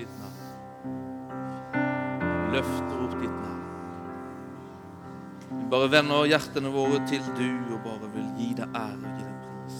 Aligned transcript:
ditt 0.00 0.14
navn. 0.20 0.42
Løfter 2.54 3.02
opp 3.04 3.16
ditt 3.20 3.36
navn. 3.36 3.64
Vi 5.50 5.64
bare 5.72 5.90
vender 5.92 6.28
hjertene 6.30 6.70
våre 6.74 7.00
til 7.10 7.24
du 7.38 7.48
og 7.74 7.82
bare 7.84 8.10
vil 8.14 8.28
gi 8.38 8.50
deg 8.58 8.76
ære 8.80 9.00
og 9.00 9.12
gi 9.18 9.24
deg 9.26 9.38
pris. 9.44 9.78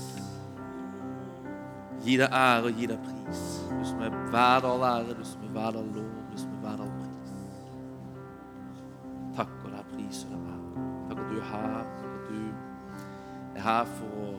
Gi 2.04 2.17
deg 2.21 2.37
ære 2.40 2.71
og 2.71 2.80
gi 2.80 2.90
deg 2.90 3.06
pris. 3.06 3.44
Du 3.71 3.85
som 3.93 4.04
er 4.06 4.19
verd 4.35 4.69
all 4.69 4.87
ære, 4.90 5.17
du 5.19 5.25
som 5.26 5.47
er 5.47 5.54
verd 5.56 5.80
all 5.80 5.90
lov, 5.97 6.12
du 6.30 6.39
som 6.40 6.54
er 6.58 6.65
verd 6.66 6.84
all 6.87 6.94
pris. 6.98 7.34
Takk 9.40 9.57
og 9.65 9.71
deg 9.76 9.93
pris 9.94 10.25
og 10.26 10.34
deg 10.34 10.43
ære. 10.54 10.87
Takk 11.11 11.19
at 11.25 11.29
du 11.30 11.37
er 11.40 11.51
her. 11.54 11.76
At 11.80 12.30
du 12.30 12.40
er 13.57 13.66
her 13.66 13.93
for 13.98 14.25
å 14.26 14.33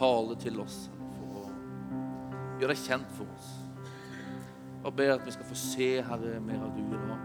tale 0.00 0.38
til 0.40 0.62
oss, 0.62 0.84
for 1.16 1.42
å 1.42 1.48
gjøre 2.60 2.72
deg 2.72 2.86
kjent 2.86 3.18
for 3.18 3.26
oss. 3.36 3.59
Jeg 4.84 4.92
ber 4.96 5.14
at 5.14 5.26
vi 5.26 5.30
skal 5.30 5.44
få 5.44 5.54
se, 5.54 5.88
Herre, 6.02 6.40
mer 6.40 6.62
av 6.64 6.70
du 6.72 6.80
i 6.80 7.00
dag. 7.00 7.24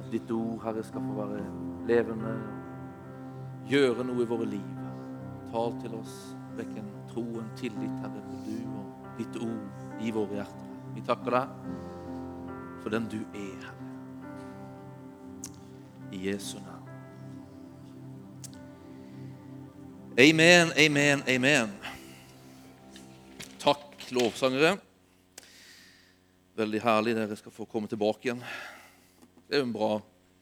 At 0.00 0.12
ditt 0.12 0.30
ord, 0.32 0.62
Herre, 0.64 0.84
skal 0.84 1.04
få 1.04 1.16
være 1.18 1.42
levende. 1.88 2.32
Gjøre 3.68 4.06
noe 4.08 4.24
i 4.24 4.28
våre 4.30 4.46
liv. 4.48 4.70
Tal 5.52 5.76
til 5.82 5.98
oss. 5.98 6.14
Vekk 6.56 6.78
en 6.80 6.88
tro, 7.10 7.26
en 7.42 7.50
tillit, 7.60 7.98
Herre, 8.00 8.22
på 8.24 8.40
du 8.46 8.56
og 8.78 9.18
ditt 9.18 9.36
ord 9.44 10.00
i 10.00 10.14
våre 10.16 10.38
hjerter. 10.38 10.72
Vi 10.96 11.04
takker 11.04 11.36
deg 11.36 11.46
for 12.80 12.94
den 12.94 13.10
du 13.12 13.18
er, 13.34 13.60
Herre. 13.66 13.90
I 16.16 16.22
Jesu 16.30 16.56
navn. 16.62 16.88
Amen, 20.16 20.72
amen, 20.80 21.22
amen. 21.28 21.76
Takk, 23.60 24.08
lovsangere. 24.16 24.78
Veldig 26.56 26.80
herlig 26.80 27.12
dere 27.18 27.36
skal 27.36 27.52
få 27.52 27.66
komme 27.68 27.88
tilbake 27.90 28.30
igjen. 28.30 28.40
Det 29.44 29.58
er 29.58 29.60
jo 29.60 29.66
en 29.66 29.74
bra 29.74 29.90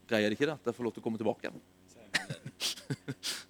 greie, 0.07 0.23
er 0.23 0.31
det 0.31 0.37
ikke 0.37 0.47
det? 0.47 0.55
At 0.55 0.63
dere 0.69 0.77
får 0.77 0.87
lov 0.87 0.93
til 0.95 1.03
å 1.03 1.05
komme 1.05 1.19
tilbake 1.19 1.49
igjen. 1.49 1.59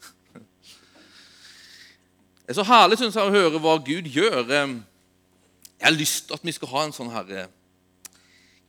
Det 2.46 2.54
er 2.54 2.58
så 2.60 2.66
herlig 2.70 3.00
synes 3.00 3.16
jeg, 3.18 3.26
å 3.26 3.34
høre 3.34 3.58
hva 3.58 3.72
Gud 3.82 4.06
gjør. 4.14 4.44
Jeg 4.54 5.82
har 5.82 5.96
lyst 5.96 6.28
til 6.28 6.38
at 6.38 6.44
vi 6.46 6.54
skal 6.54 6.70
ha 6.76 6.84
en 6.86 6.94
sånn 6.94 7.10
her 7.10 7.32
eh, 7.34 7.48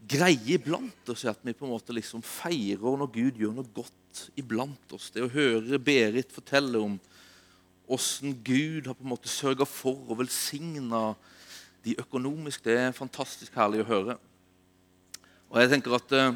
greie 0.09 0.55
iblant 0.57 1.11
oss, 1.13 1.27
at 1.29 1.43
vi 1.45 1.53
på 1.53 1.67
en 1.67 1.75
måte 1.75 1.93
liksom 1.93 2.23
feirer 2.25 2.97
når 3.01 3.11
Gud 3.13 3.41
gjør 3.43 3.53
noe 3.59 3.69
godt 3.77 4.23
iblant 4.41 4.97
oss. 4.97 5.11
Det 5.13 5.25
å 5.27 5.33
høre 5.33 5.81
Berit 5.83 6.33
fortelle 6.33 6.81
om 6.81 6.97
hvordan 7.85 8.33
Gud 8.49 8.89
har 8.89 8.97
på 8.97 9.05
en 9.05 9.13
måte 9.13 9.29
sørga 9.29 9.69
for 9.69 10.09
og 10.09 10.23
velsigne 10.23 11.03
de 11.87 11.95
økonomisk, 12.03 12.65
det 12.67 12.77
er 12.81 12.97
fantastisk 12.97 13.55
herlig 13.57 13.85
å 13.85 13.89
høre. 13.89 14.17
Og 15.53 15.61
jeg 15.63 15.71
tenker 15.71 15.95
at 15.97 16.13
eh, 16.17 16.35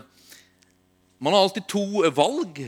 Man 1.20 1.34
har 1.34 1.42
alltid 1.44 1.66
to 1.68 2.00
valg 2.16 2.62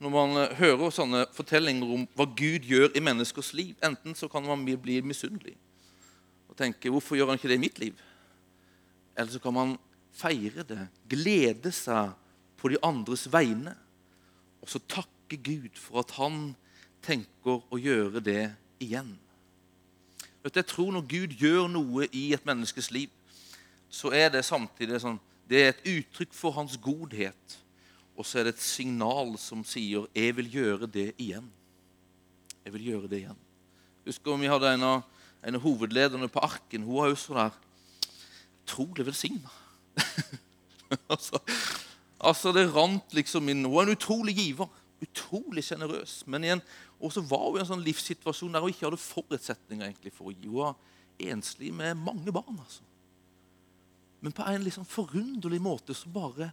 når 0.00 0.12
man 0.12 0.36
eh, 0.38 0.52
hører 0.60 0.92
sånne 0.94 1.24
fortellinger 1.34 1.96
om 1.96 2.06
hva 2.16 2.28
Gud 2.36 2.68
gjør 2.68 2.92
i 2.94 3.02
menneskers 3.02 3.50
liv. 3.56 3.74
Enten 3.84 4.14
så 4.14 4.28
kan 4.30 4.46
man 4.46 4.62
bli 4.64 5.00
misunnelig 5.02 5.56
og 6.50 6.56
tenke 6.58 6.90
'Hvorfor 6.90 7.16
gjør 7.16 7.30
han 7.30 7.38
ikke 7.38 7.48
det 7.48 7.58
i 7.60 7.66
mitt 7.66 7.78
liv?' 7.78 8.00
Eller 9.16 9.32
så 9.32 9.38
kan 9.38 9.54
man 9.54 9.78
feire 10.12 10.62
det, 10.62 10.88
glede 11.08 11.72
seg 11.72 12.12
på 12.56 12.68
de 12.68 12.78
andres 12.82 13.26
vegne, 13.32 13.74
og 14.62 14.68
så 14.68 14.78
takke 14.78 15.36
Gud 15.36 15.76
for 15.78 16.02
at 16.02 16.10
han 16.18 16.54
tenker 17.02 17.62
å 17.70 17.78
gjøre 17.78 18.20
det 18.20 18.54
igjen. 18.80 19.18
Vet 20.42 20.54
du, 20.54 20.58
jeg 20.58 20.66
tror 20.66 20.92
Når 20.92 21.06
Gud 21.08 21.34
gjør 21.36 21.68
noe 21.68 22.06
i 22.12 22.30
et 22.34 22.46
menneskes 22.46 22.90
liv, 22.90 23.10
så 23.90 24.12
er 24.14 24.30
det 24.30 24.44
samtidig 24.46 25.00
sånn, 25.02 25.18
det 25.50 25.60
er 25.60 25.72
et 25.72 25.86
uttrykk 25.90 26.34
for 26.36 26.54
hans 26.54 26.76
godhet. 26.78 27.56
Og 28.14 28.26
så 28.26 28.38
er 28.38 28.46
det 28.46 28.54
et 28.54 28.62
signal 28.62 29.34
som 29.38 29.64
sier 29.64 30.06
'Jeg 30.14 30.36
vil 30.36 30.50
gjøre 30.52 30.86
det 30.86 31.14
igjen'. 31.18 31.50
Jeg 32.64 32.72
vil 32.72 32.84
gjøre 32.84 33.08
det 33.08 33.18
igjen. 33.24 33.40
Husker 34.06 34.36
vi 34.36 34.46
hadde 34.46 34.74
en 34.74 34.82
av, 34.82 35.02
en 35.42 35.54
av 35.54 35.60
hovedlederne 35.60 36.28
på 36.28 36.38
Arken. 36.38 36.82
Hun 36.82 36.96
var 36.96 37.08
jo 37.08 37.14
så 37.14 37.34
der 37.34 37.50
utrolig 38.64 39.06
velsigna. 39.06 39.50
altså, 41.12 41.40
altså, 42.20 42.52
det 42.52 42.74
rant 42.74 43.14
liksom 43.14 43.48
inn. 43.48 43.64
Hun 43.64 43.76
er 43.78 43.82
en 43.82 43.96
utrolig 43.96 44.36
giver. 44.36 44.68
Utrolig 45.00 45.64
sjenerøs. 45.64 46.20
Men 46.26 46.44
igjen, 46.44 46.62
også 47.00 47.24
var 47.24 47.46
hun 47.48 47.58
i 47.58 47.64
en 47.64 47.70
sånn 47.70 47.84
livssituasjon 47.84 48.52
der 48.52 48.64
hun 48.64 48.72
ikke 48.72 48.88
hadde 48.88 49.00
forutsetninger 49.00 49.86
egentlig 49.86 50.12
for 50.16 50.30
å 50.30 50.34
gi. 50.34 50.48
Hun 50.48 50.60
var 50.60 51.30
enslig 51.30 51.72
med 51.74 51.98
mange 52.00 52.32
barn. 52.32 52.58
altså. 52.58 52.84
Men 54.20 54.36
på 54.36 54.44
en 54.44 54.64
liksom 54.64 54.84
forunderlig 54.84 55.60
måte 55.64 55.96
så 55.96 56.10
bare 56.12 56.50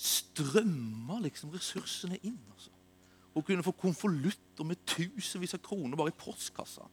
strømma 0.00 1.20
liksom 1.26 1.52
ressursene 1.52 2.18
inn. 2.22 2.38
altså. 2.54 2.72
Hun 3.34 3.42
kunne 3.46 3.66
få 3.66 3.76
konvolutter 3.76 4.64
med 4.64 4.80
tusenvis 4.86 5.54
av 5.54 5.62
kroner 5.64 5.96
bare 5.96 6.14
i 6.14 6.18
postkassa. 6.18 6.88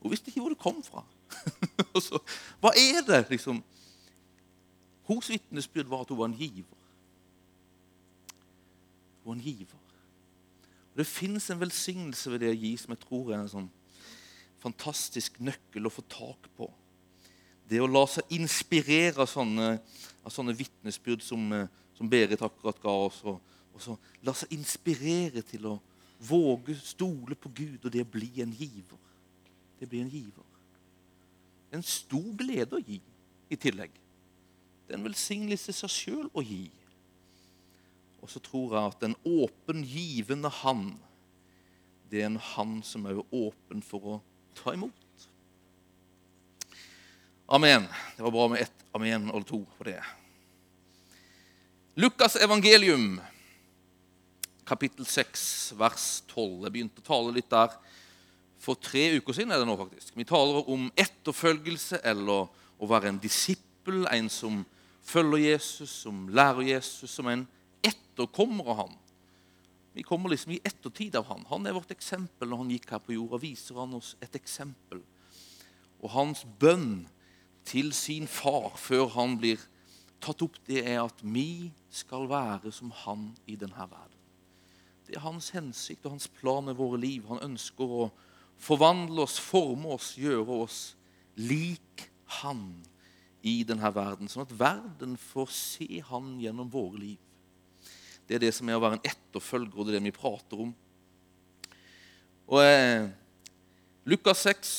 Hun 0.00 0.12
visste 0.12 0.30
ikke 0.30 0.40
hvor 0.44 0.54
det 0.54 0.62
kom 0.62 0.82
fra. 0.84 1.02
så, 2.06 2.20
hva 2.62 2.74
er 2.78 3.02
det, 3.06 3.24
liksom? 3.30 3.62
Hennes 5.08 5.30
vitnesbyrd 5.30 5.90
var 5.90 6.04
at 6.04 6.12
hun 6.12 6.20
var 6.20 6.30
en 6.30 6.38
giver. 6.38 6.82
Hun 9.24 9.30
var 9.30 9.34
en 9.36 9.44
giver. 9.44 9.80
Og 10.94 11.00
Det 11.02 11.06
fins 11.10 11.50
en 11.50 11.58
velsignelse 11.58 12.30
ved 12.30 12.44
det 12.44 12.52
å 12.52 12.58
gi 12.58 12.76
som 12.78 12.94
jeg 12.94 13.02
tror 13.02 13.32
er 13.32 13.40
en 13.40 13.50
sånn 13.50 13.70
fantastisk 14.62 15.40
nøkkel 15.42 15.88
å 15.88 15.92
få 15.92 16.04
tak 16.08 16.46
på. 16.56 16.68
Det 17.68 17.80
å 17.82 17.88
la 17.90 18.04
seg 18.08 18.30
inspirere 18.36 19.24
av 19.24 19.28
sånne, 19.28 19.72
av 20.22 20.32
sånne 20.32 20.54
vitnesbyrd 20.56 21.24
som, 21.24 21.42
eh, 21.52 21.66
som, 21.96 22.08
Berit 22.08 22.42
akkurat 22.46 22.80
ga 22.80 22.94
oss. 23.08 23.18
Og, 23.24 23.40
og 23.74 23.82
så 23.82 23.96
la 24.22 24.36
seg 24.38 24.54
inspirere 24.54 25.42
til 25.42 25.66
å 25.66 25.74
våge 26.22 26.76
stole 26.78 27.34
på 27.34 27.50
Gud 27.50 27.84
og 27.84 27.92
det 27.92 28.04
å 28.04 28.12
bli 28.14 28.30
en 28.44 28.54
giver. 28.54 29.00
Det 29.80 29.88
blir 29.90 30.04
en 30.04 30.14
giver. 30.14 30.46
En 31.74 31.82
stor 31.82 32.30
glede 32.38 32.78
å 32.78 32.84
gi 32.84 33.00
i 33.50 33.58
tillegg. 33.58 33.90
Det 34.86 34.94
er 34.94 35.00
en 35.00 35.08
velsignelse 35.10 35.74
i 35.74 35.76
seg 35.76 35.90
sjøl 35.90 36.30
å 36.30 36.44
gi. 36.44 36.68
Og 38.24 38.30
så 38.32 38.40
tror 38.40 38.72
jeg 38.72 38.88
at 38.88 39.02
en 39.04 39.16
åpen, 39.28 39.82
givende 39.84 40.48
hand, 40.62 40.94
det 42.08 42.22
er 42.22 42.30
en 42.30 42.40
hand 42.40 42.78
som 42.88 43.04
er 43.04 43.20
åpen 43.20 43.82
for 43.84 44.06
å 44.08 44.20
ta 44.56 44.72
imot. 44.72 45.26
Amen. 47.52 47.84
Det 48.16 48.24
var 48.24 48.32
bra 48.32 48.46
med 48.48 48.62
ett 48.64 48.84
amen 48.96 49.28
eller 49.28 49.44
to 49.44 49.60
på 49.76 49.84
det. 49.84 49.98
Lukas 52.00 52.38
evangelium, 52.40 53.18
kapittel 54.64 55.04
6, 55.04 55.74
vers 55.76 56.06
12. 56.32 56.64
Jeg 56.64 56.72
begynte 56.78 57.04
å 57.04 57.08
tale 57.10 57.34
litt 57.36 57.50
der 57.52 57.74
for 58.56 58.80
tre 58.80 59.10
uker 59.18 59.36
siden. 59.36 59.52
er 59.52 59.60
det 59.60 59.68
nå 59.68 59.76
faktisk. 59.76 60.14
Vi 60.16 60.24
taler 60.24 60.64
om 60.72 60.88
etterfølgelse 60.96 62.00
eller 62.00 62.48
å 62.80 62.88
være 62.88 63.12
en 63.12 63.20
disippel, 63.20 64.08
en 64.08 64.32
som 64.32 64.62
følger 65.04 65.44
Jesus, 65.50 65.92
som 66.06 66.24
lærer 66.32 66.72
Jesus, 66.72 67.12
som 67.12 67.28
en 67.28 67.44
etterkommer 67.86 68.70
av 68.72 68.80
han. 68.84 68.94
Vi 69.94 70.02
kommer 70.02 70.32
liksom 70.32 70.52
i 70.52 70.60
ettertid 70.64 71.16
av 71.16 71.28
han. 71.30 71.44
Han 71.48 71.66
er 71.66 71.76
vårt 71.76 71.92
eksempel 71.94 72.50
når 72.50 72.62
han 72.64 72.72
gikk 72.74 72.88
her 72.90 73.02
på 73.04 73.14
jorda. 73.14 73.38
Viser 73.44 73.78
han 73.78 73.94
oss 73.94 74.14
et 74.24 74.34
eksempel. 74.34 75.04
Og 76.02 76.10
hans 76.16 76.42
bønn 76.58 77.04
til 77.64 77.92
sin 77.96 78.26
far 78.28 78.74
før 78.80 79.06
han 79.14 79.38
blir 79.38 79.62
tatt 80.24 80.42
opp, 80.42 80.58
det 80.66 80.82
er 80.82 81.02
at 81.04 81.20
vi 81.22 81.70
skal 81.92 82.26
være 82.28 82.72
som 82.74 82.90
han 83.04 83.30
i 83.46 83.56
denne 83.60 83.86
verden. 83.86 84.20
Det 85.06 85.18
er 85.18 85.24
hans 85.24 85.50
hensikt 85.54 86.06
og 86.06 86.16
hans 86.16 86.28
plan 86.40 86.64
med 86.64 86.78
våre 86.80 86.98
liv. 87.00 87.26
Han 87.28 87.42
ønsker 87.44 87.84
å 87.84 88.08
forvandle 88.60 89.26
oss, 89.26 89.36
forme 89.38 89.94
oss, 89.94 90.14
gjøre 90.18 90.58
oss 90.64 90.80
lik 91.36 92.08
han 92.40 92.64
i 93.44 93.60
denne 93.68 93.90
verden. 93.94 94.30
Sånn 94.32 94.46
at 94.46 94.56
verden 94.58 95.18
får 95.20 95.52
se 95.52 96.00
han 96.08 96.34
gjennom 96.40 96.70
våre 96.72 97.02
liv. 97.02 97.20
Det 98.28 98.36
er 98.36 98.46
det 98.46 98.54
som 98.56 98.68
er 98.68 98.78
å 98.78 98.82
være 98.82 98.98
en 98.98 99.06
etterfølger, 99.10 99.74
og 99.76 99.86
det 99.86 99.94
er 99.94 99.98
det 99.98 100.08
vi 100.08 100.16
prater 100.16 100.64
om. 100.64 100.72
Og 102.48 102.60
eh, 102.64 103.10
Lukas 104.08 104.44
6, 104.46 104.72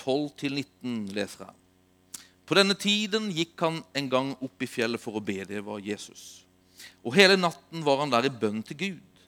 12-19 0.00 1.10
leser 1.14 1.46
jeg. 1.46 1.56
På 2.50 2.56
denne 2.58 2.74
tiden 2.74 3.28
gikk 3.30 3.54
han 3.62 3.78
en 3.94 4.10
gang 4.10 4.32
opp 4.42 4.62
i 4.62 4.66
fjellet 4.66 4.98
for 4.98 5.18
å 5.18 5.22
be. 5.22 5.44
Det 5.46 5.60
var 5.62 5.82
Jesus. 5.84 6.42
Og 7.06 7.14
hele 7.14 7.36
natten 7.38 7.84
var 7.86 8.02
han 8.02 8.10
der 8.10 8.26
i 8.26 8.32
bønn 8.32 8.64
til 8.66 8.78
Gud. 8.80 9.24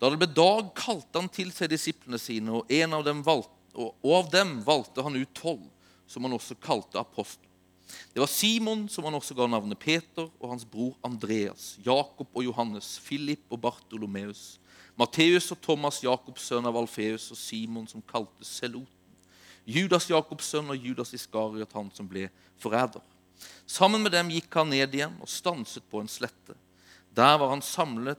Da 0.00 0.08
det 0.08 0.20
ble 0.20 0.30
dag, 0.32 0.70
kalte 0.78 1.18
han 1.18 1.28
til 1.32 1.50
seg 1.52 1.72
disiplene 1.72 2.20
sine, 2.20 2.60
og, 2.60 2.70
av 2.70 3.10
valgte, 3.26 3.56
og 3.74 4.14
av 4.16 4.30
dem 4.32 4.54
valgte 4.64 5.02
han 5.04 5.18
ut 5.18 5.34
tolv, 5.36 5.66
som 6.06 6.24
han 6.24 6.36
også 6.38 6.56
kalte 6.62 7.02
apostel. 7.02 7.49
Det 8.12 8.20
var 8.22 8.30
Simon, 8.30 8.88
som 8.88 9.04
han 9.06 9.16
også 9.16 9.34
ga 9.38 9.46
navnet 9.50 9.78
Peter, 9.78 10.28
og 10.40 10.52
hans 10.52 10.64
bror 10.64 10.96
Andreas, 11.06 11.76
Jakob 11.86 12.28
og 12.34 12.44
Johannes, 12.44 12.98
Philip 13.04 13.44
og 13.50 13.60
Bartolomeus, 13.60 14.58
Matteus 14.98 15.50
og 15.54 15.60
Thomas, 15.62 16.02
Jakobs 16.04 16.48
sønn 16.50 16.66
av 16.68 16.76
Alfeus, 16.76 17.30
og 17.32 17.38
Simon, 17.38 17.86
som 17.88 18.02
kaltes 18.04 18.50
Seloten, 18.60 18.96
Judas 19.70 20.08
Jakobs 20.10 20.48
sønn 20.50 20.72
og 20.72 20.76
Judas 20.76 21.14
Iskariot, 21.14 21.72
han 21.76 21.90
som 21.94 22.08
ble 22.08 22.26
forræder. 22.60 23.04
Sammen 23.66 24.02
med 24.02 24.12
dem 24.12 24.32
gikk 24.32 24.52
han 24.58 24.72
ned 24.72 24.94
igjen 24.96 25.14
og 25.22 25.30
stanset 25.30 25.84
på 25.88 26.02
en 26.02 26.10
slette. 26.10 26.56
Der 27.16 27.38
var, 27.40 27.52
samlet, 27.64 28.18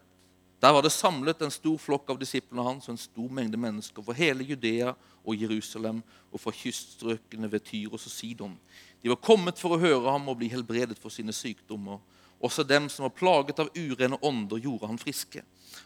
der 0.62 0.74
var 0.74 0.84
det 0.84 0.92
samlet 0.92 1.42
en 1.42 1.54
stor 1.54 1.78
flokk 1.80 2.10
av 2.12 2.20
disiplene 2.22 2.66
hans 2.66 2.88
og 2.90 2.96
en 2.96 3.02
stor 3.02 3.30
mengde 3.34 3.60
mennesker 3.60 4.04
fra 4.06 4.16
hele 4.18 4.46
Judea 4.48 4.94
og 5.22 5.38
Jerusalem 5.38 6.02
og 6.32 6.42
fra 6.42 6.54
kyststrøkene 6.56 7.50
ved 7.52 7.66
Tyros 7.68 8.08
og 8.10 8.14
Sidon. 8.14 8.58
De 9.02 9.10
var 9.10 9.22
kommet 9.22 9.60
for 9.60 9.76
å 9.76 9.82
høre 9.82 10.14
ham 10.14 10.30
og 10.30 10.38
bli 10.40 10.50
helbredet 10.52 11.00
for 11.02 11.14
sine 11.14 11.34
sykdommer. 11.34 12.00
Også 12.42 12.66
dem 12.66 12.88
som 12.90 13.06
var 13.06 13.16
plaget 13.18 13.60
av 13.62 13.70
urene 13.78 14.18
ånder, 14.26 14.62
gjorde 14.62 14.90
han 14.90 15.00
friske. 15.02 15.44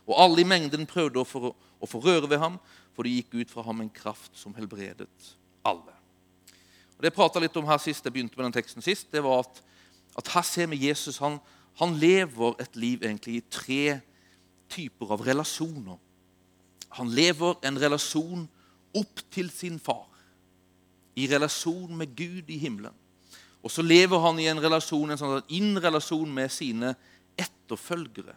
Og 0.08 0.16
alle 0.20 0.44
i 0.44 0.48
mengden 0.48 0.88
prøvde 0.88 1.22
å 1.22 1.28
få, 1.28 1.52
å 1.52 1.90
få 1.90 2.02
røre 2.04 2.30
ved 2.32 2.40
ham, 2.44 2.58
for 2.96 3.04
det 3.04 3.18
gikk 3.18 3.36
ut 3.42 3.52
fra 3.52 3.66
ham 3.68 3.84
en 3.84 3.92
kraft 3.92 4.36
som 4.40 4.56
helbredet 4.56 5.36
alle. 5.68 5.96
Og 6.96 7.04
Det 7.04 7.12
jeg 7.12 7.18
prata 7.18 7.44
litt 7.44 7.58
om 7.60 7.68
her 7.68 7.80
sist, 7.84 8.06
jeg 8.06 8.16
begynte 8.16 8.40
med 8.40 8.48
den 8.48 8.56
teksten 8.56 8.84
sist, 8.84 9.10
det 9.12 9.24
var 9.24 9.44
at, 9.44 9.62
at 10.16 10.32
her 10.32 10.48
ser 10.48 10.70
vi 10.72 10.86
Jesus. 10.88 11.20
Han, 11.20 11.42
han 11.82 11.96
lever 12.00 12.56
et 12.64 12.76
liv 12.80 13.04
egentlig 13.04 13.40
i 13.40 13.46
tre 13.52 14.00
typer 14.72 15.12
av 15.12 15.24
relasjoner. 15.28 16.00
Han 16.96 17.12
lever 17.12 17.60
en 17.68 17.80
relasjon 17.80 18.46
opp 18.96 19.24
til 19.34 19.52
sin 19.52 19.80
far, 19.80 20.08
i 21.20 21.28
relasjon 21.32 21.92
med 21.96 22.16
Gud 22.16 22.52
i 22.52 22.60
himmelen. 22.60 22.96
Og 23.66 23.72
så 23.74 23.82
lever 23.82 24.22
han 24.22 24.40
i 24.40 24.46
en 24.52 24.62
relasjon, 24.62 25.10
en 25.10 25.18
sånn 25.18 25.54
inn-relasjon 25.58 26.30
med 26.30 26.54
sine 26.54 26.94
etterfølgere. 27.34 28.36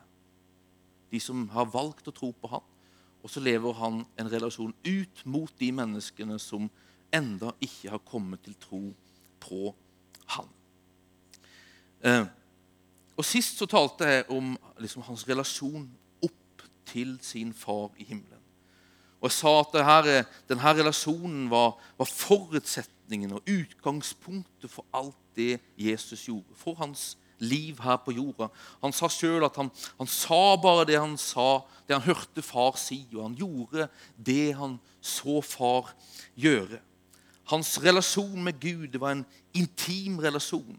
De 1.13 1.21
som 1.21 1.45
har 1.53 1.69
valgt 1.69 2.09
å 2.09 2.15
tro 2.17 2.33
på 2.33 2.49
han. 2.49 2.65
Og 3.21 3.33
så 3.33 3.43
lever 3.45 3.77
han 3.77 4.01
en 4.17 4.31
relasjon 4.33 4.73
ut 4.87 5.23
mot 5.29 5.53
de 5.61 5.69
menneskene 5.75 6.39
som 6.41 6.71
enda 7.13 7.53
ikke 7.65 7.93
har 7.93 8.03
kommet 8.09 8.45
til 8.47 8.57
tro 8.63 8.83
på 9.43 9.73
han. 10.33 10.49
Eh, 12.05 12.25
og 13.19 13.27
Sist 13.27 13.59
så 13.59 13.67
talte 13.69 14.09
jeg 14.09 14.27
om 14.33 14.53
liksom, 14.79 15.05
hans 15.09 15.27
relasjon 15.29 15.89
opp 16.25 16.69
til 16.89 17.17
sin 17.25 17.53
far 17.57 17.91
i 17.99 18.07
himmelen. 18.07 18.45
Og 19.19 19.27
Jeg 19.29 19.35
sa 19.35 19.53
at 19.61 19.75
denne, 20.47 20.75
relasjonen 20.79 21.49
var, 21.51 21.75
var, 21.99 22.07
forutsetningen 22.07 22.98
og 23.09 23.43
utgangspunktet 23.49 24.71
for 24.71 24.85
alt 24.93 25.17
det 25.37 25.61
Jesus 25.79 26.27
gjorde. 26.27 26.55
For 26.55 26.75
hans 26.75 27.17
liv 27.39 27.79
her 27.81 27.97
på 27.97 28.13
jorda. 28.13 28.49
Han 28.83 28.93
sa 28.93 29.09
sjøl 29.09 29.47
at 29.47 29.57
han, 29.57 29.71
han, 29.99 30.11
sa 30.11 30.57
bare 30.61 30.87
det 30.89 30.99
han 30.99 31.17
sa, 31.19 31.63
det 31.87 31.97
han 31.97 32.07
hørte 32.07 32.43
far 32.43 32.77
si, 32.81 33.07
og 33.15 33.23
han 33.29 33.39
gjorde 33.39 33.89
det 34.17 34.55
han 34.59 34.79
så 35.01 35.41
far 35.41 35.95
gjøre. 36.37 36.81
Hans 37.49 37.79
relasjon 37.81 38.43
med 38.45 38.61
Gud 38.61 38.91
det 38.93 39.01
var 39.01 39.17
en 39.17 39.27
intim 39.57 40.19
relasjon. 40.21 40.77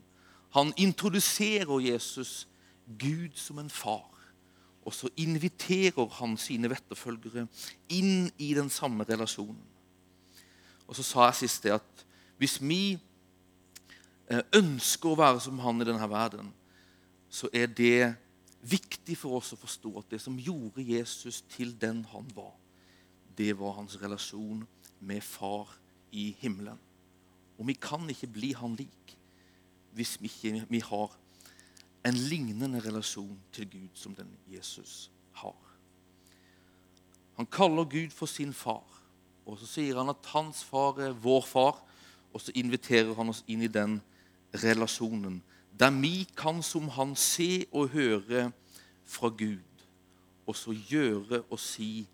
Han 0.54 0.74
introduserer 0.78 1.80
Jesus 1.82 2.48
Gud 3.00 3.34
som 3.36 3.60
en 3.60 3.70
far. 3.70 4.06
Og 4.86 4.94
så 4.94 5.10
inviterer 5.18 6.08
han 6.20 6.38
sine 6.40 6.70
vetterfølgere 6.72 7.48
inn 7.94 8.30
i 8.38 8.54
den 8.58 8.70
samme 8.74 9.06
relasjonen. 9.06 9.66
Og 10.90 10.98
så 10.98 11.06
sa 11.06 11.28
jeg 11.28 11.42
sist 11.44 11.66
det 11.66 11.76
at 11.76 12.06
hvis 12.40 12.58
vi 12.64 12.96
eh, 14.32 14.44
ønsker 14.56 15.12
å 15.12 15.20
være 15.20 15.44
som 15.44 15.60
han 15.64 15.84
i 15.84 15.88
denne 15.88 16.10
verden, 16.10 16.54
så 17.30 17.50
er 17.54 17.68
det 17.68 18.16
viktig 18.66 19.16
for 19.20 19.40
oss 19.40 19.54
å 19.54 19.60
forstå 19.60 19.92
at 20.02 20.16
det 20.16 20.22
som 20.24 20.40
gjorde 20.40 20.84
Jesus 20.84 21.44
til 21.52 21.76
den 21.80 22.04
han 22.14 22.28
var, 22.36 22.56
det 23.38 23.54
var 23.60 23.78
hans 23.78 23.96
relasjon 24.02 24.66
med 25.00 25.24
far 25.24 25.72
i 26.12 26.32
himmelen. 26.42 26.80
Og 27.60 27.68
vi 27.68 27.76
kan 27.76 28.08
ikke 28.10 28.32
bli 28.32 28.54
han 28.56 28.76
lik 28.80 29.16
hvis 29.96 30.18
vi 30.22 30.30
ikke 30.30 30.68
vi 30.70 30.80
har 30.86 31.16
en 32.08 32.16
lignende 32.30 32.80
relasjon 32.84 33.40
til 33.52 33.68
Gud 33.72 33.96
som 34.00 34.16
den 34.16 34.30
Jesus 34.48 35.10
har. 35.42 35.58
Han 37.36 37.48
kaller 37.48 37.88
Gud 37.88 38.12
for 38.16 38.28
sin 38.28 38.54
far, 38.54 38.86
og 39.46 39.60
så 39.60 39.68
sier 39.68 40.00
han 40.00 40.12
at 40.12 40.32
hans 40.34 40.64
far 40.64 41.00
er 41.04 41.16
vår 41.16 41.46
far. 41.48 41.80
Og 42.34 42.42
så 42.42 42.54
inviterer 42.56 43.14
han 43.18 43.30
oss 43.30 43.44
inn 43.48 43.62
i 43.66 43.72
den 43.72 44.00
relasjonen 44.54 45.42
der 45.80 45.92
vi 45.96 46.28
kan 46.38 46.64
som 46.64 46.90
han 46.92 47.16
se 47.16 47.66
og 47.72 47.94
høre 47.94 48.52
fra 49.06 49.30
Gud, 49.30 49.86
og 50.46 50.56
så 50.56 50.74
gjøre 50.74 51.42
og 51.50 51.60
si 51.60 52.08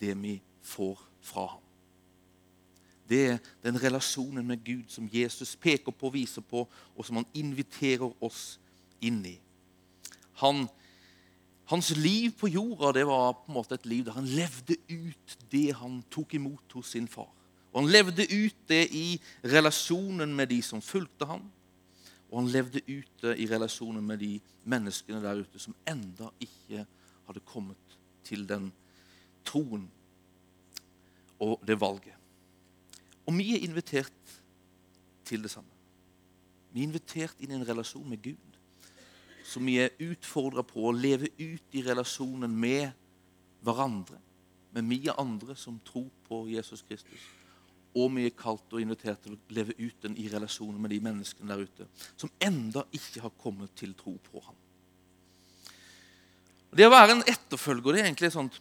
det 0.00 0.16
vi 0.22 0.40
får 0.62 0.98
fra 1.20 1.46
ham. 1.46 1.62
Det 3.08 3.26
er 3.30 3.38
den 3.62 3.82
relasjonen 3.82 4.46
med 4.46 4.64
Gud 4.64 4.88
som 4.88 5.08
Jesus 5.12 5.56
peker 5.56 5.92
på 5.92 6.06
og 6.06 6.14
viser 6.14 6.42
på, 6.42 6.68
og 6.96 7.06
som 7.06 7.20
han 7.20 7.28
inviterer 7.34 8.10
oss 8.24 8.58
inn 9.00 9.20
i. 9.26 9.36
Han, 10.42 10.64
hans 11.70 11.92
liv 11.96 12.32
på 12.40 12.48
jorda 12.48 12.92
det 12.96 13.06
var 13.06 13.32
på 13.32 13.52
en 13.52 13.58
måte 13.58 13.76
et 13.76 13.86
liv 13.86 14.06
der 14.06 14.16
han 14.16 14.26
levde 14.26 14.78
ut 14.90 15.36
det 15.52 15.68
han 15.78 16.00
tok 16.10 16.34
imot 16.34 16.78
hos 16.78 16.94
sin 16.96 17.08
far. 17.08 17.30
Og 17.72 17.82
Han 17.82 17.90
levde 17.90 18.26
ut 18.28 18.56
det 18.68 18.86
i 18.92 19.20
relasjonen 19.44 20.34
med 20.36 20.46
de 20.52 20.62
som 20.62 20.82
fulgte 20.82 21.26
ham. 21.26 21.50
Og 22.32 22.40
han 22.40 22.48
levde 22.48 22.80
ute 22.88 23.34
i 23.36 23.46
relasjonen 23.46 24.04
med 24.06 24.18
de 24.18 24.40
menneskene 24.64 25.20
der 25.20 25.42
ute 25.44 25.58
som 25.60 25.74
enda 25.88 26.30
ikke 26.40 26.86
hadde 27.26 27.42
kommet 27.44 27.98
til 28.24 28.46
den 28.48 28.70
troen 29.44 29.84
og 31.40 31.60
det 31.66 31.76
valget. 31.80 32.16
Og 33.26 33.36
vi 33.36 33.52
er 33.54 33.66
invitert 33.66 34.40
til 35.24 35.42
det 35.42 35.50
samme. 35.50 35.68
Vi 36.72 36.80
er 36.80 36.88
invitert 36.88 37.36
inn 37.38 37.52
i 37.52 37.58
en 37.58 37.68
relasjon 37.68 38.08
med 38.08 38.22
Gud. 38.22 38.48
som 39.44 39.66
vi 39.66 39.74
er 39.82 39.90
utfordra 40.00 40.62
på 40.64 40.86
å 40.86 40.92
leve 40.96 41.28
ut 41.36 41.74
i 41.76 41.82
relasjonen 41.84 42.54
med 42.56 42.92
hverandre. 43.60 44.16
Med 44.72 44.86
mye 44.88 45.12
andre 45.18 45.56
som 45.58 45.80
tror 45.84 46.08
på 46.24 46.46
Jesus 46.48 46.80
Kristus. 46.88 47.26
Og 47.92 48.08
vi 48.14 48.24
er 48.26 48.36
kalt 48.36 48.72
og 48.72 48.80
invitert 48.80 49.20
til 49.24 49.36
å 49.36 49.40
leve 49.52 49.76
ut 49.76 50.04
den 50.04 50.16
i 50.16 50.28
relasjonen 50.32 50.80
med 50.80 50.94
de 50.94 51.00
menneskene 51.04 51.52
der 51.52 51.66
ute 51.66 51.88
som 52.16 52.32
enda 52.40 52.86
ikke 52.96 53.24
har 53.26 53.34
kommet 53.40 53.74
til 53.76 53.92
tro 53.98 54.14
på 54.30 54.40
ham. 54.40 54.56
Det 56.72 56.88
å 56.88 56.92
være 56.92 57.18
en 57.18 57.26
etterfølger 57.28 57.92
det 57.92 58.00
er 58.00 58.08
egentlig 58.08 58.30
et 58.30 58.38
sånt 58.38 58.60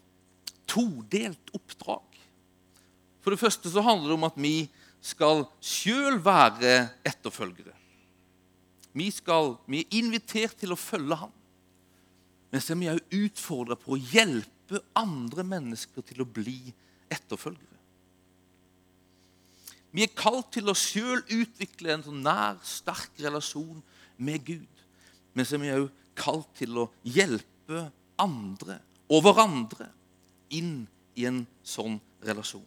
todelt 0.67 1.53
oppdrag. 1.55 2.17
For 3.23 3.31
det 3.31 3.39
første 3.39 3.71
så 3.71 3.83
handler 3.85 4.11
det 4.11 4.17
om 4.17 4.27
at 4.27 4.39
vi 4.39 4.55
skal 5.01 5.45
sjøl 5.63 6.19
være 6.23 6.73
etterfølgere. 7.07 7.73
Vi, 8.91 9.07
skal, 9.13 9.55
vi, 9.71 9.85
er 9.85 9.99
invitert 10.01 10.57
til 10.59 10.75
å 10.75 10.79
følge 10.79 11.17
ham. 11.23 11.31
Men 12.51 12.63
så 12.63 12.73
er 12.73 12.81
vi 12.81 12.91
òg 12.91 13.15
utfordra 13.21 13.77
på 13.79 13.95
å 13.95 14.01
hjelpe 14.11 14.81
andre 14.99 15.45
mennesker 15.47 16.03
til 16.03 16.23
å 16.23 16.27
bli 16.27 16.73
etterfølgere. 17.11 17.70
Vi 19.91 20.05
er 20.05 20.13
kalt 20.15 20.53
til 20.55 20.71
å 20.71 20.77
sjøl 20.77 21.19
utvikle 21.27 21.95
en 21.95 22.05
sånn 22.05 22.21
nær, 22.23 22.59
sterk 22.63 23.19
relasjon 23.19 23.81
med 24.21 24.45
Gud. 24.47 24.85
Men 25.35 25.47
så 25.47 25.57
er 25.57 25.63
vi 25.63 25.73
òg 25.75 25.89
kalt 26.17 26.49
til 26.59 26.79
å 26.79 26.89
hjelpe 27.07 27.87
andre 28.21 28.79
og 29.11 29.25
hverandre 29.25 29.89
inn 30.55 30.85
i 31.19 31.27
en 31.27 31.43
sånn 31.63 31.97
relasjon. 32.23 32.65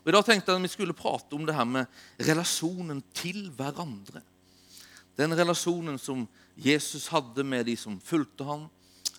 Og 0.00 0.10
I 0.10 0.14
dag 0.14 0.26
tenkte 0.26 0.52
jeg 0.52 0.58
at 0.58 0.64
vi 0.64 0.72
skulle 0.72 0.96
prate 0.96 1.36
om 1.36 1.46
det 1.46 1.54
her 1.54 1.68
med 1.68 1.90
relasjonen 2.24 3.02
til 3.14 3.50
hverandre. 3.54 4.22
Den 5.18 5.34
relasjonen 5.36 5.98
som 6.00 6.24
Jesus 6.56 7.10
hadde 7.12 7.44
med 7.44 7.66
de 7.68 7.76
som 7.78 7.98
fulgte 8.02 8.46
ham, 8.48 8.68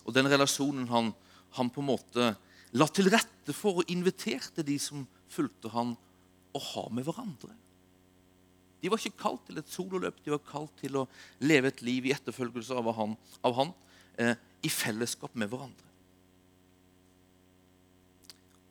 og 0.01 0.15
den 0.15 0.29
relasjonen 0.31 0.87
han, 0.89 1.11
han 1.57 1.69
på 1.69 1.83
en 1.83 1.91
måte 1.91 2.31
la 2.73 2.87
til 2.89 3.11
rette 3.11 3.53
for 3.53 3.81
og 3.81 3.91
inviterte 3.91 4.65
de 4.65 4.77
som 4.81 5.03
fulgte 5.31 5.69
ham, 5.75 5.93
å 6.55 6.61
ha 6.71 6.85
med 6.93 7.05
hverandre. 7.07 7.53
De 8.81 8.89
var 8.89 8.97
ikke 8.97 9.21
kalt 9.21 9.43
til 9.45 9.61
et 9.61 9.69
sololøp, 9.69 10.23
de 10.25 10.33
var 10.33 10.41
kalt 10.45 10.73
til 10.81 10.97
å 10.97 11.07
leve 11.45 11.69
et 11.69 11.83
liv 11.85 12.07
i 12.07 12.13
etterfølgelse 12.15 12.77
av 12.77 12.89
han, 12.97 13.13
av 13.45 13.57
han 13.59 13.73
eh, 14.17 14.33
i 14.65 14.71
fellesskap 14.73 15.35
med 15.37 15.51
hverandre. 15.51 15.91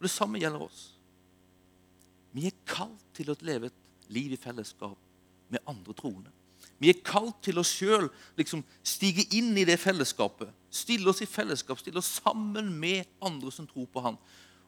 Og 0.00 0.08
Det 0.08 0.10
samme 0.10 0.40
gjelder 0.40 0.64
oss. 0.64 0.82
Vi 2.34 2.46
er 2.48 2.58
kalt 2.66 3.06
til 3.14 3.30
å 3.30 3.38
leve 3.44 3.70
et 3.70 4.10
liv 4.10 4.34
i 4.34 4.40
fellesskap 4.40 4.98
med 5.50 5.62
andre 5.68 5.94
troende. 5.98 6.32
Vi 6.80 6.88
er 6.88 7.02
kalt 7.04 7.42
til 7.44 7.60
å 7.60 7.66
sjøl 7.66 8.06
liksom, 8.38 8.62
stige 8.86 9.26
inn 9.36 9.52
i 9.60 9.66
det 9.68 9.76
fellesskapet. 9.82 10.48
Stille 10.72 11.10
oss 11.12 11.20
i 11.20 11.28
fellesskap, 11.28 11.78
stille 11.80 12.00
oss 12.00 12.14
sammen 12.22 12.70
med 12.80 13.08
andre 13.20 13.52
som 13.52 13.66
tror 13.68 13.88
på 13.92 14.02
Han. 14.04 14.16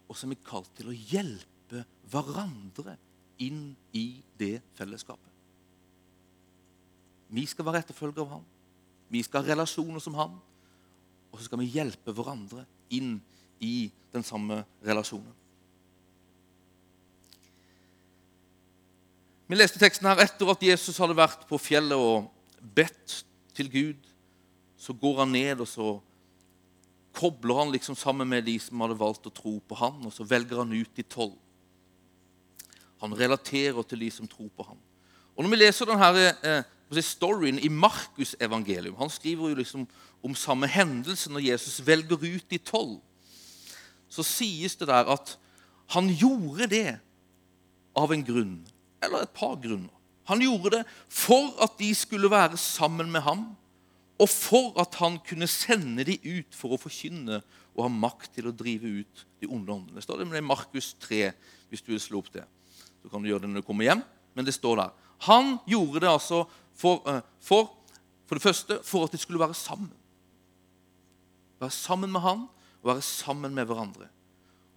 Og 0.09 0.19
så 0.19 0.27
er 0.27 0.35
vi 0.35 0.45
kalt 0.45 0.69
til 0.77 0.91
å 0.93 0.97
hjelpe 0.97 1.62
hverandre 2.13 2.97
inn 3.43 3.73
i 3.97 4.07
det 4.39 4.61
fellesskapet. 4.77 5.29
Vi 7.33 7.45
skal 7.49 7.65
være 7.65 7.81
etterfølgere 7.83 8.27
av 8.27 8.35
Han. 8.37 8.49
Vi 9.13 9.23
skal 9.25 9.43
ha 9.43 9.55
relasjoner 9.55 10.03
som 10.05 10.17
Han. 10.19 10.37
Og 11.33 11.41
så 11.41 11.49
skal 11.49 11.63
vi 11.63 11.71
hjelpe 11.73 12.13
hverandre 12.13 12.67
inn 12.93 13.17
i 13.63 13.89
den 14.13 14.25
samme 14.27 14.63
relasjonen. 14.85 15.33
Vi 19.49 19.57
leste 19.57 19.81
teksten 19.81 20.09
her 20.09 20.21
etter 20.23 20.49
at 20.49 20.65
Jesus 20.65 20.97
hadde 21.01 21.17
vært 21.17 21.45
på 21.49 21.59
fjellet 21.61 22.01
og 22.01 22.29
bedt 22.75 23.19
til 23.57 23.69
Gud, 23.69 24.09
så 24.81 24.95
går 24.97 25.23
han 25.23 25.35
ned 25.35 25.61
og 25.61 25.69
så 25.69 25.89
kobler 27.13 27.61
han 27.61 27.73
liksom 27.75 27.97
sammen 27.99 28.29
med 28.29 28.47
de 28.49 28.55
som 28.63 28.81
hadde 28.81 28.97
valgt 28.97 29.29
å 29.29 29.35
tro 29.35 29.59
på 29.61 29.77
han, 29.77 30.01
og 30.09 30.15
så 30.15 30.25
velger 30.25 30.63
han 30.63 30.73
ut 30.73 30.97
de 30.97 31.05
tolv. 31.05 31.37
Han 33.03 33.15
relaterer 33.19 33.83
til 33.83 34.05
de 34.05 34.11
som 34.15 34.29
tror 34.31 34.51
på 34.57 34.67
ham. 34.71 34.79
Og 35.37 35.45
Når 35.45 35.51
vi 35.51 35.61
leser 35.61 35.89
denne 35.89 36.33
eh, 36.47 37.03
storyen 37.03 37.59
i 37.59 37.69
Markus' 37.69 38.35
evangelium 38.41 38.99
Han 38.99 39.11
skriver 39.11 39.49
jo 39.49 39.55
liksom 39.55 39.87
om 40.23 40.35
samme 40.35 40.67
hendelse 40.67 41.33
når 41.33 41.41
Jesus 41.51 41.81
velger 41.87 42.17
ut 42.21 42.51
de 42.51 42.59
tolv. 42.59 43.01
Så 44.09 44.23
sies 44.23 44.77
det 44.77 44.89
der 44.89 45.09
at 45.11 45.39
han 45.93 46.09
gjorde 46.09 46.69
det 46.71 47.01
av 47.97 48.13
en 48.13 48.23
grunn, 48.25 48.61
eller 49.03 49.25
et 49.25 49.35
par 49.35 49.57
grunner. 49.61 49.91
Han 50.31 50.41
gjorde 50.41 50.79
det 50.79 50.85
for 51.09 51.51
at 51.63 51.75
de 51.81 51.91
skulle 51.95 52.31
være 52.31 52.57
sammen 52.57 53.11
med 53.11 53.25
ham, 53.27 53.57
og 54.21 54.29
for 54.29 54.79
at 54.81 54.95
han 55.01 55.19
kunne 55.27 55.49
sende 55.51 56.05
de 56.07 56.15
ut 56.23 56.55
for 56.55 56.77
å 56.77 56.81
forkynne 56.81 57.41
og 57.73 57.83
ha 57.83 57.91
makt 57.91 58.37
til 58.37 58.49
å 58.49 58.55
drive 58.55 59.01
ut 59.03 59.25
de 59.43 59.49
onde 59.51 59.73
åndene. 59.73 59.97
Det 59.99 60.05
står 60.07 60.23
det 60.23 60.29
med 60.31 60.47
Markus 60.47 60.93
3, 61.03 61.33
hvis 61.69 61.83
du 61.83 61.91
vil 61.95 62.05
slå 62.05 62.23
opp 62.23 62.31
det. 62.33 62.45
Så 63.03 63.11
kan 63.11 63.23
du 63.23 63.29
gjøre 63.31 63.45
det 63.45 63.53
når 63.53 63.63
du 63.63 63.67
kommer 63.67 63.89
hjem, 63.89 64.03
men 64.35 64.47
det 64.47 64.55
står 64.57 64.79
der. 64.81 64.93
Han 65.29 65.57
gjorde 65.69 66.03
det 66.03 66.11
altså 66.11 66.45
for, 66.79 67.03
eh, 67.11 67.23
for, 67.43 67.71
for 68.27 68.39
det 68.39 68.45
første 68.45 68.81
for 68.87 69.07
at 69.07 69.15
de 69.15 69.21
skulle 69.21 69.43
være 69.43 69.59
sammen. 69.59 69.93
Være 71.63 71.75
sammen 71.75 72.13
med 72.13 72.25
han 72.25 72.47
og 72.83 72.91
være 72.95 73.07
sammen 73.07 73.55
med 73.55 73.69
hverandre. 73.69 74.09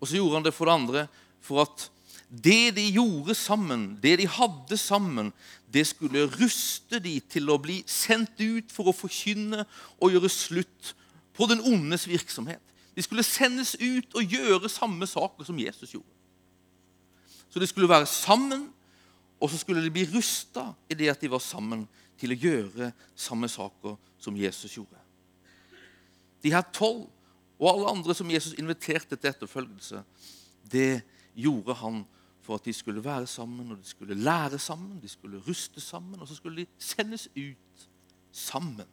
Og 0.01 0.07
så 0.07 0.19
gjorde 0.19 0.39
han 0.39 0.45
det 0.45 0.53
for 0.53 0.69
det 0.69 0.77
andre 0.77 1.07
for 1.41 1.63
at 1.65 1.89
det 2.29 2.75
de 2.75 2.85
gjorde 2.91 3.35
sammen, 3.37 3.99
det 4.01 4.17
de 4.19 4.27
hadde 4.27 4.77
sammen, 4.77 5.31
det 5.73 5.85
skulle 5.87 6.25
ruste 6.39 6.99
de 6.99 7.19
til 7.29 7.49
å 7.53 7.59
bli 7.61 7.81
sendt 7.87 8.39
ut 8.41 8.73
for 8.73 8.89
å 8.89 8.95
forkynne 8.95 9.65
og 10.01 10.13
gjøre 10.13 10.31
slutt 10.33 10.93
på 11.35 11.47
den 11.51 11.61
ondes 11.61 12.07
virksomhet. 12.09 12.61
De 12.95 13.03
skulle 13.03 13.25
sendes 13.27 13.75
ut 13.79 14.15
og 14.15 14.35
gjøre 14.35 14.71
samme 14.71 15.07
saker 15.07 15.47
som 15.47 15.59
Jesus 15.59 15.93
gjorde. 15.93 16.14
Så 17.55 17.59
de 17.59 17.67
skulle 17.67 17.87
være 17.87 18.05
sammen, 18.05 18.65
og 19.39 19.49
så 19.49 19.57
skulle 19.57 19.83
de 19.83 19.91
bli 19.91 20.03
rusta 20.11 20.73
i 20.91 20.95
det 20.99 21.07
at 21.07 21.21
de 21.21 21.29
var 21.31 21.39
sammen, 21.39 21.85
til 22.19 22.33
å 22.35 22.37
gjøre 22.39 22.89
samme 23.15 23.47
saker 23.47 23.93
som 24.19 24.35
Jesus 24.35 24.73
gjorde. 24.75 24.99
De 26.43 26.51
her 26.51 26.65
tolv 26.75 27.05
og 27.55 27.69
alle 27.69 27.93
andre 27.93 28.15
som 28.15 28.27
Jesus 28.31 28.57
inviterte 28.59 29.15
til 29.15 29.29
etterfølgelse, 29.31 30.01
det 30.67 31.05
gjorde 31.31 31.77
han 31.79 32.01
for 32.43 32.59
at 32.59 32.67
de 32.67 32.75
skulle 32.75 33.03
være 33.03 33.27
sammen, 33.27 33.71
og 33.71 33.79
de 33.79 33.87
skulle 33.87 34.19
lære 34.19 34.59
sammen, 34.59 34.99
de 34.99 35.09
skulle 35.11 35.39
ruste 35.47 35.79
sammen, 35.81 36.19
og 36.19 36.27
så 36.27 36.35
skulle 36.35 36.65
de 36.65 36.67
sendes 36.91 37.29
ut 37.37 37.87
sammen. 38.35 38.91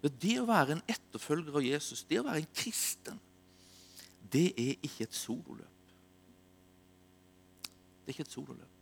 Det 0.00 0.38
å 0.40 0.48
være 0.48 0.78
en 0.78 0.84
etterfølger 0.88 1.60
av 1.60 1.68
Jesus, 1.68 2.06
det 2.08 2.24
å 2.24 2.26
være 2.30 2.46
en 2.46 2.50
kristen, 2.56 3.20
det 4.32 4.50
er 4.56 4.76
ikke 4.80 5.04
et 5.04 5.20
sololøp. 5.20 5.68
Det 8.04 8.12
er 8.12 8.16
ikke 8.18 8.26
et 8.28 8.34
sololøp. 8.36 8.80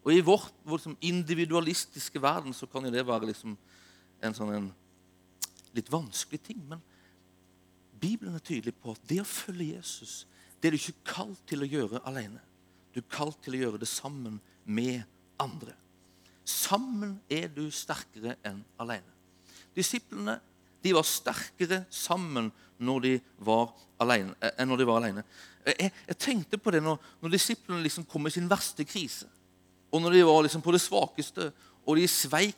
Og 0.00 0.12
I 0.14 0.22
vårt, 0.24 0.54
vår 0.64 0.86
individualistiske 1.04 2.22
verden 2.22 2.54
så 2.56 2.66
kan 2.66 2.84
jo 2.84 2.92
det 2.92 3.06
være 3.06 3.28
liksom 3.30 3.56
en 4.24 4.36
sånn 4.36 4.52
en 4.56 4.70
litt 5.76 5.90
vanskelig 5.92 6.40
ting. 6.42 6.62
Men 6.68 6.80
Bibelen 8.00 8.34
er 8.34 8.44
tydelig 8.44 8.74
på 8.80 8.94
at 8.96 9.04
det 9.08 9.20
å 9.22 9.28
følge 9.28 9.74
Jesus 9.76 10.24
det 10.60 10.68
er 10.68 10.74
du 10.74 10.80
ikke 10.80 11.12
kalt 11.14 11.40
til 11.48 11.64
å 11.64 11.68
gjøre 11.68 12.02
alene. 12.08 12.40
Du 12.92 13.00
er 13.00 13.12
kalt 13.12 13.38
til 13.44 13.56
å 13.56 13.60
gjøre 13.62 13.80
det 13.80 13.88
sammen 13.88 14.36
med 14.68 15.06
andre. 15.40 15.72
Sammen 16.44 17.14
er 17.32 17.48
du 17.54 17.62
sterkere 17.72 18.34
enn 18.44 18.60
alene. 18.82 19.14
Disiplene 19.76 20.36
de 20.82 20.94
var 20.96 21.06
sterkere 21.06 21.84
sammen 21.92 22.50
når 22.80 23.04
de 23.04 23.14
var 23.44 23.74
alene, 24.00 24.34
eh, 24.40 24.54
enn 24.58 24.70
når 24.70 24.80
de 24.80 24.88
var 24.88 25.02
alene. 25.02 25.24
Jeg, 25.66 25.92
jeg 26.08 26.18
tenkte 26.18 26.58
på 26.58 26.72
det 26.72 26.80
når, 26.84 26.96
når 27.20 27.34
disiplene 27.34 27.84
liksom 27.84 28.06
kom 28.08 28.26
i 28.26 28.32
sin 28.32 28.48
verste 28.50 28.86
krise, 28.88 29.28
og 29.90 30.02
når 30.02 30.16
de 30.16 30.26
var 30.26 30.44
liksom 30.46 30.62
på 30.64 30.72
det 30.72 30.80
svakeste, 30.82 31.50
og 31.86 31.98
de 31.98 32.06
sveik 32.08 32.56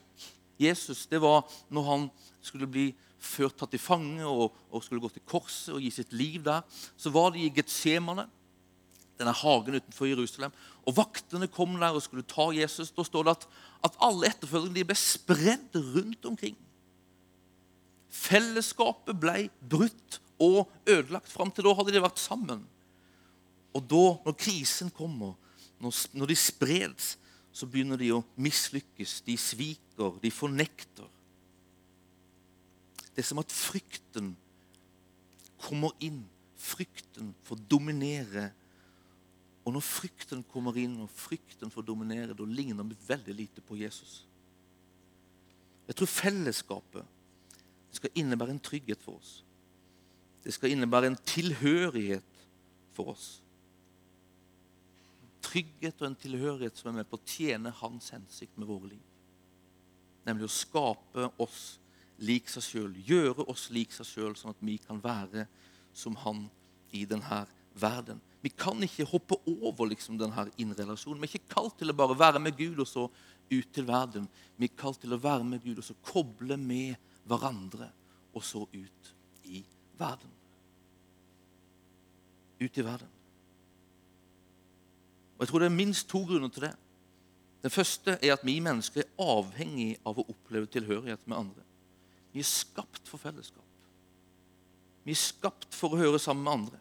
Jesus. 0.60 1.06
Det 1.06 1.20
var 1.22 1.46
når 1.72 1.88
han 1.88 2.10
skulle 2.44 2.68
bli 2.70 2.90
ført 3.22 3.56
tatt 3.58 3.72
til 3.74 3.82
fange 3.82 4.26
og, 4.26 4.52
og, 4.70 4.82
skulle 4.82 5.02
gå 5.02 5.10
til 5.14 5.24
korset 5.28 5.74
og 5.76 5.82
gi 5.82 5.90
sitt 5.94 6.12
liv 6.16 6.42
der. 6.44 6.62
Så 6.96 7.12
var 7.14 7.32
de 7.34 7.44
i 7.44 7.52
Getsemane, 7.54 8.26
denne 9.18 9.34
hagen 9.36 9.78
utenfor 9.78 10.10
Jerusalem. 10.10 10.54
Og 10.88 10.96
vaktene 10.96 11.50
kom 11.52 11.76
der 11.78 11.94
og 11.94 12.02
skulle 12.04 12.26
ta 12.26 12.50
Jesus. 12.56 12.90
Da 12.94 13.04
står 13.06 13.28
det 13.28 13.36
at, 13.36 13.48
at 13.88 13.98
alle 14.02 14.30
etterfølgerne 14.32 14.86
ble 14.88 14.98
spredd 14.98 15.80
rundt 15.94 16.28
omkring. 16.28 16.58
Fellesskapet 18.12 19.16
ble 19.16 19.46
brutt 19.70 20.20
og 20.42 20.68
ødelagt. 20.86 21.30
Fram 21.32 21.52
til 21.54 21.64
da 21.64 21.72
hadde 21.78 21.94
de 21.94 22.02
vært 22.04 22.20
sammen. 22.20 22.64
Og 23.72 23.84
da, 23.88 24.04
når 24.26 24.36
krisen 24.36 24.92
kommer, 24.92 25.34
når, 25.80 26.28
de 26.28 26.36
spreds, 26.36 27.16
så 27.52 27.68
begynner 27.68 28.00
de 28.00 28.10
å 28.12 28.22
mislykkes. 28.36 29.22
De 29.26 29.36
sviker, 29.40 30.18
de 30.22 30.32
fornekter. 30.32 31.08
Det 33.12 33.24
er 33.24 33.28
som 33.28 33.40
at 33.42 33.52
frykten 33.52 34.34
kommer 35.60 35.96
inn. 36.04 36.22
Frykten 36.60 37.32
får 37.48 37.64
dominere. 37.70 38.50
Og 39.64 39.72
når 39.76 39.84
frykten 39.86 40.44
kommer 40.52 40.76
inn, 40.80 40.98
og 41.00 41.10
frykten 41.16 41.72
får 41.72 41.86
dominere, 41.86 42.36
da 42.36 42.44
ligner 42.44 42.86
vi 42.88 42.98
veldig 43.08 43.36
lite 43.40 43.64
på 43.64 43.78
Jesus. 43.80 44.22
Jeg 45.88 45.96
tror 45.98 46.08
fellesskapet 46.12 47.18
skal 47.92 48.12
innebære 48.18 48.56
en 48.56 48.62
trygghet 48.62 49.02
for 49.04 49.20
oss. 49.20 49.42
Det 50.42 50.54
skal 50.54 50.72
innebære 50.74 51.12
en 51.12 51.20
tilhørighet 51.28 52.42
for 52.96 53.12
oss. 53.12 53.28
Trygghet 55.42 56.00
og 56.00 56.08
en 56.08 56.18
tilhørighet 56.18 56.78
som 56.78 56.90
er 56.90 57.00
med 57.00 57.10
på 57.10 57.18
å 57.18 57.26
tjene 57.26 57.74
hans 57.82 58.10
hensikt 58.14 58.58
med 58.58 58.70
våre 58.70 58.94
liv. 58.94 59.06
Nemlig 60.26 60.48
å 60.48 60.54
skape 60.54 61.28
oss 61.42 61.62
lik 62.22 62.50
seg 62.50 62.64
sjøl, 62.64 62.92
gjøre 63.06 63.46
oss 63.50 63.68
lik 63.74 63.94
seg 63.94 64.06
sjøl, 64.06 64.36
sånn 64.38 64.54
at 64.54 64.62
vi 64.62 64.76
kan 64.82 65.00
være 65.02 65.48
som 65.96 66.14
han 66.22 66.46
i 66.94 67.04
denne 67.08 67.42
verden. 67.78 68.20
Vi 68.42 68.50
kan 68.50 68.78
ikke 68.82 69.06
hoppe 69.08 69.38
over 69.46 69.88
liksom, 69.90 70.18
denne 70.20 70.48
innrelasjonen. 70.60 71.20
Vi 71.22 71.28
er 71.28 71.38
ikke 71.38 71.54
kalt 71.54 71.78
til 71.78 71.92
å 71.92 71.96
bare 71.96 72.18
være 72.18 72.42
med 72.42 72.56
Gud 72.58 72.82
og 72.82 72.88
så 72.90 73.06
ut 73.52 73.72
til 73.74 73.86
verden. 73.86 74.28
Vi 74.58 74.68
er 74.68 74.78
kalt 74.78 75.00
til 75.02 75.14
å 75.14 75.20
være 75.20 75.46
med 75.46 75.62
Gud 75.64 75.78
og 75.78 75.86
så 75.86 75.96
koble 76.06 76.58
med 76.60 76.96
hverandre 77.28 77.88
og 78.32 78.44
så 78.44 78.64
ut 78.72 79.10
i 79.44 79.62
verden. 79.98 80.30
Ut 82.60 82.78
i 82.78 82.84
verden. 82.84 83.10
Og 85.36 85.44
Jeg 85.44 85.48
tror 85.48 85.58
det 85.58 85.66
er 85.66 85.76
minst 85.76 86.08
to 86.08 86.22
grunner 86.26 86.48
til 86.48 86.68
det. 86.68 86.74
Den 87.62 87.70
første 87.70 88.18
er 88.22 88.32
at 88.34 88.44
vi 88.46 88.58
mennesker 88.62 89.04
er 89.04 89.22
avhengig 89.22 89.96
av 90.06 90.18
å 90.18 90.26
oppleve 90.28 90.70
tilhørighet 90.70 91.26
med 91.26 91.38
andre. 91.38 91.64
Vi 92.32 92.42
er 92.42 92.48
skapt 92.48 93.08
for 93.10 93.22
fellesskap. 93.22 93.66
Vi 95.04 95.14
er 95.14 95.18
skapt 95.18 95.74
for 95.74 95.94
å 95.94 95.98
høre 95.98 96.20
sammen 96.22 96.44
med 96.46 96.52
andre. 96.52 96.78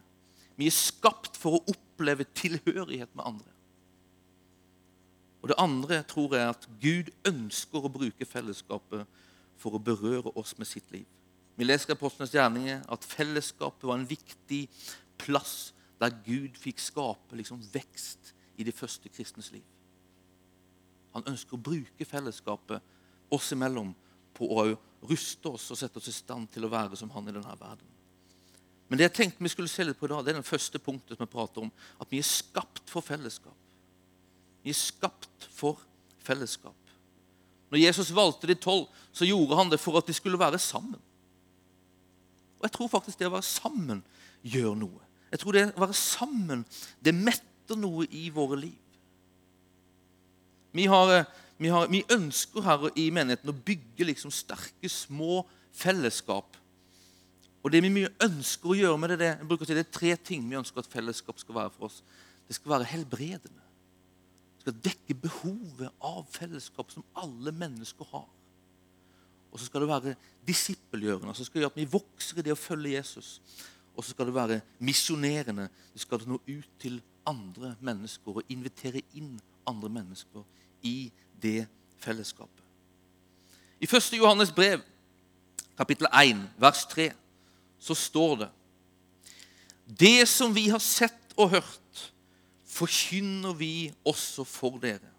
Vi 0.57 0.69
er 0.69 0.75
skapt 0.75 1.37
for 1.41 1.57
å 1.57 1.73
oppleve 1.73 2.25
tilhørighet 2.37 3.13
med 3.17 3.25
andre. 3.25 3.49
Og 5.41 5.49
Det 5.49 5.57
andre 5.57 6.03
tror 6.05 6.35
jeg 6.35 6.43
er 6.43 6.53
at 6.53 6.67
Gud 6.81 7.09
ønsker 7.25 7.81
å 7.81 7.93
bruke 7.93 8.25
fellesskapet 8.29 9.20
for 9.61 9.77
å 9.77 9.83
berøre 9.83 10.33
oss 10.39 10.55
med 10.57 10.69
sitt 10.69 10.89
liv. 10.93 11.05
Vi 11.57 11.67
leser 11.67 11.91
i 11.91 11.95
Apostlenes 11.95 12.33
gjerninger 12.33 12.81
at 12.89 13.05
fellesskapet 13.05 13.85
var 13.85 13.99
en 13.99 14.07
viktig 14.09 14.63
plass 15.21 15.71
der 16.01 16.15
Gud 16.25 16.57
fikk 16.57 16.81
skape 16.81 17.37
liksom, 17.37 17.61
vekst 17.73 18.33
i 18.57 18.65
de 18.65 18.73
første 18.73 19.11
kristnes 19.13 19.51
liv. 19.53 19.65
Han 21.13 21.27
ønsker 21.29 21.57
å 21.57 21.61
bruke 21.61 22.07
fellesskapet 22.07 22.81
oss 23.31 23.51
imellom 23.53 23.91
på 24.37 24.47
å 24.49 24.65
ruste 25.07 25.51
oss 25.51 25.67
og 25.73 25.79
sette 25.79 25.99
oss 25.99 26.09
i 26.09 26.15
stand 26.15 26.49
til 26.53 26.65
å 26.65 26.71
være 26.71 26.97
som 26.97 27.11
han 27.13 27.27
i 27.27 27.35
denne 27.35 27.57
verden. 27.59 27.87
Men 28.89 28.99
det 28.99 29.07
jeg 29.07 29.17
tenkte 29.19 29.45
vi 29.45 29.51
skulle 29.53 29.71
se 29.71 29.85
litt 29.85 29.99
på 29.99 30.07
i 30.07 30.11
dag, 30.11 30.23
det 30.25 30.33
er 30.33 30.41
den 30.41 30.47
første 30.47 30.79
punktet 30.83 31.15
som 31.15 31.23
vi 31.23 31.31
prater 31.31 31.63
om. 31.63 31.71
At 32.01 32.11
vi 32.11 32.19
er 32.19 32.27
skapt 32.27 32.89
for 32.91 33.05
fellesskap. 33.05 33.55
Vi 34.65 34.73
er 34.73 34.77
skapt 34.77 35.47
for 35.53 35.79
fellesskap. 36.25 36.80
Når 37.71 37.83
Jesus 37.85 38.11
valgte 38.15 38.49
de 38.49 38.57
tolv, 38.59 38.89
så 39.15 39.27
gjorde 39.27 39.57
han 39.57 39.71
det 39.71 39.79
for 39.79 39.97
at 39.99 40.07
de 40.07 40.15
skulle 40.15 40.39
være 40.39 40.59
sammen. 40.59 40.99
Og 42.59 42.67
jeg 42.67 42.75
tror 42.75 42.91
faktisk 42.91 43.19
det 43.19 43.29
å 43.29 43.33
være 43.33 43.47
sammen 43.47 44.03
gjør 44.43 44.75
noe. 44.77 45.07
Jeg 45.31 45.41
tror 45.41 45.55
det 45.55 45.67
å 45.71 45.85
være 45.85 45.97
sammen, 45.97 46.65
det 46.99 47.15
metter 47.15 47.79
noe 47.79 48.05
i 48.11 48.27
våre 48.33 48.59
liv. 48.59 48.77
Vi 50.75 50.85
har 50.91 51.13
eh, 51.15 51.29
vi, 51.61 51.69
har, 51.69 51.85
vi, 51.93 51.99
ønsker 52.09 52.63
her 52.65 52.87
i 52.97 53.11
menigheten 53.13 53.51
å 53.51 53.53
bygge 53.53 54.07
liksom 54.07 54.31
sterke, 54.33 54.89
små 54.89 55.43
fellesskap. 55.77 56.57
Og 57.61 57.69
Det 57.69 57.83
vi 57.85 57.91
mye 57.93 58.09
ønsker 58.25 58.71
å 58.71 58.77
gjøre 58.79 58.97
med 58.97 59.13
det, 59.13 59.17
det, 59.21 59.27
jeg 59.35 59.49
bruker 59.51 59.67
å 59.67 59.69
si, 59.69 59.75
det 59.77 59.83
er 59.85 59.91
tre 59.93 60.15
ting 60.17 60.47
vi 60.49 60.57
ønsker 60.57 60.81
at 60.81 60.89
fellesskap 60.89 61.37
skal 61.37 61.59
være 61.59 61.73
for 61.75 61.85
oss. 61.91 61.99
Det 62.49 62.57
skal 62.57 62.73
være 62.73 62.89
helbredende. 62.89 63.61
Skal 64.61 64.77
dekke 64.85 65.17
behovet 65.17 65.89
av 66.05 66.23
fellesskap 66.29 66.93
som 66.93 67.05
alle 67.17 67.53
mennesker 67.55 68.07
har. 68.13 68.27
Og 69.51 69.59
så 69.59 69.67
skal 69.67 69.83
det 69.83 69.91
være 69.91 70.15
disippelgjørende, 70.47 71.33
så 71.35 71.45
skal 71.45 71.63
gjøre 71.63 71.73
at 71.73 71.79
vi 71.81 71.89
vokser 71.91 72.39
i 72.39 72.45
det 72.45 72.53
å 72.55 72.59
følge 72.59 72.95
Jesus. 72.95 73.39
Og 73.97 74.05
så 74.05 74.13
skal 74.13 74.29
det 74.29 74.35
være 74.37 74.61
misjonerende. 74.79 75.67
Det 75.91 76.03
skal 76.03 76.23
nå 76.29 76.39
ut 76.47 76.69
til 76.79 77.01
andre 77.27 77.75
mennesker 77.83 78.39
og 78.39 78.53
invitere 78.53 79.03
inn 79.17 79.35
andre 79.67 79.91
mennesker 79.91 80.45
i 80.87 81.11
det 81.41 81.65
fellesskapet. 82.01 82.63
I 83.81 83.89
1. 83.89 84.13
Johannes 84.15 84.53
brev, 84.53 84.83
kapittel 85.77 86.07
1, 86.13 86.45
vers 86.61 86.85
3, 86.93 87.11
så 87.81 87.97
står 87.97 88.35
det 88.43 88.49
Det 89.99 90.27
som 90.29 90.53
vi 90.53 90.69
har 90.69 90.79
sett 90.79 91.33
og 91.35 91.49
hørt, 91.57 91.80
forkynner 92.71 93.53
vi 93.57 93.91
også 94.07 94.45
for 94.47 94.79
dere. 94.81 95.11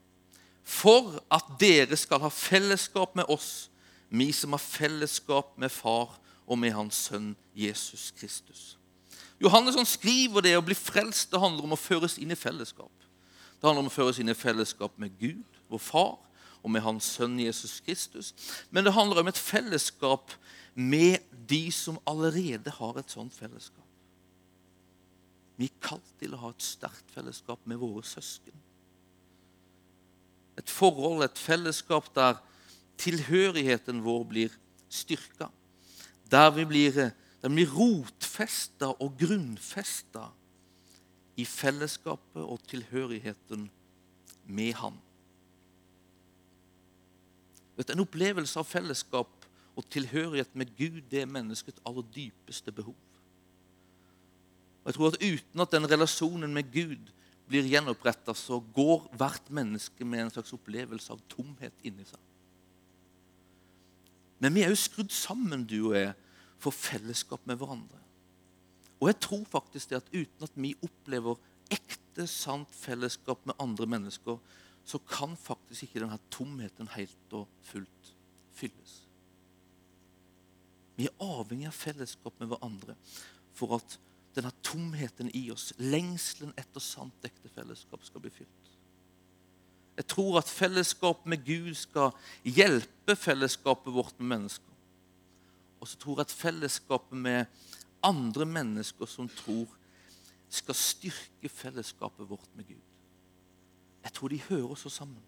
For 0.63 1.19
at 1.33 1.55
dere 1.61 1.97
skal 1.99 2.23
ha 2.23 2.31
fellesskap 2.33 3.17
med 3.19 3.29
oss, 3.29 3.69
vi 4.09 4.31
som 4.33 4.55
har 4.55 4.63
fellesskap 4.63 5.57
med 5.59 5.73
Far 5.73 6.19
og 6.47 6.59
med 6.59 6.73
Hans 6.77 7.09
Sønn 7.09 7.33
Jesus 7.57 8.11
Kristus. 8.19 8.77
Johannes 9.43 9.77
han 9.77 9.89
skriver 9.89 10.45
det 10.45 10.57
å 10.57 10.65
bli 10.65 10.77
frelst 10.79 11.33
det 11.33 11.41
handler 11.43 11.67
om 11.67 11.75
å 11.75 11.81
føres 11.81 12.19
inn 12.21 12.31
i 12.31 12.39
fellesskap. 12.39 12.93
Det 13.59 13.67
handler 13.67 13.85
om 13.85 13.91
å 13.91 13.95
føres 13.95 14.21
inn 14.23 14.31
i 14.31 14.39
fellesskap 14.39 14.95
med 15.01 15.17
Gud, 15.19 15.61
vår 15.71 15.83
Far, 15.83 16.19
og 16.63 16.71
med 16.71 16.85
Hans 16.85 17.09
Sønn 17.17 17.41
Jesus 17.43 17.81
Kristus. 17.83 18.33
Men 18.71 18.87
det 18.87 18.95
handler 18.95 19.23
om 19.23 19.31
et 19.33 19.39
fellesskap 19.39 20.31
med 20.75 21.25
de 21.49 21.65
som 21.75 21.99
allerede 22.07 22.71
har 22.79 22.99
et 22.99 23.11
sånt 23.11 23.35
fellesskap. 23.35 23.82
Vi 25.57 25.69
er 25.69 25.81
kalt 25.85 26.13
til 26.21 26.35
å 26.35 26.41
ha 26.43 26.53
et 26.53 26.65
sterkt 26.65 27.13
fellesskap 27.15 27.65
med 27.69 27.81
våre 27.83 28.05
søsken. 28.07 28.57
Et 30.59 30.71
forhold, 30.71 31.25
et 31.25 31.39
fellesskap 31.39 32.11
der 32.17 32.41
tilhørigheten 33.01 34.03
vår 34.05 34.25
blir 34.29 34.57
styrka. 34.93 35.49
Der 36.31 36.51
vi 36.57 36.65
blir, 36.69 36.99
blir 37.43 37.73
rotfesta 37.73 38.93
og 38.99 39.17
grunnfesta 39.21 40.29
i 41.37 41.45
fellesskapet 41.49 42.43
og 42.43 42.61
tilhørigheten 42.69 43.71
med 44.45 44.75
Han. 44.81 44.99
En 47.83 48.05
opplevelse 48.05 48.61
av 48.61 48.69
fellesskap 48.69 49.47
og 49.77 49.87
tilhørighet 49.91 50.53
med 50.55 50.71
Gud 50.77 51.01
det 51.11 51.25
er 51.25 51.31
menneskets 51.31 51.81
aller 51.89 52.05
dypeste 52.15 52.73
behov. 52.73 52.97
Og 54.83 54.91
jeg 54.91 54.99
tror 54.99 55.13
at 55.13 55.23
Uten 55.23 55.65
at 55.65 55.75
den 55.75 55.89
relasjonen 55.91 56.55
med 56.55 56.71
Gud 56.75 57.13
blir 57.49 57.69
gjenoppretta, 57.69 58.35
så 58.35 58.59
går 58.75 59.07
hvert 59.19 59.51
menneske 59.53 60.07
med 60.09 60.25
en 60.25 60.33
slags 60.35 60.55
opplevelse 60.57 61.13
av 61.15 61.23
tomhet 61.31 61.75
inni 61.87 62.07
seg. 62.09 62.21
Men 64.43 64.57
vi 64.57 64.65
er 64.65 64.73
jo 64.73 64.79
skrudd 64.79 65.13
sammen, 65.15 65.67
du 65.69 65.93
og 65.93 65.97
jeg, 65.97 66.15
for 66.63 66.75
fellesskap 66.75 67.45
med 67.47 67.61
hverandre. 67.61 68.01
Og 69.03 69.11
jeg 69.11 69.19
tror 69.23 69.45
faktisk 69.51 69.91
det 69.91 70.01
at 70.01 70.11
uten 70.15 70.47
at 70.47 70.59
vi 70.59 70.75
opplever 70.83 71.39
ekte, 71.75 72.27
sant 72.31 72.71
fellesskap 72.75 73.47
med 73.49 73.59
andre 73.63 73.87
mennesker, 73.91 74.39
så 74.85 74.99
kan 75.07 75.37
faktisk 75.39 75.87
ikke 75.87 76.03
denne 76.03 76.19
tomheten 76.31 76.91
helt 76.97 77.37
og 77.39 77.47
fullt 77.67 78.13
fylles. 78.55 78.97
Vi 80.99 81.07
er 81.09 81.23
avhengig 81.25 81.71
av 81.71 81.77
fellesskap 81.77 82.35
med 82.43 82.51
hverandre 82.51 82.97
for 83.57 83.79
at 83.79 83.97
denne 84.37 84.53
tomheten 84.65 85.31
i 85.37 85.51
oss, 85.53 85.73
lengselen 85.79 86.55
etter 86.61 86.83
sant 86.83 87.27
ekte 87.27 87.51
fellesskap, 87.53 88.05
skal 88.07 88.23
bli 88.25 88.33
fylt. 88.33 88.71
Jeg 89.97 90.09
tror 90.09 90.39
at 90.41 90.49
fellesskap 90.49 91.27
med 91.29 91.45
Gud 91.45 91.75
skal 91.77 92.15
hjelpe 92.49 93.17
fellesskapet 93.19 93.93
vårt 93.93 94.17
med 94.19 94.31
mennesker. 94.37 94.79
Og 95.83 95.91
så 95.91 95.99
tror 96.01 96.21
jeg 96.21 96.31
at 96.31 96.37
fellesskapet 96.39 97.19
med 97.19 97.45
andre 98.03 98.47
mennesker 98.49 99.07
som 99.07 99.29
tror, 99.29 99.69
skal 100.53 100.77
styrke 100.77 101.49
fellesskapet 101.49 102.29
vårt 102.29 102.49
med 102.57 102.67
Gud. 102.69 102.81
Jeg 104.05 104.13
tror 104.13 104.29
de 104.29 104.41
hører 104.49 104.75
så 104.77 104.91
sammen. 104.93 105.23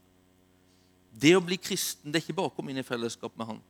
Det 1.14 1.32
å 1.36 1.44
bli 1.44 1.56
kristen 1.56 2.12
det 2.12 2.18
er 2.18 2.26
ikke 2.26 2.36
bare 2.40 2.50
å 2.50 2.56
komme 2.56 2.72
inn 2.72 2.80
i 2.82 2.86
fellesskap 2.86 3.36
med 3.38 3.48
Han 3.52 3.62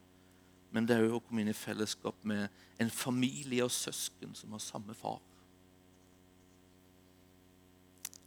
men 0.75 0.89
det 0.89 0.97
er 0.97 1.07
òg 1.07 1.21
å 1.21 1.23
komme 1.23 1.45
inn 1.45 1.53
i 1.53 1.55
fellesskap 1.55 2.25
med 2.27 2.49
en 2.83 2.91
familie 2.91 3.63
og 3.63 3.71
søsken 3.71 4.33
som 4.35 4.57
har 4.57 4.63
samme 4.63 4.97
far. 4.99 5.21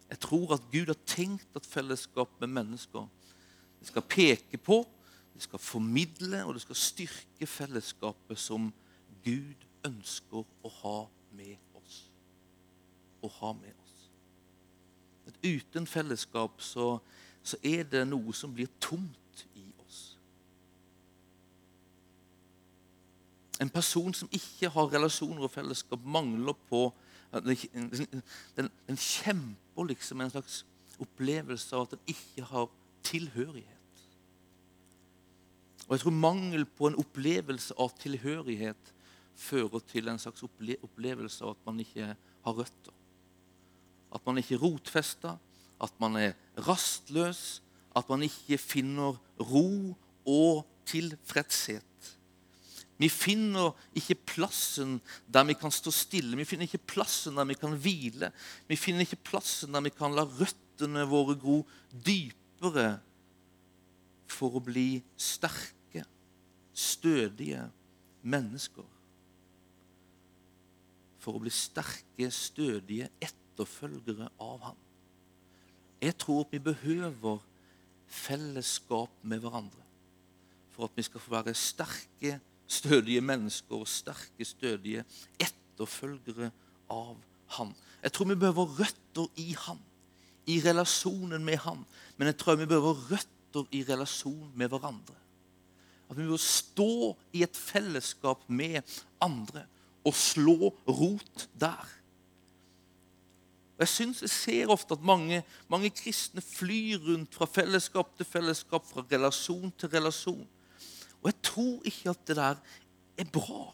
Jeg 0.08 0.22
tror 0.24 0.54
at 0.56 0.70
Gud 0.72 0.88
har 0.88 1.02
tenkt 1.04 1.60
at 1.60 1.68
fellesskap 1.68 2.40
med 2.40 2.54
mennesker 2.56 3.10
det 3.82 3.90
skal 3.90 4.06
peke 4.08 4.58
på, 4.64 4.80
det 5.36 5.44
skal 5.44 5.62
formidle 5.62 6.40
og 6.48 6.56
det 6.56 6.64
skal 6.64 6.80
styrke 6.80 7.50
fellesskapet 7.52 8.40
som 8.40 8.72
Gud 9.28 9.68
ønsker 9.86 10.48
å 10.48 10.72
ha 10.80 10.98
med 11.36 11.60
oss. 11.78 12.00
Å 13.22 13.34
ha 13.42 13.52
med 13.60 13.76
oss. 13.76 14.10
At 15.28 15.44
uten 15.44 15.84
fellesskap 15.84 16.64
så, 16.64 16.94
så 17.44 17.60
er 17.60 17.84
det 17.92 18.08
noe 18.08 18.32
som 18.34 18.56
blir 18.56 18.72
tomt 18.80 19.27
En 23.62 23.70
person 23.74 24.14
som 24.14 24.30
ikke 24.32 24.70
har 24.70 24.92
relasjoner 24.94 25.48
og 25.48 25.52
fellesskap, 25.52 26.04
mangler 26.04 26.58
på 26.70 26.90
Den, 27.28 28.70
den 28.88 28.98
kjemper 28.98 29.84
liksom 29.90 30.22
en 30.24 30.30
slags 30.32 30.62
opplevelse 31.04 31.76
av 31.76 31.82
at 31.84 31.96
den 31.98 32.14
ikke 32.14 32.46
har 32.48 32.70
tilhørighet. 33.04 34.04
Og 35.88 35.96
jeg 35.96 36.04
tror 36.04 36.16
mangel 36.16 36.64
på 36.66 36.88
en 36.88 36.96
opplevelse 37.00 37.76
av 37.80 37.92
tilhørighet 38.00 38.94
fører 39.38 39.84
til 39.92 40.08
en 40.08 40.20
slags 40.20 40.44
opplevelse 40.44 41.46
av 41.46 41.56
at 41.56 41.68
man 41.68 41.80
ikke 41.84 42.08
har 42.14 42.58
røtter. 42.58 42.96
At 44.16 44.26
man 44.26 44.40
ikke 44.40 44.56
er 44.58 44.64
rotfesta, 44.64 45.36
at 45.84 46.00
man 46.02 46.18
er 46.20 46.36
rastløs, 46.68 47.62
at 47.96 48.10
man 48.10 48.24
ikke 48.26 48.58
finner 48.58 49.20
ro 49.40 49.96
og 50.28 50.66
tilfredshet. 50.88 51.87
Vi 52.98 53.10
finner 53.14 53.76
ikke 53.98 54.18
plassen 54.34 54.98
der 55.30 55.46
vi 55.46 55.56
kan 55.58 55.74
stå 55.74 55.94
stille. 55.94 56.38
Vi 56.40 56.48
finner 56.50 56.66
ikke 56.66 56.82
plassen 56.96 57.38
der 57.38 57.46
vi 57.46 57.58
kan 57.60 57.76
hvile. 57.78 58.32
Vi 58.70 58.78
finner 58.80 59.06
ikke 59.06 59.22
plassen 59.30 59.76
der 59.76 59.86
vi 59.86 59.94
kan 59.94 60.16
la 60.18 60.26
røttene 60.26 61.06
våre 61.10 61.38
gro 61.38 61.60
dypere 61.94 62.98
for 64.28 64.58
å 64.58 64.64
bli 64.64 65.04
sterke, 65.14 66.04
stødige 66.74 67.68
mennesker. 68.26 68.86
For 71.22 71.38
å 71.38 71.44
bli 71.44 71.54
sterke, 71.54 72.32
stødige 72.34 73.12
etterfølgere 73.22 74.32
av 74.42 74.72
ham. 74.72 74.82
Jeg 76.02 76.18
tror 76.22 76.46
at 76.46 76.54
vi 76.54 76.62
behøver 76.62 77.42
fellesskap 78.08 79.14
med 79.22 79.42
hverandre 79.44 79.84
for 80.78 80.86
at 80.86 80.98
vi 80.98 81.06
skal 81.08 81.22
få 81.24 81.34
være 81.34 81.56
sterke, 81.58 82.38
stødige 82.68 83.22
mennesker 83.22 83.82
og 83.82 83.88
sterke, 83.88 84.46
stødige 84.46 85.06
etterfølgere 85.40 86.52
av 86.92 87.16
Han. 87.58 87.72
Jeg 88.04 88.12
tror 88.12 88.28
vi 88.28 88.36
behøver 88.36 88.74
røtter 88.80 89.28
i 89.40 89.54
Han, 89.66 89.80
i 90.48 90.60
relasjonen 90.64 91.46
med 91.46 91.58
Han. 91.64 91.86
Men 92.18 92.32
jeg 92.32 92.38
tror 92.38 92.60
vi 92.60 92.66
behøver 92.66 93.00
røtter 93.12 93.64
i 93.72 93.84
relasjon 93.88 94.52
med 94.56 94.68
hverandre. 94.68 95.16
At 96.10 96.18
vi 96.18 96.28
må 96.28 96.38
stå 96.40 97.16
i 97.36 97.44
et 97.44 97.56
fellesskap 97.56 98.44
med 98.48 98.82
andre 99.22 99.66
og 100.08 100.16
slå 100.16 100.72
rot 100.88 101.48
der. 101.60 101.88
Og 103.78 103.86
Jeg 103.86 103.88
synes 103.88 104.22
jeg 104.22 104.30
ser 104.30 104.72
ofte 104.74 104.94
at 104.94 105.04
mange, 105.06 105.44
mange 105.70 105.90
kristne 105.90 106.42
flyr 106.42 106.98
rundt 106.98 107.36
fra 107.36 107.46
fellesskap 107.46 108.16
til 108.18 108.26
fellesskap, 108.26 108.86
fra 108.90 109.04
relasjon 109.12 109.74
til 109.78 109.90
relasjon. 109.90 110.48
Og 111.28 111.34
jeg 111.34 111.44
tror 111.44 111.90
ikke 111.90 112.12
at 112.14 112.28
det 112.30 112.36
der 112.40 112.60
er 113.20 113.32
bra. 113.36 113.74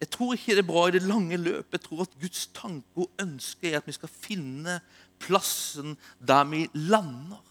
Jeg 0.00 0.08
tror 0.10 0.32
ikke 0.32 0.54
det 0.56 0.62
er 0.62 0.70
bra 0.70 0.86
i 0.88 0.94
det 0.94 1.02
lange 1.04 1.36
løpet. 1.36 1.74
Jeg 1.76 1.84
tror 1.84 2.06
at 2.06 2.14
Guds 2.20 2.46
tanke 2.56 3.04
og 3.04 3.10
ønske 3.20 3.68
er 3.68 3.82
at 3.82 3.86
vi 3.86 3.92
skal 3.92 4.08
finne 4.08 4.78
plassen 5.20 5.98
der 6.18 6.46
vi 6.48 6.62
lander 6.72 7.42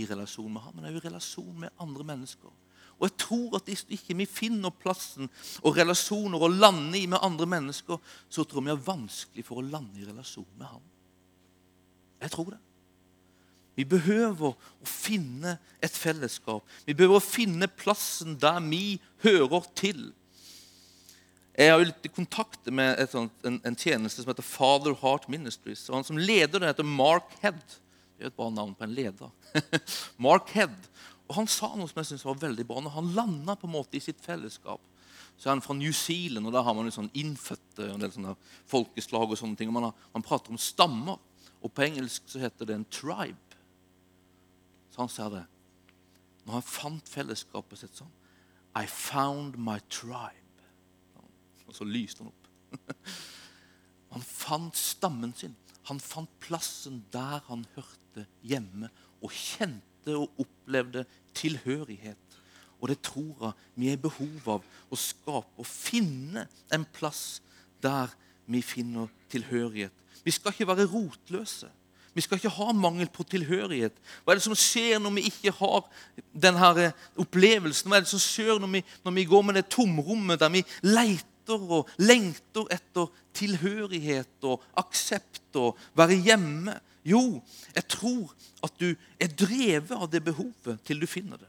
i 0.00 0.06
relasjon 0.08 0.48
med 0.52 0.64
ham, 0.64 0.78
men 0.78 0.88
også 0.88 0.96
i 0.96 1.08
relasjon 1.10 1.60
med 1.60 1.76
andre 1.78 2.06
mennesker. 2.08 2.48
Og 2.96 3.04
jeg 3.04 3.16
tror 3.20 3.60
at 3.60 3.68
hvis 3.68 3.84
ikke 3.92 4.16
vi 4.16 4.26
finner 4.28 4.72
plassen 4.72 5.28
og 5.60 5.76
relasjoner 5.76 6.40
å 6.40 6.48
lande 6.48 7.02
i 7.02 7.04
med 7.04 7.20
andre 7.20 7.46
mennesker, 7.52 8.00
så 8.32 8.44
tror 8.48 8.62
jeg 8.62 8.70
vi 8.70 8.76
har 8.78 8.88
vanskelig 8.88 9.44
for 9.44 9.60
å 9.60 9.68
lande 9.68 10.00
i 10.00 10.08
relasjon 10.08 10.48
med 10.56 10.72
ham. 10.72 10.82
Jeg 12.20 12.32
tror 12.32 12.56
det. 12.56 12.64
Vi 13.78 13.86
behøver 13.88 14.52
å 14.52 14.86
finne 14.88 15.56
et 15.82 15.94
fellesskap. 15.94 16.64
Vi 16.86 16.96
behøver 16.96 17.20
å 17.20 17.24
finne 17.24 17.68
plassen 17.70 18.36
der 18.40 18.58
vi 18.64 18.98
hører 19.24 19.68
til. 19.78 20.10
Jeg 21.60 21.72
har 21.72 21.80
jo 21.82 21.88
litt 21.90 22.08
kontakt 22.16 22.68
med 22.72 23.00
sånt, 23.12 23.34
en, 23.44 23.58
en, 23.66 23.76
tjeneste 23.76 24.22
som 24.22 24.30
heter 24.30 24.46
Father 24.46 24.94
Heart 25.02 25.26
Ministries. 25.32 25.82
og 25.88 25.98
Han 25.98 26.06
som 26.08 26.20
leder 26.20 26.62
det, 26.62 26.70
heter 26.70 26.86
Mark 26.86 27.34
Head. 27.42 27.60
Det 28.16 28.26
er 28.26 28.30
et 28.30 28.36
bra 28.36 28.48
navn 28.52 28.72
på 28.76 28.86
en 28.86 28.94
leder. 28.96 29.32
Mark 30.28 30.52
Head. 30.54 30.76
Og 31.28 31.36
Han 31.36 31.50
sa 31.50 31.72
noe 31.74 31.90
som 31.90 32.00
jeg 32.00 32.12
synes 32.12 32.24
var 32.26 32.40
veldig 32.40 32.66
bra. 32.68 32.80
Når 32.84 32.96
han 32.96 33.12
landa 33.18 33.58
på 33.58 33.68
en 33.68 33.76
måte 33.76 33.98
i 33.98 34.02
sitt 34.02 34.22
fellesskap, 34.24 34.80
så 35.40 35.48
er 35.48 35.54
han 35.54 35.62
fra 35.64 35.76
New 35.76 35.92
Zealand, 35.96 36.46
og 36.46 36.52
der 36.52 36.64
har 36.66 36.74
man 36.76 36.88
jo 36.88 36.92
sånn 36.92 37.12
innfødte 37.16 37.86
og 37.86 37.94
en 37.94 38.02
del 38.02 38.12
sånne 38.12 38.34
folkeslag. 38.68 39.30
og 39.30 39.38
sånne 39.40 39.56
ting. 39.56 39.70
Og 39.72 39.76
man, 39.76 39.88
har, 39.88 40.08
man, 40.12 40.24
prater 40.26 40.52
om 40.52 40.60
stammer, 40.60 41.20
og 41.60 41.72
på 41.72 41.86
engelsk 41.86 42.28
så 42.28 42.42
heter 42.42 42.68
det 42.68 42.76
en 42.76 42.88
tribe. 42.92 43.49
Så 44.90 45.02
han 45.02 45.12
sa 45.12 45.28
det. 45.32 45.44
Når 46.46 46.58
han 46.58 46.66
fant 46.66 47.10
fellesskapet 47.10 47.82
sitt 47.82 47.98
sånn 47.98 48.12
I 48.78 48.86
found 48.86 49.58
my 49.58 49.78
tribe. 49.90 50.36
Og 51.66 51.76
så 51.76 51.86
lyste 51.86 52.24
han 52.24 52.32
opp. 52.32 52.48
Han 54.10 54.24
fant 54.26 54.74
stammen 54.74 55.30
sin. 55.38 55.54
Han 55.86 56.00
fant 56.02 56.30
plassen 56.42 57.04
der 57.14 57.44
han 57.46 57.64
hørte 57.76 58.24
hjemme, 58.46 58.90
og 59.22 59.30
kjente 59.30 60.16
og 60.18 60.40
opplevde 60.42 61.04
tilhørighet. 61.38 62.38
Og 62.80 62.90
det 62.90 63.00
tror 63.06 63.44
jeg 63.44 63.68
vi 63.78 63.90
er 63.92 64.00
behov 64.00 64.48
av 64.56 64.66
å 64.90 64.98
skape 64.98 65.60
og 65.60 65.68
finne 65.68 66.46
en 66.74 66.86
plass 66.96 67.40
der 67.84 68.12
vi 68.50 68.62
finner 68.64 69.10
tilhørighet. 69.30 69.94
Vi 70.24 70.34
skal 70.34 70.54
ikke 70.54 70.68
være 70.72 70.88
rotløse. 70.90 71.70
Vi 72.12 72.24
skal 72.24 72.40
ikke 72.40 72.52
ha 72.56 72.72
mangel 72.74 73.08
på 73.12 73.24
tilhørighet. 73.30 73.94
Hva 74.24 74.34
er 74.34 74.40
det 74.40 74.46
som 74.46 74.56
skjer 74.58 74.98
når 74.98 75.14
vi 75.18 75.26
ikke 75.30 75.54
har 75.60 75.84
denne 76.46 76.90
opplevelsen? 77.22 77.90
Hva 77.90 78.00
er 78.00 78.06
det 78.06 78.10
som 78.10 78.22
skjer 78.22 78.58
når 78.58 78.72
vi, 78.74 78.84
når 79.06 79.16
vi 79.18 79.26
går 79.30 79.44
med 79.46 79.58
det 79.60 79.68
tomrommet 79.70 80.40
der 80.42 80.50
vi 80.50 80.64
leiter 80.86 81.62
og 81.78 81.90
lengter 82.02 82.66
etter 82.74 83.10
tilhørighet 83.38 84.48
og 84.50 84.66
aksept 84.82 85.60
og 85.60 85.78
være 85.98 86.18
hjemme? 86.26 86.74
Jo, 87.06 87.40
jeg 87.74 87.86
tror 87.94 88.34
at 88.66 88.74
du 88.82 88.90
er 88.92 89.30
drevet 89.30 89.94
av 89.96 90.10
det 90.10 90.20
behovet 90.26 90.82
til 90.84 91.00
du 91.00 91.08
finner 91.08 91.38
det. 91.40 91.48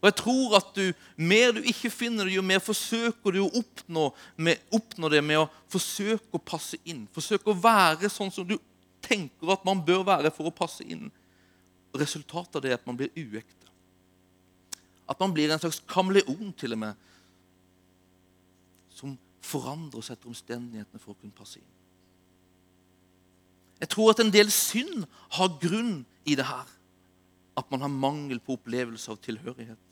Og 0.00 0.08
jeg 0.10 0.16
tror 0.20 0.56
at 0.58 0.78
jo 0.78 0.92
mer 1.16 1.54
du 1.56 1.60
ikke 1.66 1.90
finner 1.90 2.26
det, 2.26 2.36
jo 2.36 2.44
mer 2.44 2.60
forsøker 2.62 3.34
du 3.34 3.40
å 3.42 3.52
oppnå, 3.60 4.08
med, 4.36 4.60
oppnå 4.74 5.08
det 5.12 5.22
med 5.24 5.40
å 5.40 5.48
forsøke 5.72 6.36
å 6.36 6.42
passe 6.42 6.78
inn. 6.84 7.06
Forsøke 7.14 7.50
å 7.52 7.60
være 7.60 8.10
sånn 8.12 8.32
som 8.32 8.46
du 8.46 8.56
tenker 9.06 9.52
at 9.54 9.64
man 9.66 9.82
bør 9.86 10.04
være 10.06 10.32
for 10.34 10.50
å 10.50 10.54
passe 10.54 10.84
inn. 10.84 11.08
Resultatet 11.96 12.58
av 12.58 12.64
det 12.64 12.72
er 12.72 12.80
at 12.80 12.88
man 12.88 12.98
blir 12.98 13.12
uekte. 13.16 13.70
At 15.06 15.20
man 15.22 15.34
blir 15.34 15.52
en 15.52 15.62
slags 15.62 15.80
kameleon 15.88 16.50
til 16.58 16.74
og 16.74 16.82
med, 16.82 17.06
som 18.90 19.14
forandrer 19.44 20.02
seg 20.02 20.16
etter 20.16 20.32
omstendighetene 20.32 21.00
for 21.02 21.14
å 21.14 21.18
kunne 21.20 21.36
passe 21.36 21.60
inn. 21.60 21.72
Jeg 23.76 23.92
tror 23.92 24.10
at 24.10 24.22
en 24.24 24.32
del 24.32 24.50
synd 24.52 25.04
har 25.36 25.58
grunn 25.60 26.00
i 26.24 26.34
det 26.38 26.46
her. 26.48 26.68
At 27.56 27.68
man 27.72 27.84
har 27.84 27.92
mangel 27.92 28.40
på 28.42 28.56
opplevelse 28.56 29.12
av 29.12 29.20
tilhørighet. 29.24 29.82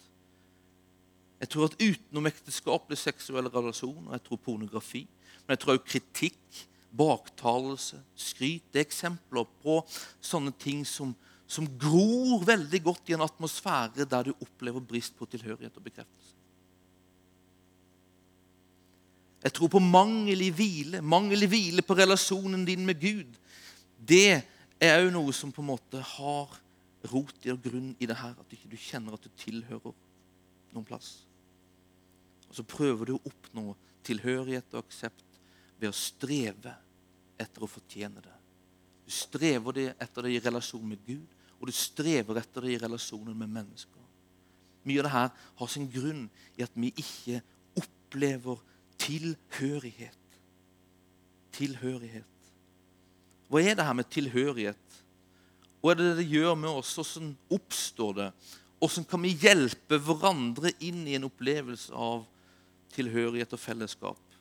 Jeg 1.40 1.50
tror 1.52 1.68
at 1.68 1.76
utenom 1.76 2.28
ekteskapelige 2.30 3.02
seksuelle 3.02 3.52
relasjoner, 3.52 4.14
jeg 4.16 4.24
tror 4.24 4.40
pornografi, 4.40 5.02
men 5.44 5.52
jeg 5.54 5.60
tror 5.60 5.74
også 5.74 5.90
kritikk, 5.90 6.60
baktalelse, 6.94 7.98
skryt 8.14 8.64
Det 8.72 8.82
er 8.82 8.86
eksempler 8.86 9.46
på 9.62 9.80
sånne 10.22 10.52
ting 10.58 10.84
som, 10.86 11.14
som 11.46 11.66
gror 11.78 12.44
veldig 12.46 12.80
godt 12.84 13.10
i 13.10 13.16
en 13.16 13.26
atmosfære 13.26 14.06
der 14.08 14.30
du 14.30 14.32
opplever 14.38 14.80
brist 14.80 15.16
på 15.18 15.28
tilhørighet 15.30 15.76
og 15.76 15.86
bekreftelse. 15.86 16.34
Jeg 19.44 19.52
tror 19.52 19.68
på 19.68 19.80
mangel 19.82 20.40
i 20.40 20.52
hvile, 20.56 21.02
mangel 21.04 21.44
i 21.44 21.48
hvile 21.52 21.82
på 21.84 21.96
relasjonen 21.98 22.62
din 22.64 22.86
med 22.86 22.96
Gud. 23.00 23.34
Det 24.00 24.40
er 24.80 25.02
òg 25.02 25.10
noe 25.12 25.34
som 25.36 25.52
på 25.52 25.60
en 25.60 25.68
måte 25.74 26.00
har 26.14 26.54
rot 27.12 27.44
i 27.44 27.52
og 27.52 27.60
grunn 27.60 27.90
i 28.00 28.08
det 28.08 28.16
her, 28.16 28.32
at 28.40 28.54
ikke 28.56 28.70
du 28.72 28.78
kjenner 28.80 29.16
at 29.16 29.26
du 29.26 29.28
tilhører 29.36 29.92
noen 30.72 30.86
plass. 30.88 31.26
Og 32.48 32.56
så 32.56 32.64
prøver 32.64 33.10
du 33.10 33.16
å 33.18 33.24
oppnå 33.28 33.74
tilhørighet 34.06 34.72
og 34.72 34.84
aksept 34.84 35.40
ved 35.80 35.90
å 35.90 35.96
streve 35.96 36.72
etter 37.40 37.64
å 37.64 37.70
fortjene 37.70 38.22
det. 38.24 38.34
Du 39.04 39.12
strever 39.12 39.76
det 39.76 39.88
etter 40.00 40.26
det 40.26 40.34
i 40.34 40.42
relasjon 40.42 40.86
med 40.88 41.00
Gud, 41.06 41.26
og 41.60 41.68
du 41.68 41.74
strever 41.76 42.40
etter 42.40 42.64
det 42.64 42.74
i 42.74 42.80
relasjonen 42.80 43.36
med 43.36 43.52
mennesker. 43.52 44.00
Mye 44.84 45.00
av 45.00 45.06
det 45.06 45.14
her 45.14 45.30
har 45.60 45.70
sin 45.72 45.86
grunn 45.92 46.26
i 46.58 46.64
at 46.64 46.74
vi 46.76 46.90
ikke 47.00 47.40
opplever 47.80 48.60
tilhørighet. 49.00 50.38
Tilhørighet. 51.54 52.50
Hva 53.48 53.62
er 53.62 53.78
det 53.78 53.86
her 53.86 53.96
med 53.96 54.10
tilhørighet? 54.12 55.00
Hva 55.80 55.92
er 55.92 56.00
det 56.00 56.12
det 56.20 56.28
gjør 56.28 56.56
med 56.58 56.80
oss? 56.80 56.94
Hvordan 56.96 57.32
oppstår 57.52 58.14
det? 58.18 58.30
Hvordan 58.80 59.08
kan 59.08 59.24
vi 59.24 59.34
hjelpe 59.40 59.98
hverandre 60.00 60.72
inn 60.84 61.04
i 61.08 61.16
en 61.16 61.28
opplevelse 61.28 61.92
av 61.96 62.24
tilhørighet 62.94 63.52
og 63.56 63.60
fellesskap 63.60 64.36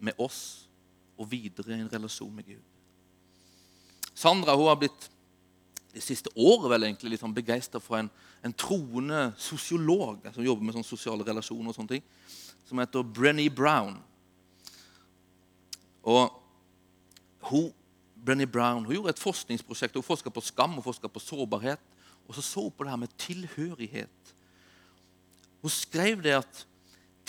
med 0.00 0.16
oss 0.20 0.69
og 1.20 1.28
videre 1.30 1.76
i 1.76 1.80
en 1.82 1.92
relasjon 1.92 2.32
med 2.34 2.48
Gud? 2.48 2.62
Sandra 4.16 4.56
hun 4.56 4.68
har 4.68 4.78
blitt 4.80 5.08
det 5.90 6.02
siste 6.04 6.30
året 6.38 6.70
vel 6.70 6.86
egentlig 6.86 7.14
litt 7.14 7.22
sånn 7.22 7.34
begeistra 7.34 7.80
for 7.82 7.98
en, 7.98 8.10
en, 8.46 8.54
troende 8.54 9.30
sosiolog 9.40 10.22
som 10.30 10.44
jobber 10.44 10.66
med 10.66 10.76
sånn 10.76 10.86
sosiale 10.86 11.26
relasjoner, 11.26 11.72
og 11.72 11.74
sånne 11.74 11.96
ting, 11.96 12.04
som 12.68 12.78
heter 12.78 13.02
Brenny 13.02 13.48
Brown. 13.50 13.96
Og 16.06 16.30
hun 17.50 17.72
Brenny 18.20 18.46
Brown 18.46 18.84
hun 18.84 18.94
gjorde 18.94 19.14
et 19.14 19.22
forskningsprosjekt. 19.22 19.96
Hun 19.96 20.04
forska 20.04 20.30
på 20.30 20.42
skam 20.44 20.76
og 20.78 20.84
på 20.84 21.22
sårbarhet. 21.24 21.80
Og 22.28 22.36
så 22.36 22.42
så 22.44 22.62
hun 22.66 22.74
på 22.76 22.84
det 22.84 22.92
her 22.92 23.00
med 23.00 23.14
tilhørighet. 23.18 24.34
Hun 25.62 25.72
skrev 25.72 26.22
det 26.22 26.36
at 26.36 26.66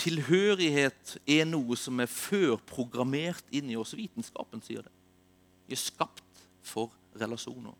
tilhørighet 0.01 1.15
er 1.29 1.45
noe 1.49 1.77
som 1.79 1.99
er 2.01 2.09
førprogrammert 2.09 3.45
inn 3.53 3.69
i 3.71 3.77
oss. 3.79 3.93
Vitenskapen 3.97 4.63
sier 4.65 4.85
det. 4.85 4.93
Vi 5.67 5.77
er 5.77 5.81
skapt 5.81 6.45
for 6.65 6.93
relasjoner. 7.19 7.75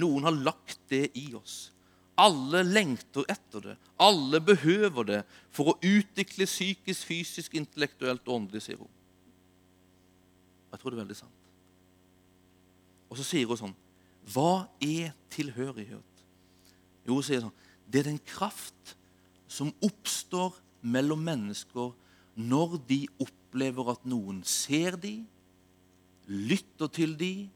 Noen 0.00 0.26
har 0.26 0.36
lagt 0.50 0.80
det 0.90 1.08
i 1.18 1.30
oss. 1.38 1.70
Alle 2.20 2.62
lengter 2.66 3.24
etter 3.32 3.64
det. 3.64 3.76
Alle 4.02 4.42
behøver 4.44 5.06
det 5.08 5.20
for 5.54 5.72
å 5.72 5.78
utvikle 5.78 6.46
psykisk, 6.48 7.06
fysisk, 7.08 7.54
intellektuelt 7.56 8.26
og 8.28 8.42
åndelig, 8.42 8.66
sier 8.66 8.80
hun. 8.80 8.90
Jeg 10.70 10.80
tror 10.80 10.92
det 10.92 10.98
er 10.98 11.04
veldig 11.04 11.18
sant. 11.18 11.36
Og 13.10 13.18
så 13.18 13.26
sier 13.26 13.48
hun 13.50 13.58
sånn 13.58 13.78
Hva 14.30 14.68
er 14.84 15.14
tilhørighet? 15.34 16.24
Jo, 17.08 17.16
hun 17.16 17.24
sier 17.26 17.42
sånn 17.42 17.56
Det 17.90 18.02
er 18.02 18.12
den 18.12 18.20
kraft 18.22 18.94
som 19.50 19.72
oppstår 19.82 20.54
mellom 20.80 21.22
mennesker 21.24 21.92
når 22.40 22.78
de 22.88 23.00
opplever 23.20 23.92
at 23.92 24.06
noen 24.08 24.42
ser 24.46 24.96
dem, 25.00 25.26
lytter 26.30 26.90
til 26.94 27.16
dem 27.18 27.48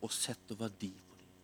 og 0.00 0.12
setter 0.14 0.58
verdi 0.58 0.90
på 0.90 1.18
dem. 1.20 1.34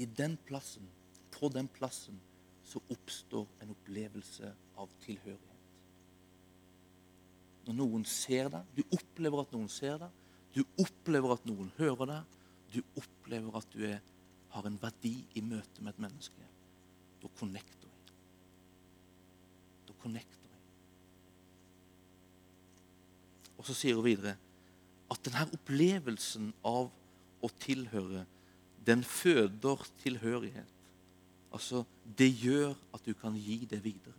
I 0.00 0.08
den 0.08 0.38
plassen, 0.48 0.88
på 1.34 1.50
den 1.52 1.68
plassen, 1.68 2.18
så 2.64 2.80
oppstår 2.92 3.46
en 3.62 3.74
opplevelse 3.74 4.52
av 4.78 4.90
tilhørighet. 5.04 5.46
Når 7.66 7.76
noen 7.76 8.06
ser 8.08 8.48
deg, 8.50 8.66
du 8.74 8.96
opplever 8.96 9.44
at 9.44 9.52
noen 9.54 9.68
ser 9.70 9.98
deg, 10.00 10.20
du 10.54 10.62
opplever 10.82 11.36
at 11.36 11.44
noen 11.46 11.70
hører 11.78 12.10
deg. 12.10 12.38
Du 12.70 12.80
opplever 12.98 13.58
at 13.58 13.74
du 13.74 13.84
er, 13.86 14.00
har 14.54 14.66
en 14.66 14.78
verdi 14.82 15.14
i 15.38 15.42
møte 15.42 15.82
med 15.82 15.94
et 15.94 16.02
menneske. 16.06 16.46
Da 17.22 17.30
connecter 17.38 17.79
vi. 20.04 20.22
Da. 20.50 20.58
Og 23.58 23.66
så 23.68 23.76
sier 23.76 23.98
hun 23.98 24.06
videre 24.06 24.36
at 25.10 25.22
denne 25.26 25.46
opplevelsen 25.56 26.52
av 26.66 26.90
å 27.40 27.48
tilhøre, 27.60 28.24
den 28.86 29.02
føder 29.04 29.82
tilhørighet. 30.02 30.76
Altså, 31.52 31.84
Det 32.04 32.30
gjør 32.42 32.74
at 32.94 33.04
du 33.04 33.14
kan 33.14 33.34
gi 33.36 33.64
det 33.70 33.84
videre. 33.84 34.16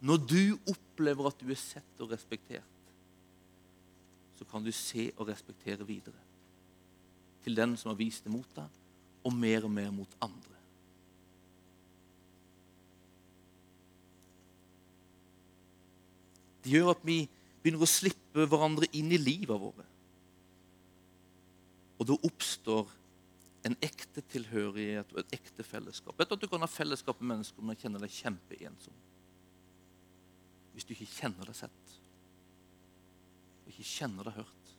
Når 0.00 0.18
du 0.30 0.58
opplever 0.70 1.26
at 1.28 1.40
du 1.40 1.50
er 1.50 1.58
sett 1.58 2.02
og 2.02 2.12
respektert, 2.12 2.64
så 4.38 4.46
kan 4.46 4.62
du 4.62 4.70
se 4.72 5.10
og 5.16 5.28
respektere 5.28 5.86
videre. 5.86 6.20
Til 7.42 7.56
den 7.56 7.76
som 7.76 7.90
har 7.90 7.98
vist 7.98 8.24
det 8.24 8.32
mot 8.32 8.48
deg, 8.54 8.68
og 9.24 9.34
mer 9.34 9.66
og 9.66 9.72
mer 9.74 9.90
mot 9.90 10.14
andre. 10.22 10.57
Gjør 16.68 16.92
at 16.92 17.04
vi 17.06 17.22
begynner 17.62 17.84
å 17.84 17.90
slippe 17.90 18.46
hverandre 18.46 18.88
inn 18.96 19.10
i 19.12 19.20
livet 19.20 19.60
våre. 19.60 19.86
Og 21.98 22.06
da 22.06 22.16
oppstår 22.28 22.90
en 23.66 23.74
ekte 23.82 24.22
tilhørighet 24.32 25.10
og 25.14 25.22
et 25.22 25.38
ekte 25.40 25.66
fellesskap. 25.66 26.14
Vet 26.18 26.30
du 26.30 26.36
at 26.36 26.42
Du 26.44 26.48
kan 26.50 26.62
ha 26.62 26.70
fellesskap 26.70 27.20
med 27.20 27.34
mennesker 27.34 27.62
når 27.62 27.74
du 27.74 27.82
kjenner 27.82 28.04
deg 28.04 28.14
kjempeensom. 28.14 29.00
Hvis 30.74 30.86
du 30.86 30.94
ikke 30.94 31.10
kjenner 31.10 31.50
deg 31.50 31.58
sett 31.58 31.96
og 33.68 33.74
ikke 33.74 33.84
kjenner 33.84 34.24
deg 34.24 34.38
hørt, 34.38 34.70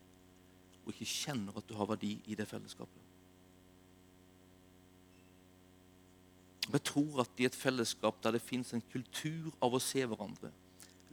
og 0.82 0.96
ikke 0.96 1.06
kjenner 1.06 1.58
at 1.60 1.68
du 1.70 1.76
har 1.78 1.86
verdi 1.92 2.16
i 2.26 2.36
det 2.40 2.48
fellesskapet. 2.50 3.04
Jeg 6.70 6.82
tror 6.90 7.22
at 7.22 7.42
i 7.42 7.46
et 7.46 7.58
fellesskap 7.58 8.18
der 8.24 8.34
det 8.34 8.42
fins 8.42 8.74
en 8.74 8.82
kultur 8.90 9.52
av 9.62 9.78
å 9.78 9.82
se 9.84 10.02
hverandre, 10.02 10.50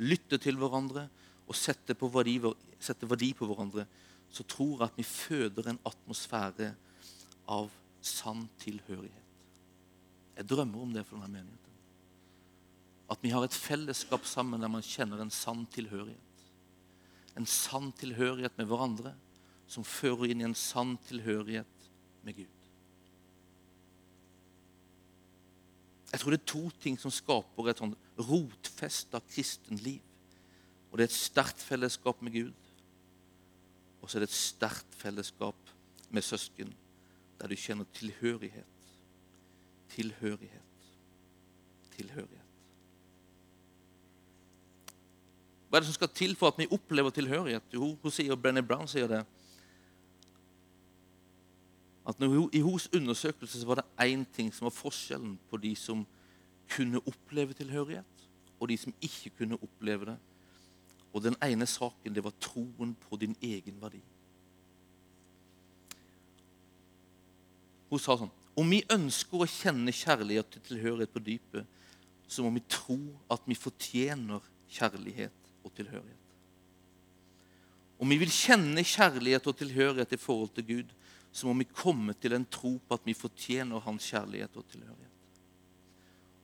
lytte 0.03 0.39
til 0.43 0.59
hverandre 0.61 1.07
og 1.47 1.57
sette, 1.57 1.95
verdi, 2.01 2.39
sette 2.83 3.09
verdi 3.09 3.33
på 3.37 3.49
hverandre, 3.49 3.87
så 4.31 4.45
tror 4.45 4.81
jeg 4.81 4.89
at 4.89 4.99
vi 4.99 5.07
føder 5.07 5.71
en 5.71 5.83
atmosfære 5.87 6.73
av 7.53 7.71
sann 8.05 8.47
tilhørighet. 8.61 9.23
Jeg 10.37 10.49
drømmer 10.51 10.83
om 10.83 10.93
det 10.93 11.07
for 11.07 11.17
denne 11.17 11.39
menigheten. 11.39 11.63
At 13.09 13.23
vi 13.23 13.31
har 13.31 13.47
et 13.47 13.55
fellesskap 13.55 14.27
sammen 14.27 14.61
der 14.61 14.73
man 14.73 14.85
kjenner 14.85 15.23
en 15.23 15.33
sann 15.33 15.65
tilhørighet. 15.73 16.43
En 17.39 17.47
sann 17.47 17.93
tilhørighet 17.97 18.57
med 18.59 18.69
hverandre 18.69 19.15
som 19.71 19.87
fører 19.87 20.31
inn 20.31 20.43
i 20.43 20.49
en 20.49 20.59
sann 20.59 20.97
tilhørighet 21.07 21.89
med 22.27 22.43
Gud. 22.43 22.56
Jeg 26.13 26.21
tror 26.21 26.33
det 26.33 26.41
er 26.41 26.53
to 26.53 26.65
ting 26.83 26.99
som 27.01 27.13
skaper 27.13 27.71
et 27.71 27.81
sånn 27.83 27.97
rotfesta 28.29 29.21
kristenliv. 29.33 30.03
Og 30.91 30.99
det 30.99 31.07
er 31.07 31.11
et 31.11 31.19
sterkt 31.19 31.61
fellesskap 31.67 32.23
med 32.25 32.33
Gud, 32.33 32.73
og 34.01 34.09
så 34.09 34.17
er 34.17 34.23
det 34.23 34.31
et 34.31 34.39
sterkt 34.39 34.95
fellesskap 34.97 35.73
med 36.15 36.23
søsken, 36.23 36.71
der 37.41 37.51
du 37.51 37.57
kjenner 37.59 37.89
tilhørighet. 37.97 38.93
Tilhørighet. 39.93 40.91
Tilhørighet. 41.97 42.47
Hva 45.67 45.79
er 45.79 45.83
det 45.83 45.91
som 45.91 45.99
skal 45.99 46.13
til 46.15 46.37
for 46.39 46.53
at 46.53 46.61
vi 46.61 46.69
opplever 46.71 47.11
tilhørighet? 47.11 47.75
Hun, 47.75 47.97
hun 48.01 48.15
sier, 48.15 48.39
Brenny 48.39 48.63
Brown 48.65 48.87
sier 48.89 49.11
det. 49.11 49.25
At 52.07 52.21
hun, 52.23 52.51
I 52.53 52.63
hennes 52.63 52.89
undersøkelse 52.95 53.67
var 53.67 53.81
det 53.81 53.87
én 54.01 54.25
ting 54.33 54.53
som 54.55 54.69
var 54.69 54.75
forskjellen 54.75 55.39
på 55.51 55.59
de 55.59 55.75
som 55.77 56.07
kunne 56.71 57.03
oppleve 57.07 57.53
tilhørighet, 57.53 58.27
og 58.61 58.69
de 58.69 58.77
som 58.79 58.95
ikke 59.03 59.33
kunne 59.39 59.59
oppleve 59.63 60.13
det. 60.13 60.17
Og 61.13 61.23
den 61.23 61.37
ene 61.43 61.67
saken 61.67 62.15
det 62.15 62.25
var 62.25 62.35
troen 62.41 62.95
på 63.09 63.17
din 63.17 63.37
egen 63.43 63.81
verdi. 63.81 64.03
Hun 67.91 68.03
sa 68.03 68.17
sånn 68.19 68.33
Om 68.57 68.71
vi 68.73 68.85
ønsker 68.89 69.43
å 69.43 69.49
kjenne 69.51 69.93
kjærlighet 69.93 70.49
til 70.55 70.63
tilhørighet 70.65 71.13
på 71.13 71.21
dypet, 71.21 71.67
så 72.27 72.43
må 72.43 72.55
vi 72.55 72.63
tro 72.73 72.97
at 73.31 73.43
vi 73.47 73.55
fortjener 73.59 74.47
kjærlighet 74.73 75.51
og 75.63 75.75
tilhørighet. 75.77 76.23
Om 78.01 78.13
vi 78.13 78.19
vil 78.21 78.33
kjenne 78.33 78.85
kjærlighet 78.85 79.47
og 79.47 79.59
tilhørighet 79.59 80.15
i 80.17 80.21
forhold 80.21 80.55
til 80.57 80.67
Gud, 80.71 80.95
så 81.37 81.49
må 81.49 81.57
vi 81.59 81.69
komme 81.69 82.15
til 82.17 82.33
en 82.33 82.47
tro 82.49 82.77
på 82.81 82.97
at 82.97 83.05
vi 83.05 83.15
fortjener 83.17 83.83
hans 83.85 84.09
kjærlighet 84.09 84.57
og 84.57 84.65
tilhørighet. 84.73 85.13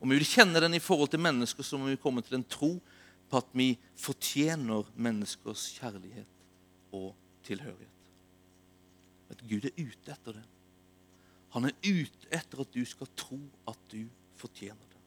Om 0.02 0.10
vi 0.10 0.18
vil 0.18 0.26
kjenne 0.28 0.60
den 0.60 0.74
i 0.76 0.82
forhold 0.82 1.12
til 1.12 1.22
mennesker, 1.22 1.64
så 1.64 1.78
må 1.78 1.88
vi 1.88 2.00
komme 2.02 2.24
til 2.26 2.36
en 2.36 2.44
tro 2.44 2.74
på 3.30 3.40
at 3.40 3.52
vi 3.56 3.70
fortjener 3.96 4.90
menneskers 5.00 5.70
kjærlighet 5.78 6.42
og 6.92 7.14
tilhørighet. 7.46 8.10
At 9.32 9.44
Gud 9.48 9.64
er 9.64 9.78
ute 9.78 10.12
etter 10.12 10.36
det. 10.36 10.44
Han 11.54 11.68
er 11.68 11.76
ute 11.86 12.28
etter 12.32 12.60
at 12.64 12.74
du 12.74 12.82
skal 12.88 13.08
tro 13.16 13.38
at 13.68 13.78
du 13.92 14.02
fortjener 14.36 14.88
det. 14.92 15.00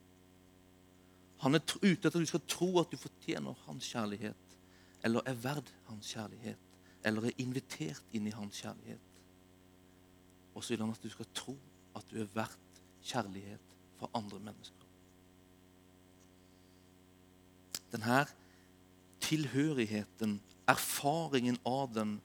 Han 1.44 1.54
er 1.54 1.62
ute 1.62 1.92
etter 1.92 2.16
at 2.16 2.24
du 2.24 2.32
skal 2.32 2.46
tro 2.48 2.72
at 2.80 2.90
du 2.90 2.98
fortjener 2.98 3.66
hans 3.66 3.92
kjærlighet, 3.92 4.56
eller 5.04 5.22
er 5.28 5.38
verd 5.44 5.70
hans 5.90 6.10
kjærlighet, 6.10 6.72
eller 7.06 7.28
er 7.28 7.42
invitert 7.42 8.16
inn 8.16 8.26
i 8.26 8.34
hans 8.34 8.58
kjærlighet. 8.64 9.15
Og 10.56 10.64
så 10.64 10.72
vil 10.72 10.84
han 10.86 10.94
at 10.94 11.04
du 11.04 11.12
skal 11.12 11.28
tro 11.36 11.54
at 11.96 12.08
du 12.10 12.18
er 12.20 12.32
verdt 12.34 12.80
kjærlighet 13.04 13.76
for 14.00 14.10
andre 14.16 14.40
mennesker. 14.40 14.88
Denne 17.92 18.24
tilhørigheten, 19.22 20.40
erfaringen 20.68 21.58
av 21.66 21.92
den, 21.94 22.16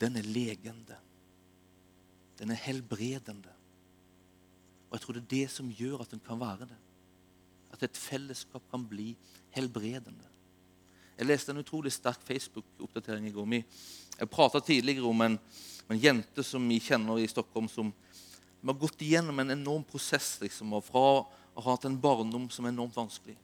den 0.00 0.18
er 0.18 0.26
legende. 0.26 0.98
Den 2.40 2.50
er 2.50 2.60
helbredende. 2.64 3.52
Og 4.88 4.96
jeg 4.96 5.04
tror 5.04 5.16
det 5.16 5.22
er 5.22 5.34
det 5.34 5.50
som 5.54 5.70
gjør 5.70 6.02
at 6.02 6.14
den 6.14 6.22
kan 6.24 6.40
være 6.40 6.72
det 6.72 6.80
at 7.70 7.82
et 7.86 7.96
fellesskap 7.96 8.62
kan 8.70 8.84
bli 8.88 9.14
helbredende. 9.54 10.26
Jeg 11.18 11.28
leste 11.28 11.52
en 11.52 11.60
utrolig 11.60 11.92
sterk 11.92 12.22
Facebook-oppdatering 12.24 13.28
i 13.28 13.32
går. 13.32 13.52
Jeg 14.18 14.30
prata 14.30 14.60
tidligere 14.60 15.08
om 15.08 15.20
en, 15.20 15.38
en, 15.90 15.98
jente 15.98 16.44
som 16.46 16.66
vi 16.68 16.78
kjenner 16.82 17.18
i 17.20 17.28
Stockholm, 17.28 17.68
som, 17.68 17.92
har 18.64 18.78
gått 18.78 19.02
igjennom 19.02 19.38
en 19.42 19.54
enorm 19.56 19.84
prosess 19.84 20.36
liksom, 20.42 20.76
fra 20.86 21.06
å 21.20 21.62
ha 21.64 21.72
hatt 21.72 21.86
en 21.88 21.98
barndom 22.00 22.48
som 22.52 22.66
er 22.66 22.74
enormt 22.74 22.98
vanskelig. 22.98 23.36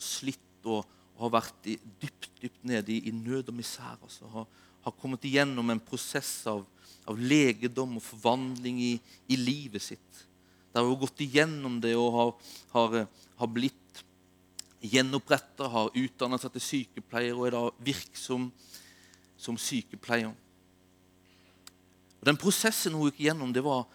Slitt 0.00 0.64
og, 0.64 0.86
og 1.16 1.26
har 1.26 1.34
vært 1.40 1.68
i, 1.68 1.76
dypt 2.00 2.30
dypt 2.40 2.64
nede 2.64 2.92
i, 2.92 3.00
i, 3.08 3.12
nød 3.12 3.50
og 3.52 3.56
misær. 3.56 3.98
Altså. 4.02 4.26
Har, 4.32 4.46
har, 4.86 4.96
kommet 5.00 5.24
igjennom 5.28 5.70
en 5.70 5.82
prosess 5.82 6.32
av, 6.48 6.64
av 7.08 7.20
legedom 7.20 7.98
og 7.98 8.04
forvandling 8.04 8.80
i, 8.82 8.92
i 9.28 9.38
livet 9.38 9.84
sitt. 9.84 10.24
Der 10.72 10.84
hun 10.84 10.94
har 10.94 11.02
gått 11.02 11.24
igjennom 11.24 11.80
det 11.82 11.96
og 11.98 12.12
har, 12.16 12.34
har, 12.74 13.00
har 13.40 13.50
blitt 13.50 14.04
gjenoppretta, 14.80 15.68
har 15.68 15.90
utdannet 15.98 16.40
seg 16.40 16.54
til 16.54 16.66
sykepleier 16.66 17.36
og 17.36 17.48
er 17.48 17.56
da 17.56 17.64
virksom 17.84 18.48
som 19.40 19.58
sykepleier. 19.60 20.32
Og 22.20 22.26
Den 22.28 22.38
prosessen 22.40 22.96
hun 22.96 23.08
gikk 23.08 23.22
gjennom, 23.24 23.52
det 23.52 23.62
var, 23.64 23.86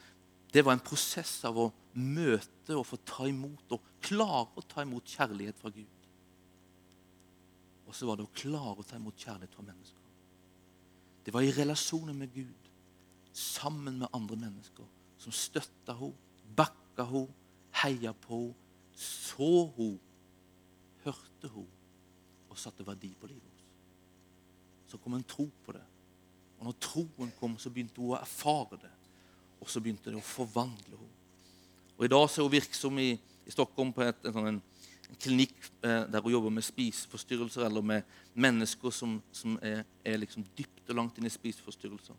det 0.53 0.63
var 0.65 0.75
en 0.75 0.85
prosess 0.85 1.37
av 1.45 1.59
å 1.61 1.69
møte 1.95 2.75
og 2.75 2.87
få 2.89 2.99
ta 3.05 3.27
imot 3.29 3.75
og 3.75 3.91
klare 4.03 4.57
å 4.57 4.63
ta 4.65 4.83
imot 4.83 5.13
kjærlighet 5.15 5.59
fra 5.61 5.71
Gud. 5.73 6.09
Og 7.85 7.93
så 7.93 8.09
var 8.09 8.17
det 8.17 8.25
å 8.25 8.33
klare 8.33 8.81
å 8.81 8.87
ta 8.87 8.97
imot 8.97 9.21
kjærlighet 9.21 9.53
fra 9.53 9.65
mennesker. 9.67 10.01
Det 11.25 11.33
var 11.33 11.45
i 11.45 11.53
relasjoner 11.53 12.17
med 12.17 12.33
Gud, 12.33 12.69
sammen 13.35 13.99
med 14.01 14.13
andre 14.13 14.37
mennesker, 14.39 14.85
som 15.21 15.33
støtta 15.33 15.95
henne 15.97 16.53
bakka 16.55 17.05
henne, 17.09 17.33
heia 17.81 18.13
på 18.25 18.41
henne, 18.41 18.61
så 18.95 19.51
henne, 19.75 19.99
hørte 21.03 21.49
henne 21.51 22.49
og 22.49 22.59
satte 22.59 22.85
verdi 22.87 23.11
på 23.19 23.27
livet 23.27 23.43
hennes. 23.43 23.65
Så 24.87 24.97
kom 25.01 25.17
en 25.17 25.27
tro 25.27 25.49
på 25.65 25.73
det. 25.75 25.83
Og 26.59 26.69
når 26.69 26.77
troen 26.81 27.31
kom, 27.39 27.57
så 27.59 27.69
begynte 27.69 28.01
hun 28.01 28.13
å 28.13 28.19
erfare 28.19 28.79
det. 28.81 28.91
Og 29.61 29.69
så 29.71 29.81
begynte 29.81 30.11
det 30.11 30.19
å 30.19 30.25
forvandle 30.25 30.97
henne. 30.97 31.11
Og 31.95 32.05
I 32.05 32.11
dag 32.11 32.25
så 32.27 32.41
er 32.41 32.47
hun 32.49 32.55
virksom 32.57 32.97
i, 32.99 33.13
i 33.15 33.53
Stockholm 33.53 33.93
på 33.95 34.03
et, 34.03 34.25
en, 34.27 34.49
en, 34.49 34.57
en 35.09 35.19
klinikk 35.21 35.55
eh, 35.79 36.03
der 36.11 36.23
hun 36.23 36.33
jobber 36.33 36.51
med 36.51 36.65
spiseforstyrrelser 36.67 37.63
eller 37.69 37.85
med 37.85 38.17
mennesker 38.33 38.91
som, 38.91 39.21
som 39.31 39.55
er, 39.63 39.85
er 40.03 40.19
liksom 40.19 40.43
dypt 40.57 40.91
og 40.91 40.99
langt 40.99 41.19
inn 41.19 41.29
i 41.29 41.31
spiseforstyrrelser. 41.31 42.17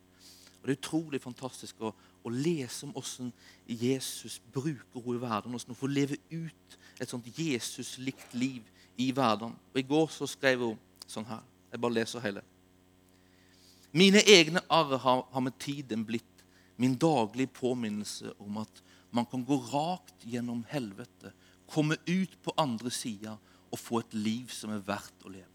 Og 0.57 0.65
Det 0.65 0.73
er 0.73 0.81
utrolig 0.81 1.21
fantastisk 1.23 1.85
å, 1.85 1.93
å 2.25 2.33
lese 2.33 2.87
om 2.87 2.95
hvordan 2.97 3.29
Jesus 3.69 4.41
bruker 4.53 5.05
henne 5.05 5.19
i 5.19 5.21
verden. 5.23 5.53
Hvordan 5.53 5.75
hun 5.75 5.83
får 5.83 5.93
leve 5.93 6.19
ut 6.33 6.79
et 6.99 7.13
sånt 7.13 7.29
Jesus-likt 7.37 8.35
liv 8.35 8.65
i 8.97 9.13
verden. 9.15 9.53
Og 9.75 9.79
I 9.79 9.87
går 9.87 10.09
så 10.11 10.27
skrev 10.27 10.65
hun 10.65 10.81
sånn 11.07 11.29
her. 11.29 11.45
Jeg 11.71 11.83
bare 11.85 11.99
leser 12.01 12.25
hele. 12.25 12.43
Mine 13.93 14.23
egne 14.27 14.63
arr 14.73 14.97
har, 14.99 15.27
har 15.31 15.45
med 15.45 15.59
tiden 15.59 16.05
blitt 16.05 16.45
min 16.77 16.97
daglige 17.01 17.53
påminnelse 17.57 18.33
om 18.39 18.59
at 18.61 18.83
man 19.11 19.27
kan 19.27 19.45
gå 19.45 19.57
rakt 19.73 20.27
gjennom 20.29 20.65
helvete, 20.69 21.33
komme 21.67 21.97
ut 22.07 22.35
på 22.43 22.53
andre 22.57 22.91
sida 22.93 23.37
og 23.73 23.81
få 23.81 24.01
et 24.03 24.15
liv 24.15 24.51
som 24.53 24.75
er 24.75 24.85
verdt 24.85 25.25
å 25.25 25.33
leve. 25.33 25.53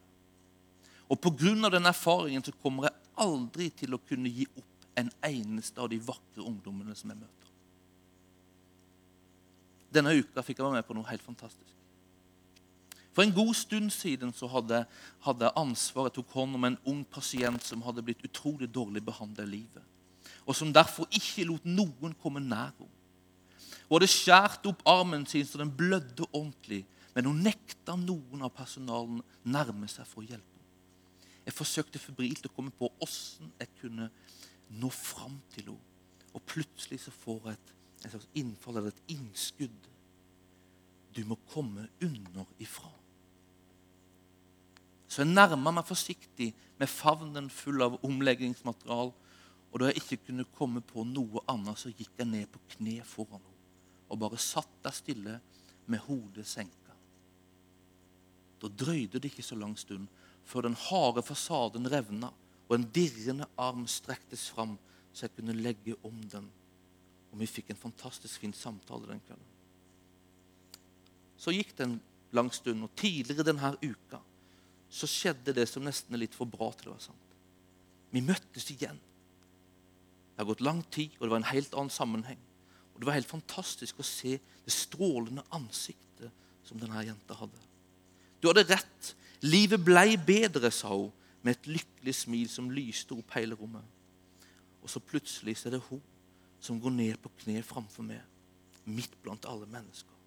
Og 1.11 1.19
Pga. 1.21 1.69
den 1.69 1.85
erfaringen 1.85 2.43
så 2.43 2.53
kommer 2.63 2.87
jeg 2.87 2.97
aldri 3.15 3.69
til 3.69 3.93
å 3.93 4.01
kunne 4.07 4.31
gi 4.31 4.47
opp 4.55 4.87
en 4.95 5.11
eneste 5.27 5.81
av 5.81 5.89
de 5.91 5.99
vakre 5.99 6.43
ungdommene 6.43 6.95
som 6.95 7.11
jeg 7.11 7.19
møter. 7.19 7.51
Denne 9.91 10.15
uka 10.15 10.41
fikk 10.41 10.59
jeg 10.59 10.65
være 10.65 10.79
med 10.79 10.87
på 10.87 10.95
noe 10.95 11.09
helt 11.09 11.23
fantastisk. 11.23 11.80
For 13.11 13.25
en 13.25 13.33
god 13.35 13.53
stund 13.53 13.91
siden 13.91 14.31
så 14.33 14.47
hadde, 14.47 14.85
hadde 15.25 15.51
ansvaret 15.59 16.15
tok 16.15 16.31
hånd 16.31 16.55
om 16.55 16.67
en 16.67 16.77
ung 16.87 17.01
pasient 17.03 17.63
som 17.63 17.83
hadde 17.83 18.03
blitt 18.07 18.23
utrolig 18.23 18.69
dårlig 18.71 19.03
behandlet 19.03 19.47
i 19.47 19.51
livet, 19.57 19.83
og 20.45 20.55
som 20.55 20.71
derfor 20.73 21.09
ikke 21.11 21.47
lot 21.49 21.67
noen 21.67 22.15
komme 22.21 22.43
nær 22.43 22.71
henne. 22.79 22.97
Hun 23.89 23.97
hadde 23.97 24.07
skåret 24.07 24.67
opp 24.69 24.85
armen 24.87 25.25
sin 25.27 25.43
så 25.43 25.59
den 25.59 25.73
blødde 25.75 26.23
ordentlig, 26.31 26.85
men 27.11 27.27
hun 27.27 27.41
nekta 27.43 27.97
noen 27.99 28.45
av 28.47 28.53
personalen 28.55 29.19
nærme 29.43 29.89
seg 29.91 30.07
for 30.07 30.23
å 30.23 30.29
hjelpe 30.29 30.47
henne. 30.47 30.69
Jeg 31.43 31.57
forsøkte 31.57 31.99
febrilt 31.99 32.47
å 32.47 32.53
komme 32.55 32.71
på 32.71 32.87
åssen 33.03 33.51
jeg 33.59 33.73
kunne 33.81 34.07
nå 34.79 34.91
fram 34.95 35.35
til 35.51 35.73
henne. 35.73 35.87
Og 36.31 36.39
plutselig 36.47 37.01
så 37.03 37.11
får 37.11 37.49
jeg 37.49 37.57
et, 37.57 37.71
et 38.05 38.13
slags 38.13 38.29
innfall 38.39 38.79
eller 38.79 38.93
et 38.93 39.15
innskudd. 39.17 39.89
Du 41.11 41.25
må 41.27 41.35
komme 41.51 41.89
under 41.99 42.47
ifra. 42.63 42.87
Så 45.11 45.25
jeg 45.25 45.33
nærma 45.33 45.73
meg 45.75 45.83
forsiktig 45.83 46.53
med 46.79 46.87
favnen 46.87 47.49
full 47.51 47.83
av 47.83 47.97
omleggingsmaterial. 48.07 49.11
Og 49.71 49.79
da 49.79 49.89
jeg 49.89 49.99
ikke 49.99 50.21
kunne 50.29 50.47
komme 50.55 50.79
på 50.83 51.03
noe 51.07 51.43
annet, 51.51 51.79
så 51.79 51.91
gikk 51.91 52.13
jeg 52.19 52.29
ned 52.29 52.47
på 52.51 52.61
kne 52.75 53.01
foran 53.07 53.41
henne 53.41 53.49
og 54.11 54.19
bare 54.19 54.35
satt 54.43 54.71
der 54.83 54.91
stille 54.91 55.37
med 55.87 56.01
hodet 56.03 56.43
senka. 56.43 56.95
Da 58.59 58.67
drøyde 58.67 59.21
det 59.23 59.29
ikke 59.31 59.45
så 59.47 59.55
lang 59.55 59.77
stund 59.79 60.09
før 60.43 60.65
den 60.65 60.75
harde 60.75 61.23
fasaden 61.23 61.87
revna 61.87 62.27
og 62.67 62.73
en 62.75 62.89
dirrende 62.91 63.47
arm 63.55 63.85
strektes 63.87 64.49
fram 64.51 64.73
så 65.13 65.29
jeg 65.29 65.37
kunne 65.37 65.55
legge 65.55 65.95
om 66.07 66.17
den. 66.33 66.49
Og 67.31 67.39
vi 67.39 67.47
fikk 67.47 67.71
en 67.71 67.79
fantastisk 67.79 68.43
fin 68.43 68.55
samtale 68.55 69.07
den 69.07 69.23
kvelden. 69.23 69.47
Så 71.39 71.55
gikk 71.55 71.71
det 71.77 71.87
en 71.87 71.97
lang 72.35 72.51
stund, 72.51 72.83
og 72.83 72.91
tidligere 72.99 73.47
denne 73.47 73.71
uka 73.79 74.19
så 74.91 75.07
skjedde 75.07 75.55
det 75.55 75.67
som 75.71 75.85
nesten 75.85 76.15
er 76.15 76.25
litt 76.25 76.35
for 76.35 76.49
bra 76.49 76.67
til 76.75 76.91
å 76.91 76.95
være 76.95 77.07
sant. 77.07 77.35
Vi 78.11 78.23
møttes 78.25 78.67
igjen. 78.73 78.99
Det 80.31 80.43
har 80.43 80.49
gått 80.49 80.63
lang 80.65 80.81
tid, 80.91 81.15
og 81.17 81.25
det 81.25 81.31
var 81.31 81.39
en 81.39 81.53
helt 81.53 81.75
annen 81.77 81.93
sammenheng. 81.93 82.39
Og 82.93 82.99
Det 82.99 83.07
var 83.07 83.15
helt 83.15 83.31
fantastisk 83.31 83.99
å 83.99 84.05
se 84.05 84.35
det 84.37 84.73
strålende 84.73 85.45
ansiktet 85.55 86.29
som 86.67 86.79
denne 86.79 87.05
jenta 87.07 87.37
hadde. 87.39 87.63
Du 88.41 88.49
hadde 88.49 88.67
rett. 88.67 89.15
Livet 89.41 89.81
blei 89.81 90.17
bedre, 90.17 90.69
sa 90.71 90.91
hun 90.91 91.11
med 91.41 91.55
et 91.55 91.71
lykkelig 91.79 92.13
smil 92.13 92.49
som 92.51 92.69
lyste 92.69 93.15
opp 93.15 93.31
hele 93.33 93.55
rommet. 93.57 93.85
Og 94.81 94.89
så 94.89 95.01
plutselig 95.01 95.57
så 95.57 95.69
er 95.69 95.77
det 95.77 95.85
hun 95.87 96.01
som 96.61 96.77
går 96.81 96.93
ned 96.93 97.17
på 97.21 97.31
kne 97.41 97.63
framfor 97.65 98.05
meg, 98.05 98.21
midt 98.85 99.15
blant 99.23 99.47
alle 99.49 99.69
mennesker. 99.69 100.17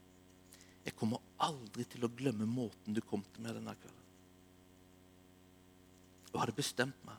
Jeg 0.84 0.96
kommer 0.98 1.22
aldri 1.42 1.86
til 1.88 2.04
å 2.06 2.12
glemme 2.12 2.48
måten 2.48 2.96
du 2.96 3.00
kom 3.04 3.22
til 3.34 3.44
meg 3.44 3.54
denne 3.56 3.76
kvelden. 3.78 4.03
Og 6.34 6.42
hadde 6.42 6.56
bestemt 6.56 7.06
meg. 7.06 7.16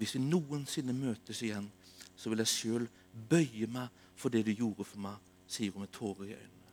Hvis 0.00 0.16
vi 0.16 0.24
noensinne 0.24 0.94
møtes 0.96 1.42
igjen, 1.44 1.68
så 2.16 2.30
vil 2.30 2.42
jeg 2.42 2.50
sjøl 2.50 2.88
bøye 3.30 3.68
meg 3.70 3.92
for 4.18 4.32
det 4.32 4.44
du 4.46 4.52
gjorde 4.54 4.86
for 4.88 5.02
meg, 5.04 5.20
sier 5.46 5.74
hun 5.74 5.84
med 5.84 5.92
tårer 5.94 6.30
i 6.30 6.34
øynene. 6.34 6.72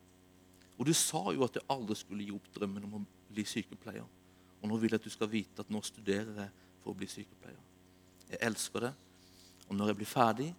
Og 0.79 0.87
du 0.87 0.93
sa 0.97 1.21
jo 1.35 1.43
at 1.45 1.59
jeg 1.59 1.67
aldri 1.69 1.97
skulle 1.99 2.25
gi 2.25 2.33
opp 2.33 2.47
drømmen 2.55 2.87
om 2.87 2.97
å 2.97 3.03
bli 3.29 3.45
sykepleier. 3.45 4.07
Og 4.61 4.69
nå 4.69 4.77
vil 4.81 4.93
jeg 4.93 5.01
at 5.01 5.05
du 5.05 5.13
skal 5.13 5.29
vite 5.29 5.61
at 5.61 5.69
nå 5.73 5.81
studerer 5.85 6.33
jeg 6.43 6.67
for 6.81 6.93
å 6.93 6.97
bli 6.97 7.09
sykepleier. 7.09 7.59
Jeg 8.31 8.41
elsker 8.47 8.87
det. 8.87 8.91
Og 9.67 9.77
når 9.77 9.91
jeg 9.91 9.99
blir 10.01 10.09
ferdig, 10.09 10.49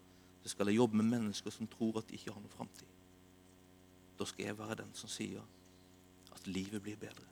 så 0.43 0.53
skal 0.53 0.71
jeg 0.71 0.79
jobbe 0.79 0.99
med 0.99 1.11
mennesker 1.11 1.55
som 1.55 1.71
tror 1.71 2.01
at 2.01 2.09
de 2.11 2.19
ikke 2.19 2.35
har 2.35 2.43
noen 2.43 2.55
framtid. 2.55 2.89
Da 4.19 4.27
skal 4.29 4.47
jeg 4.47 4.59
være 4.59 4.79
den 4.83 4.95
som 4.99 5.11
sier 5.11 5.43
at 6.35 6.47
livet 6.51 6.83
blir 6.83 6.99
bedre. 7.01 7.27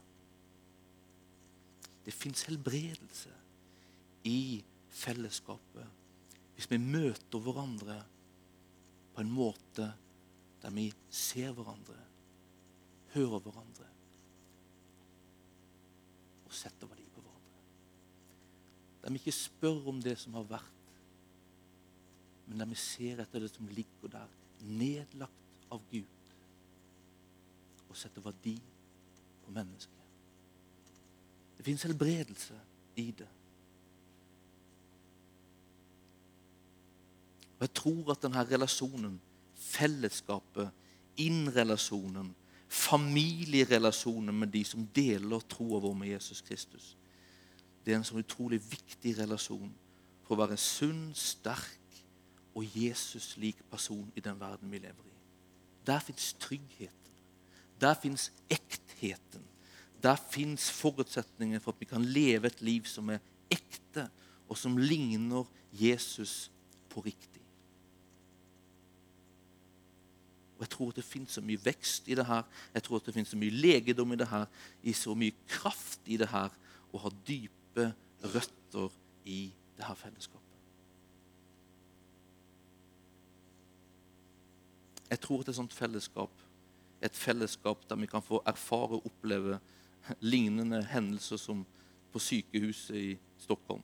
Det 2.04 2.14
fins 2.14 2.42
helbredelse 2.48 3.32
i 4.28 4.60
fellesskapet 4.90 5.98
hvis 6.60 6.68
vi 6.68 6.76
møter 6.82 7.40
hverandre 7.40 7.94
på 9.14 9.22
en 9.22 9.30
måte 9.32 9.86
der 10.60 10.74
vi 10.76 10.90
ser 11.08 11.54
hverandre, 11.56 11.96
hører 13.14 13.40
hverandre 13.40 13.86
og 16.44 16.52
setter 16.52 16.90
verdi 16.90 17.06
på 17.14 17.22
hverandre. 17.22 17.62
Der 19.00 19.14
vi 19.14 19.22
ikke 19.22 19.36
spør 19.38 19.88
om 19.88 20.02
det 20.04 20.16
som 20.20 20.36
har 20.36 20.44
vært, 20.50 20.92
men 22.44 22.60
der 22.60 22.68
vi 22.68 22.78
ser 22.82 23.22
etter 23.22 23.40
det 23.40 23.52
som 23.54 23.70
ligger 23.72 24.12
der, 24.18 24.38
nedlagt 24.60 25.66
av 25.72 25.80
Gud, 25.88 26.36
og 27.88 27.96
setter 27.96 28.28
verdi 28.28 28.58
på 29.46 29.56
mennesket. 29.56 29.96
Det 31.56 31.64
fins 31.64 31.88
helbredelse 31.88 32.60
i 33.00 33.10
det. 33.16 33.32
Og 37.60 37.66
jeg 37.66 37.74
tror 37.76 38.14
at 38.14 38.22
denne 38.24 38.44
relasjonen, 38.48 39.18
fellesskapet, 39.60 40.70
innrelasjonen, 41.20 42.32
familierelasjonen 42.70 44.34
med 44.34 44.48
de 44.54 44.62
som 44.64 44.86
deler 44.96 45.44
troa 45.50 45.82
vår 45.82 45.94
med 45.98 46.14
Jesus 46.14 46.40
Kristus, 46.46 46.94
det 47.84 47.92
er 47.92 48.00
en 48.00 48.06
sånn 48.06 48.22
utrolig 48.22 48.60
viktig 48.64 49.12
relasjon 49.18 49.68
for 50.24 50.36
å 50.36 50.40
være 50.40 50.56
sunn, 50.60 51.10
sterk 51.16 52.00
og 52.56 52.64
Jesus-lik 52.76 53.60
person 53.70 54.08
i 54.16 54.24
den 54.24 54.40
verden 54.40 54.72
vi 54.72 54.80
lever 54.80 55.04
i. 55.04 55.16
Der 55.86 56.00
fins 56.04 56.32
tryggheten. 56.40 56.96
Der 57.80 57.96
fins 58.00 58.30
ektheten. 58.48 59.44
Der 60.02 60.16
fins 60.30 60.70
forutsetningen 60.72 61.60
for 61.60 61.74
at 61.74 61.80
vi 61.80 61.88
kan 61.88 62.04
leve 62.04 62.48
et 62.48 62.62
liv 62.64 62.88
som 62.88 63.10
er 63.12 63.20
ekte, 63.52 64.08
og 64.48 64.58
som 64.58 64.78
ligner 64.78 65.44
Jesus 65.72 66.50
på 66.90 67.04
riktig. 67.04 67.29
Og 70.60 70.66
Jeg 70.66 70.72
tror 70.74 70.92
at 70.92 71.00
det 71.00 71.06
finnes 71.08 71.32
så 71.32 71.40
mye 71.40 71.62
vekst 71.64 72.08
i 72.12 72.16
det 72.18 72.26
her. 72.28 72.44
Jeg 72.74 72.84
tror 72.84 73.00
at 73.00 73.08
det 73.08 73.14
finnes 73.16 73.32
så 73.32 73.40
mye 73.40 73.56
legedom 73.64 74.12
i 74.12 74.20
det 74.20 74.28
her, 74.28 74.44
i 74.82 74.92
så 74.92 75.14
mye 75.16 75.32
kraft 75.48 76.04
i 76.04 76.20
det 76.20 76.28
her, 76.28 76.52
å 76.92 77.00
ha 77.00 77.10
dype 77.26 77.88
røtter 78.20 79.00
i 79.24 79.40
det 79.78 79.88
her 79.88 79.96
fellesskapet. 79.96 80.46
Jeg 85.10 85.18
tror 85.24 85.42
at 85.42 85.48
et 85.50 85.58
sånt 85.58 85.74
fellesskap 85.74 86.46
et 87.00 87.16
fellesskap 87.16 87.86
der 87.88 87.96
vi 87.96 88.08
kan 88.08 88.22
få 88.22 88.42
erfare 88.46 88.98
og 88.98 89.06
oppleve 89.08 89.58
lignende 90.20 90.82
hendelser 90.90 91.40
som 91.40 91.64
på 92.12 92.20
sykehuset 92.20 92.96
i 92.96 93.10
Stockholm. 93.40 93.82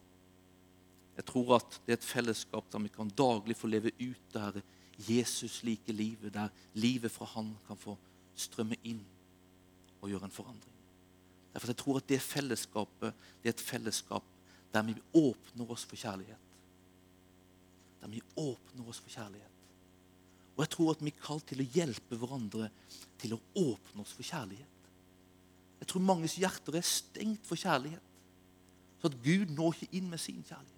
Jeg 1.16 1.24
tror 1.24 1.54
at 1.56 1.78
det 1.86 1.94
er 1.94 2.00
et 2.00 2.08
fellesskap 2.10 2.68
der 2.72 2.82
vi 2.84 2.92
kan 2.92 3.08
daglig 3.08 3.56
få 3.56 3.70
leve 3.72 3.94
ut 4.00 4.32
det 4.34 4.42
her 4.42 4.60
Jesus 4.98 5.62
like 5.62 5.92
livet, 5.92 6.32
der 6.34 6.48
livet 6.74 7.12
fra 7.12 7.24
Han 7.34 7.56
kan 7.66 7.76
få 7.76 7.96
strømme 8.36 8.76
inn 8.84 9.02
og 10.00 10.08
gjøre 10.10 10.28
en 10.28 10.34
forandring. 10.34 10.72
Derfor 11.52 11.72
jeg 11.72 11.76
tror 11.80 12.00
at 12.00 12.08
det 12.08 12.20
fellesskapet 12.20 13.28
det 13.42 13.50
er 13.50 13.54
et 13.54 13.68
fellesskap 13.68 14.24
der 14.72 14.82
vi 14.84 14.94
åpner 15.16 15.70
oss 15.72 15.84
for 15.88 15.96
kjærlighet. 15.96 16.40
Der 18.02 18.08
vi 18.12 18.20
åpner 18.36 18.88
oss 18.88 19.00
for 19.00 19.12
kjærlighet. 19.12 19.52
Og 20.56 20.64
jeg 20.64 20.70
tror 20.72 20.90
at 20.92 21.04
vi 21.04 21.12
er 21.12 21.22
kalt 21.22 21.46
til 21.48 21.60
å 21.60 21.68
hjelpe 21.76 22.16
hverandre 22.16 22.68
til 23.20 23.36
å 23.36 23.40
åpne 23.60 24.04
oss 24.04 24.12
for 24.16 24.24
kjærlighet. 24.24 24.90
Jeg 25.80 25.88
tror 25.90 26.04
manges 26.04 26.36
hjerter 26.40 26.78
er 26.78 26.86
stengt 26.88 27.48
for 27.48 27.60
kjærlighet. 27.60 28.04
Så 29.00 29.10
at 29.10 29.18
Gud 29.24 29.52
når 29.52 29.76
ikke 29.76 29.98
inn 30.00 30.08
med 30.12 30.20
sin 30.20 30.40
kjærlighet. 30.40 30.72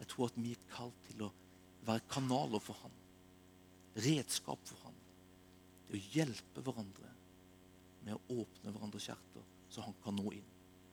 Jeg 0.00 0.08
tror 0.12 0.30
at 0.30 0.38
vi 0.40 0.52
er 0.52 0.70
kalt 0.72 1.02
til 1.08 1.26
å 1.26 1.32
være 1.86 2.04
kanaler 2.10 2.62
for 2.62 2.78
han. 2.82 2.94
Redskap 3.96 4.60
for 4.68 4.80
han. 4.84 4.96
Det 5.86 5.98
å 5.98 6.04
hjelpe 6.16 6.64
hverandre 6.64 7.12
med 8.06 8.16
å 8.16 8.40
åpne 8.42 8.72
hverandres 8.72 9.08
hjerter, 9.08 9.44
så 9.70 9.84
han 9.86 9.94
kan 10.04 10.16
nå 10.18 10.30
inn. 10.34 10.46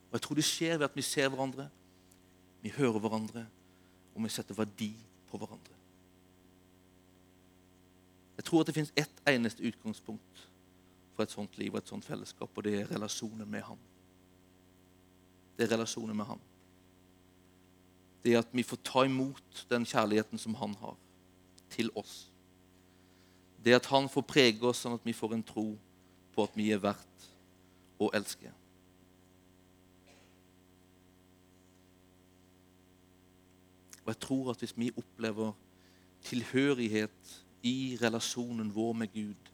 Og 0.10 0.18
Jeg 0.18 0.26
tror 0.26 0.40
det 0.40 0.46
skjer 0.48 0.78
ved 0.78 0.88
at 0.88 0.98
vi 0.98 1.06
ser 1.06 1.30
hverandre, 1.34 1.68
vi 2.62 2.72
hører 2.74 3.02
hverandre, 3.02 3.46
og 4.14 4.24
vi 4.24 4.32
setter 4.32 4.58
verdi 4.58 4.94
på 5.30 5.40
hverandre. 5.42 5.78
Jeg 8.38 8.46
tror 8.48 8.62
at 8.62 8.70
det 8.70 8.76
finnes 8.78 8.94
ett 8.98 9.22
eneste 9.30 9.66
utgangspunkt 9.66 10.48
for 11.14 11.26
et 11.26 11.34
sånt 11.34 11.58
liv 11.62 11.74
og 11.74 11.82
et 11.82 11.90
sånt 11.90 12.06
fellesskap, 12.06 12.50
og 12.50 12.66
det 12.66 12.80
er 12.80 12.90
relasjonen 12.90 13.50
med 13.50 13.66
ham. 13.66 13.82
Det 15.58 15.68
er 15.68 15.76
relasjonen 15.76 16.18
med 16.18 16.30
ham 16.30 16.42
det 18.24 18.34
er 18.34 18.40
at 18.40 18.54
vi 18.56 18.64
får 18.64 18.80
ta 18.88 19.04
imot 19.06 19.66
den 19.70 19.86
kjærligheten 19.86 20.40
som 20.40 20.56
han 20.56 20.76
har 20.80 20.96
til 21.74 21.90
oss. 21.96 22.32
Det 23.64 23.76
at 23.76 23.86
han 23.92 24.10
får 24.12 24.26
prege 24.28 24.64
oss 24.68 24.84
sånn 24.84 24.96
at 24.96 25.06
vi 25.08 25.16
får 25.16 25.36
en 25.36 25.44
tro 25.44 25.68
på 26.34 26.44
at 26.44 26.56
vi 26.56 26.70
er 26.74 26.82
verdt 26.84 27.28
å 28.02 28.10
elske. 28.16 28.52
Og 34.04 34.12
jeg 34.12 34.20
tror 34.20 34.52
at 34.52 34.64
hvis 34.64 34.76
vi 34.76 34.92
opplever 35.00 35.54
tilhørighet 36.28 37.36
i 37.68 37.96
relasjonen 38.02 38.72
vår 38.76 38.94
med 39.00 39.14
Gud, 39.14 39.52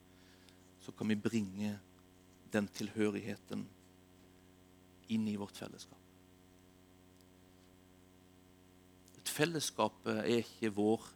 så 0.81 0.91
kan 0.91 1.09
vi 1.09 1.17
bringe 1.21 1.75
den 2.53 2.69
tilhørigheten 2.73 3.65
inn 5.13 5.27
i 5.29 5.37
vårt 5.37 5.57
fellesskap. 5.57 6.08
Fellesskapet 9.29 10.21
er 10.23 10.41
ikke 10.41 10.71
vår 10.75 11.07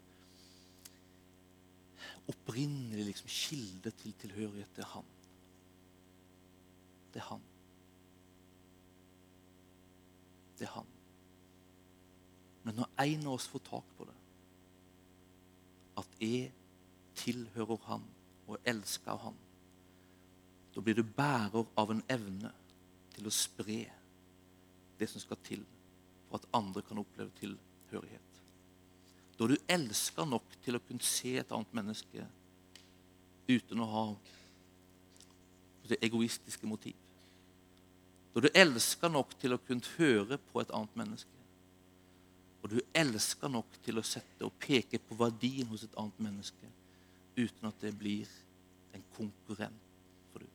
opprinnelige 2.31 3.09
liksom, 3.09 3.27
kilde 3.27 3.91
til 3.99 4.15
tilhørighet. 4.21 4.75
Det 4.75 4.83
er 4.83 4.91
han. 4.93 5.11
Det 7.13 7.21
er 7.21 7.27
han. 7.27 7.47
Det 10.59 10.67
er 10.67 10.73
han. 10.77 10.91
Men 12.63 12.79
når 12.79 12.91
en 13.03 13.25
av 13.27 13.35
oss 13.35 13.47
får 13.51 13.65
tak 13.67 13.95
på 13.97 14.07
det, 14.07 14.19
at 15.99 16.19
jeg 16.23 16.51
tilhører 17.19 17.81
han 17.89 18.05
og 18.47 18.57
elsker 18.67 19.19
han, 19.25 19.35
da 20.73 20.81
blir 20.81 20.97
du 20.97 21.03
bærer 21.03 21.67
av 21.77 21.91
en 21.93 22.01
evne 22.09 22.49
til 23.13 23.27
å 23.29 23.35
spre 23.35 23.83
det 24.97 25.09
som 25.09 25.21
skal 25.21 25.41
til 25.45 25.65
for 26.29 26.39
at 26.39 26.47
andre 26.57 26.81
kan 26.87 27.01
oppleve 27.03 27.35
tilhørighet. 27.93 28.41
Da 29.37 29.47
du 29.49 29.55
elsker 29.67 30.25
nok 30.29 30.57
til 30.63 30.77
å 30.77 30.81
kunne 30.87 31.05
se 31.05 31.37
et 31.41 31.53
annet 31.53 31.73
menneske 31.75 32.25
uten 33.49 33.81
å 33.83 33.89
ha 33.91 34.03
det 35.89 35.99
egoistiske 36.05 36.67
motiv. 36.69 36.95
Da 38.33 38.41
du 38.41 38.49
elsker 38.53 39.11
nok 39.11 39.35
til 39.41 39.53
å 39.53 39.61
kunne 39.61 39.95
høre 39.97 40.39
på 40.49 40.61
et 40.61 40.71
annet 40.73 40.95
menneske. 40.97 41.29
Og 42.63 42.71
du 42.71 42.79
elsker 42.95 43.51
nok 43.51 43.75
til 43.83 43.99
å 43.99 44.05
sette 44.07 44.45
og 44.47 44.55
peke 44.61 45.01
på 45.01 45.17
verdien 45.19 45.67
hos 45.69 45.83
et 45.83 45.97
annet 45.99 46.21
menneske 46.23 46.69
uten 47.35 47.67
at 47.67 47.81
det 47.81 47.91
blir 47.97 48.29
en 48.93 49.03
konkurrent 49.17 49.89
for 50.31 50.45
du. 50.45 50.47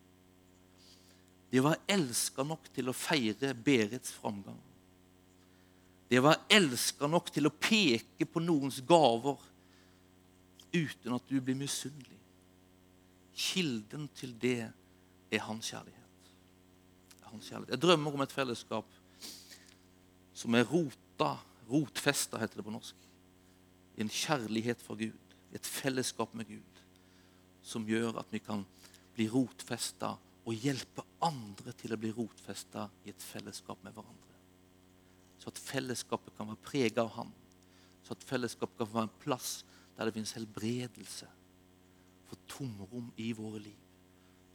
Det 1.51 1.61
å 1.61 1.67
være 1.69 1.99
elska 1.99 2.47
nok 2.47 2.71
til 2.73 2.89
å 2.89 2.97
feire 2.97 3.53
Berits 3.53 4.15
framgang. 4.17 4.59
Det 6.09 6.21
å 6.21 6.25
være 6.25 6.47
elska 6.57 7.09
nok 7.11 7.29
til 7.33 7.49
å 7.49 7.53
peke 7.53 8.27
på 8.29 8.41
noens 8.41 8.81
gaver 8.89 9.41
uten 10.73 11.17
at 11.17 11.29
du 11.29 11.37
blir 11.41 11.59
misunnelig. 11.59 12.17
Kilden 13.39 14.09
til 14.17 14.33
det 14.41 14.71
er 15.31 15.45
hans 15.45 15.69
kjærlighet. 15.69 15.95
hans 17.29 17.45
kjærlighet. 17.45 17.75
Jeg 17.75 17.83
drømmer 17.83 18.15
om 18.15 18.23
et 18.25 18.33
fellesskap 18.33 18.87
som 20.33 20.55
er 20.55 20.65
rota 20.65 21.37
Rotfesta, 21.69 22.39
heter 22.41 22.61
det 22.61 22.65
på 22.65 22.73
norsk. 22.73 23.09
En 24.01 24.09
kjærlighet 24.09 24.81
for 24.81 24.97
Gud, 24.97 25.35
et 25.53 25.67
fellesskap 25.67 26.33
med 26.35 26.49
Gud, 26.49 26.81
som 27.63 27.85
gjør 27.85 28.23
at 28.23 28.33
vi 28.33 28.41
kan 28.41 28.65
bli 29.17 29.27
rotfesta 29.29 30.15
og 30.49 30.65
hjelpe 30.65 31.05
andre 31.21 31.75
til 31.77 31.93
å 31.93 32.01
bli 32.01 32.15
rotfesta 32.17 32.87
i 33.05 33.13
et 33.13 33.25
fellesskap 33.25 33.83
med 33.85 33.93
hverandre. 33.93 34.28
At 35.49 35.59
fellesskapet 35.61 36.37
kan 36.37 36.51
være 36.51 36.65
preget 36.65 37.01
av 37.01 37.11
Han. 37.17 37.33
Så 38.05 38.15
at 38.17 38.25
fellesskapet 38.29 38.79
kan 38.81 38.93
være 38.93 39.09
en 39.09 39.19
plass 39.23 39.63
der 39.97 40.07
det 40.07 40.15
finnes 40.15 40.37
helbredelse 40.37 41.27
for 42.29 42.41
tomrom 42.51 43.09
i 43.17 43.33
våre 43.33 43.63
liv. 43.65 43.79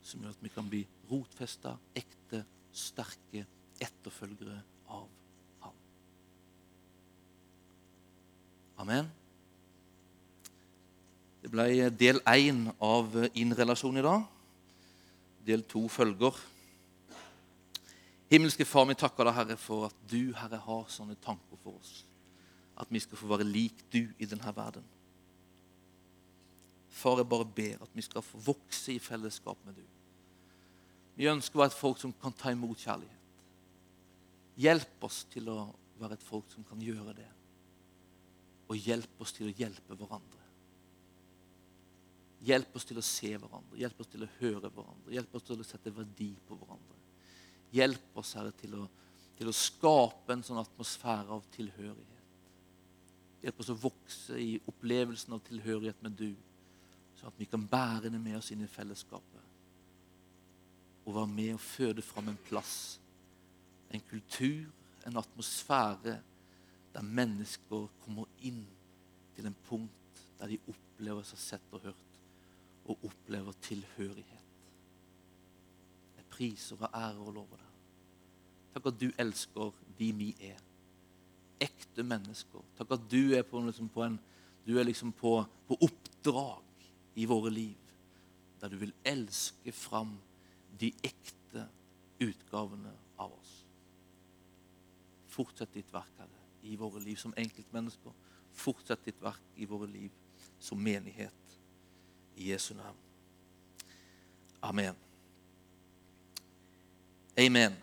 Som 0.03 0.23
gjør 0.23 0.35
at 0.35 0.43
vi 0.43 0.51
kan 0.53 0.69
bli 0.69 0.83
rotfesta, 1.09 1.75
ekte, 1.97 2.43
sterke 2.73 3.45
etterfølgere 3.81 4.61
av 4.93 5.09
Amen. 8.83 9.05
Det 11.43 11.51
ble 11.51 11.67
del 11.95 12.17
én 12.27 12.65
av 12.83 13.13
innrelasjon 13.37 13.99
i 13.99 14.03
dag. 14.03 14.25
Del 15.45 15.63
to 15.69 15.85
følger. 15.91 16.35
Himmelske 18.33 18.65
Far, 18.65 18.87
vi 18.89 18.95
takker 18.97 19.27
deg, 19.27 19.35
Herre, 19.37 19.57
for 19.61 19.85
at 19.91 19.97
du, 20.09 20.33
Herre, 20.33 20.57
har 20.65 20.87
sånne 20.89 21.19
tanker 21.21 21.59
for 21.61 21.77
oss. 21.77 21.99
At 22.81 22.89
vi 22.89 23.01
skal 23.03 23.19
få 23.19 23.29
være 23.29 23.45
lik 23.45 23.83
du 23.93 24.01
i 24.17 24.25
denne 24.25 24.53
verden. 24.57 24.87
Far, 26.93 27.21
jeg 27.21 27.29
bare 27.29 27.45
ber 27.45 27.85
at 27.85 27.93
vi 27.93 28.05
skal 28.05 28.25
få 28.25 28.41
vokse 28.41 28.95
i 28.95 29.01
fellesskap 29.01 29.61
med 29.67 29.77
du. 29.77 29.85
Vi 31.13 31.29
ønsker 31.29 31.59
å 31.59 31.61
være 31.61 31.75
et 31.75 31.77
folk 31.77 32.01
som 32.01 32.15
kan 32.23 32.33
ta 32.33 32.49
imot 32.53 32.81
kjærlighet. 32.81 33.21
Hjelp 34.65 35.05
oss 35.05 35.23
til 35.29 35.53
å 35.53 35.59
være 36.01 36.17
et 36.17 36.25
folk 36.25 36.49
som 36.53 36.65
kan 36.65 36.81
gjøre 36.81 37.13
det 37.17 37.29
og 38.73 38.79
hjelp 38.79 39.21
oss 39.21 39.33
til 39.35 39.51
å 39.51 39.53
hjelpe 39.53 39.93
hverandre. 39.97 40.41
Hjelp 42.43 42.75
oss 42.75 42.87
til 42.89 42.99
å 42.99 43.05
se 43.05 43.29
hverandre, 43.37 43.79
hjelp 43.79 44.01
oss 44.01 44.09
til 44.11 44.25
å 44.25 44.31
høre 44.39 44.71
hverandre, 44.73 45.13
hjelp 45.13 45.35
oss 45.37 45.45
til 45.47 45.61
å 45.61 45.67
sette 45.67 45.93
verdi 45.93 46.31
på 46.47 46.57
hverandre. 46.57 47.02
Hjelp 47.73 48.17
oss, 48.19 48.35
Herre, 48.37 48.53
til 48.57 48.75
å, 48.77 48.87
til 49.37 49.49
å 49.49 49.55
skape 49.55 50.35
en 50.35 50.43
sånn 50.45 50.61
atmosfære 50.61 51.33
av 51.33 51.45
tilhørighet. 51.55 52.13
Hjelp 53.43 53.59
oss 53.59 53.71
å 53.73 53.79
vokse 53.79 54.37
i 54.39 54.51
opplevelsen 54.71 55.35
av 55.35 55.41
tilhørighet 55.47 56.03
med 56.05 56.15
du, 56.19 56.29
sånn 57.17 57.31
at 57.31 57.39
vi 57.41 57.47
kan 57.49 57.65
bære 57.67 58.13
det 58.13 58.21
med 58.21 58.37
oss 58.37 58.53
inn 58.53 58.63
i 58.63 58.69
fellesskapet. 58.71 59.49
Og 61.03 61.17
være 61.17 61.31
med 61.33 61.57
og 61.57 61.65
føde 61.65 62.05
fram 62.05 62.29
en 62.31 62.39
plass, 62.47 62.77
en 63.91 64.05
kultur, 64.07 64.69
en 65.03 65.19
atmosfære 65.19 66.15
der 66.93 67.01
mennesker 67.01 67.89
kommer 68.05 68.29
inn 68.45 68.63
til 69.35 69.49
en 69.49 69.57
punkt 69.67 70.23
der 70.39 70.53
de 70.53 70.59
opplever 70.69 71.25
seg 71.27 71.41
sett 71.41 71.75
og 71.75 71.83
hørt, 71.87 72.17
og 72.85 73.05
opplever 73.07 73.55
tilhørighet. 73.63 74.49
Jeg 76.17 76.25
priser 76.31 76.79
og 76.79 76.89
ærer 76.89 77.21
og 77.23 77.35
lover 77.37 77.59
deg. 77.59 77.62
Takk 78.73 78.89
at 78.89 78.99
du 78.99 79.09
elsker 79.21 79.73
de 79.99 80.09
vi 80.17 80.29
er. 80.41 80.59
Ekte 81.61 82.05
mennesker. 82.05 82.63
Takk 82.77 82.95
at 82.97 83.07
du 83.11 83.35
er 83.37 83.45
på, 83.47 83.61
liksom 83.63 83.89
på, 83.93 84.05
en, 84.05 84.19
du 84.65 84.75
er 84.79 84.87
liksom 84.87 85.13
på, 85.15 85.37
på 85.69 85.79
oppdrag 85.85 86.87
i 87.15 87.27
våre 87.29 87.53
liv. 87.53 87.95
Der 88.61 88.71
du 88.71 88.79
vil 88.81 88.95
elske 89.05 89.71
fram 89.75 90.15
de 90.79 90.89
ekte 91.05 91.67
utgavene 92.23 92.93
av 93.21 93.35
oss. 93.35 93.59
Fortsett 95.33 95.73
ditt 95.75 95.93
verk, 95.93 96.13
Herre 96.17 96.43
i 96.63 96.75
våre 96.75 96.99
liv 96.99 97.15
som 97.15 97.33
enkeltmennesker. 97.37 98.11
Fortsett 98.53 99.05
ditt 99.05 99.21
verk 99.21 99.41
i 99.55 99.65
våre 99.65 99.87
liv 99.91 100.11
som 100.59 100.83
menighet. 100.83 101.57
I 102.35 102.49
Jesu 102.51 102.73
navn. 102.73 102.97
Amen. 104.59 104.95
Amen. 107.37 107.75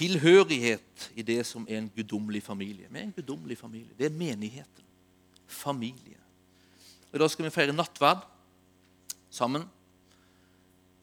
Tilhørighet 0.00 1.10
i 1.12 1.24
det 1.26 1.42
som 1.44 1.66
er 1.68 1.82
en 1.82 1.90
guddommelig 1.92 2.40
familie. 2.42 2.88
Vi 2.88 2.98
er 2.98 3.04
en 3.04 3.12
guddommelig 3.12 3.58
familie. 3.60 3.92
Det 3.98 4.08
er 4.08 4.16
menigheten. 4.16 4.86
Familie. 5.46 6.16
Og 7.10 7.18
I 7.18 7.20
dag 7.20 7.30
skal 7.30 7.44
vi 7.44 7.52
feire 7.52 7.74
nattverd 7.74 8.22
sammen. 9.30 9.66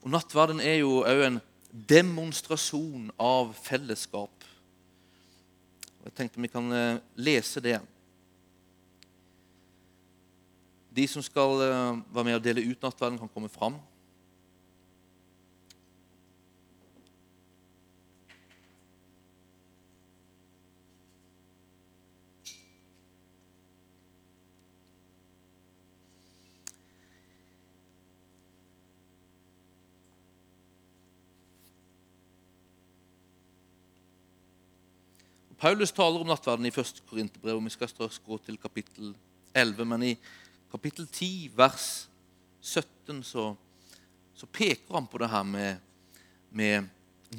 Og 0.01 0.09
Nattverden 0.09 0.63
er 0.63 0.79
jo 0.79 1.03
òg 1.03 1.25
en 1.27 1.39
demonstrasjon 1.67 3.09
av 3.21 3.51
fellesskap 3.59 4.45
Og 5.99 6.07
jeg 6.07 6.13
tenkte 6.15 6.41
vi 6.41 6.49
kan 6.49 6.71
eh, 6.71 7.01
lese 7.19 7.61
det. 7.61 7.75
De 10.95 11.03
som 11.11 11.21
skal 11.21 11.61
eh, 11.65 11.99
være 12.15 12.23
med 12.29 12.37
og 12.39 12.45
dele 12.45 12.63
ut 12.63 12.81
nattverden, 12.81 13.19
kan 13.19 13.33
komme 13.33 13.51
fram. 13.51 13.75
Paulus 35.57 35.91
taler 35.91 36.21
om 36.21 36.29
nattverden 36.29 36.67
i 36.69 36.69
1. 36.69 36.99
Korinterbrev, 37.09 37.57
og 37.57 37.63
vi 37.65 37.73
skal 37.73 37.89
straks 37.89 38.19
gå 38.21 38.37
til 38.45 38.59
kapittel 38.61 39.15
11. 39.57 39.85
Men 39.89 40.03
i 40.05 40.11
kapittel 40.69 41.07
10, 41.07 41.49
vers 41.57 41.87
17, 42.61 43.23
så, 43.25 43.55
så 44.37 44.49
peker 44.53 44.93
han 44.93 45.09
på 45.09 45.17
det 45.17 45.31
her 45.31 45.47
med, 45.49 45.81
med 46.51 46.91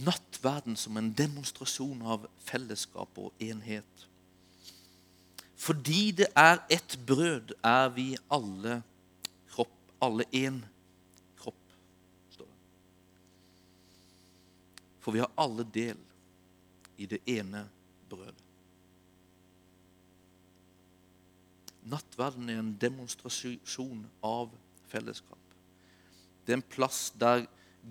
nattverden 0.03 0.75
som 0.77 0.99
en 0.99 1.12
demonstrasjon 1.14 2.03
av 2.03 2.27
fellesskap 2.43 3.23
og 3.23 3.31
enhet. 3.39 4.05
Fordi 5.55 6.11
det 6.19 6.33
er 6.35 6.59
ett 6.75 6.99
brød, 7.07 7.55
er 7.62 7.89
vi 7.95 8.11
alle 8.35 8.83
kropp, 9.55 9.79
alle 10.03 10.27
én 10.35 10.59
kropp, 11.39 11.64
står 12.35 12.51
det. 12.51 12.61
For 14.99 15.14
vi 15.14 15.23
har 15.23 15.35
alle 15.39 15.71
del 15.75 15.99
i 16.99 17.07
det 17.07 17.23
ene 17.31 17.62
brødet 17.62 17.78
brød. 18.09 18.44
Nattverden 21.88 22.48
er 22.50 22.59
en 22.61 22.74
demonstrasjon 22.80 24.02
av 24.24 24.50
fellesskap. 24.90 25.38
Det 26.44 26.52
er 26.52 26.61
en 26.61 26.70
plass 26.74 27.09
der 27.20 27.46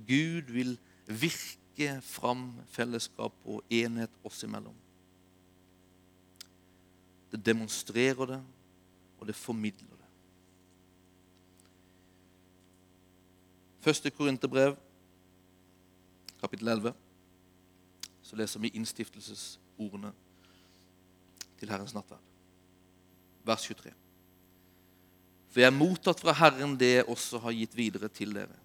Gud 0.08 0.52
vil 0.54 0.76
virke 1.08 1.90
fram 2.06 2.52
fellesskap 2.74 3.34
og 3.46 3.64
enhet 3.74 4.14
oss 4.26 4.44
imellom. 4.44 4.76
Det 7.32 7.46
demonstrerer 7.46 8.26
det, 8.26 8.42
og 9.20 9.28
det 9.28 9.36
formidler 9.36 9.96
det. 9.98 10.10
Første 13.80 14.10
Korinterbrev, 14.10 14.76
kapittel 16.42 16.68
11, 16.68 16.94
så 18.22 18.36
leser 18.36 18.60
vi 18.60 18.74
innstiftelses 18.76 19.60
ordene 19.78 20.12
til 21.58 21.72
Herrens 21.72 21.96
nattverd. 21.96 22.24
Vers 23.48 23.64
23. 23.70 23.94
For 25.52 25.64
jeg 25.64 25.72
er 25.72 25.78
mottatt 25.78 26.22
fra 26.22 26.36
Herren 26.38 26.76
det 26.78 26.92
jeg 27.00 27.10
også 27.10 27.40
har 27.46 27.56
gitt 27.56 27.76
videre 27.78 28.10
til 28.14 28.36
dere. 28.36 28.58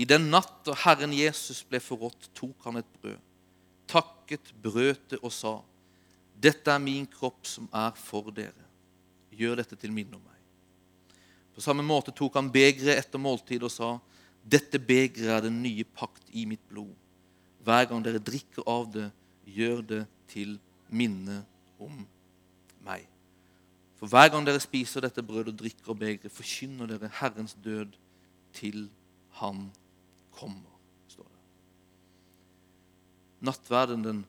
I 0.00 0.06
den 0.08 0.30
natt 0.32 0.62
da 0.64 0.76
Herren 0.86 1.12
Jesus 1.12 1.60
ble 1.68 1.80
forrådt, 1.82 2.30
tok 2.36 2.68
han 2.68 2.80
et 2.80 2.96
brød. 3.00 3.20
takket, 3.92 4.54
brøt 4.62 5.10
det 5.10 5.18
og 5.22 5.32
sa:" 5.32 5.60
Dette 6.42 6.70
er 6.72 6.78
min 6.78 7.06
kropp 7.06 7.46
som 7.46 7.68
er 7.72 7.92
for 7.94 8.30
dere. 8.30 8.64
Gjør 9.30 9.56
dette 9.56 9.76
til 9.76 9.92
minne 9.92 10.16
om 10.16 10.22
meg. 10.22 10.38
På 11.54 11.60
samme 11.60 11.82
måte 11.82 12.10
tok 12.10 12.34
han 12.34 12.50
begeret 12.50 12.96
etter 12.96 13.18
måltid 13.18 13.62
og 13.62 13.70
sa:" 13.70 13.98
Dette 14.42 14.78
begeret 14.78 15.28
er 15.28 15.40
den 15.42 15.62
nye 15.62 15.84
pakt 15.84 16.24
i 16.32 16.46
mitt 16.46 16.64
blod. 16.68 16.94
Hver 17.62 17.84
gang 17.84 18.02
dere 18.02 18.18
drikker 18.18 18.64
av 18.66 18.88
det, 18.90 19.10
gjør 19.46 19.80
det 19.82 20.02
til 20.30 20.58
minne 20.92 21.42
om 21.82 22.04
meg. 22.84 23.06
For 23.98 24.10
hver 24.10 24.32
gang 24.34 24.46
dere 24.46 24.60
spiser 24.62 25.04
dette 25.04 25.22
brødet 25.22 25.54
og 25.54 25.60
drikker 25.60 25.94
begeret, 25.94 26.32
forkynner 26.32 26.90
dere 26.90 27.10
Herrens 27.20 27.54
død 27.64 27.94
til 28.52 28.90
Han 29.38 29.70
kommer, 30.32 30.74
står 31.08 31.24
det. 31.24 31.40
Nattverden 33.48 34.04
den 34.04 34.24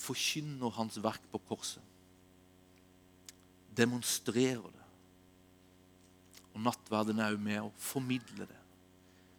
forkynner 0.00 0.70
hans 0.70 1.02
verk 1.02 1.20
på 1.32 1.38
korset. 1.48 1.82
Demonstrerer 3.76 4.62
det. 4.62 4.86
Og 6.54 6.64
nattverden 6.64 7.20
er 7.20 7.34
òg 7.34 7.42
med 7.42 7.60
å 7.62 7.74
formidle 7.78 8.46
det. 8.48 8.62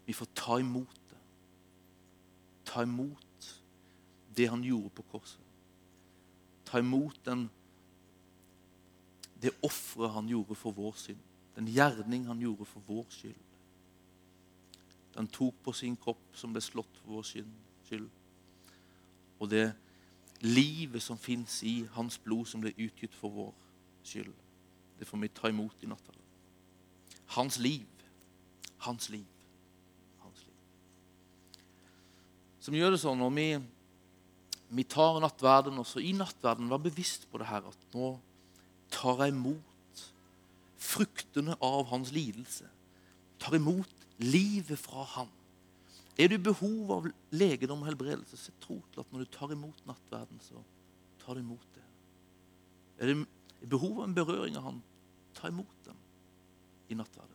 Vi 0.06 0.14
får 0.16 0.30
ta 0.36 0.60
imot 0.62 1.02
det. 1.10 1.20
Ta 2.68 2.86
imot 2.86 3.31
det 4.38 4.48
han 4.50 4.64
gjorde 4.64 4.90
på 4.96 5.06
korset. 5.12 5.42
Ta 6.66 6.80
imot 6.80 7.20
den, 7.26 7.50
det 9.42 9.52
offeret 9.66 10.14
han 10.14 10.30
gjorde 10.30 10.56
for 10.56 10.72
vår 10.72 10.94
synd. 10.98 11.22
Den 11.56 11.68
gjerning 11.68 12.26
han 12.26 12.40
gjorde 12.40 12.66
for 12.66 12.84
vår 12.88 13.06
skyld. 13.10 13.48
Den 15.16 15.28
tok 15.28 15.56
på 15.64 15.74
sin 15.76 15.98
kropp 16.00 16.38
som 16.38 16.54
ble 16.54 16.62
slått 16.64 17.02
for 17.02 17.18
vår 17.18 17.28
skyld. 17.28 18.10
Og 19.42 19.50
det 19.50 19.72
livet 20.42 21.04
som 21.04 21.18
fins 21.18 21.64
i 21.68 21.82
hans 21.98 22.18
blod 22.22 22.46
som 22.48 22.62
ble 22.62 22.72
utgitt 22.78 23.14
for 23.18 23.34
vår 23.34 23.52
skyld, 24.06 24.34
det 25.00 25.08
får 25.10 25.18
vi 25.18 25.34
ta 25.34 25.50
imot 25.50 25.84
i 25.84 25.90
natta. 25.90 26.14
Hans 27.36 27.60
liv. 27.60 27.88
Hans 28.78 29.10
liv. 29.10 29.26
Hans 30.20 30.46
liv. 30.46 30.58
Som 32.60 32.78
gjør 32.78 32.94
det 32.94 33.02
sånn 33.02 33.20
når 33.20 33.32
vi, 33.36 33.48
vi 34.72 34.86
tar 34.88 35.20
nattverden 35.20 35.80
også 35.82 36.00
i 36.04 36.14
nattverden, 36.16 36.70
vær 36.72 36.80
bevisst 36.82 37.28
på 37.32 37.42
det 37.42 37.50
her 37.50 37.66
at 37.68 37.88
nå 37.96 38.14
tar 38.92 39.26
jeg 39.26 39.34
imot 39.36 40.04
fruktene 40.82 41.58
av 41.64 41.90
hans 41.92 42.14
lidelse. 42.16 42.68
Tar 43.42 43.58
imot 43.58 44.08
livet 44.22 44.80
fra 44.80 45.04
han. 45.18 45.32
Er 46.20 46.30
du 46.30 46.38
i 46.38 46.44
behov 46.44 46.92
av 46.96 47.10
legedom 47.34 47.84
og 47.84 47.90
helbredelse, 47.90 48.38
så 48.38 48.54
tro 48.64 48.80
til 48.92 49.04
at 49.04 49.12
når 49.12 49.26
du 49.26 49.34
tar 49.34 49.54
imot 49.56 49.84
nattverden, 49.90 50.42
så 50.44 50.60
tar 51.24 51.36
du 51.36 51.44
imot 51.44 51.68
det. 51.76 51.86
Er 53.02 53.12
du 53.12 53.24
i 53.62 53.70
behov 53.70 54.02
av 54.02 54.08
en 54.08 54.18
berøring 54.18 54.58
av 54.60 54.68
han, 54.70 54.82
ta 55.38 55.50
imot 55.52 55.86
den 55.88 56.00
i 56.92 56.98
nattverden. 57.00 57.31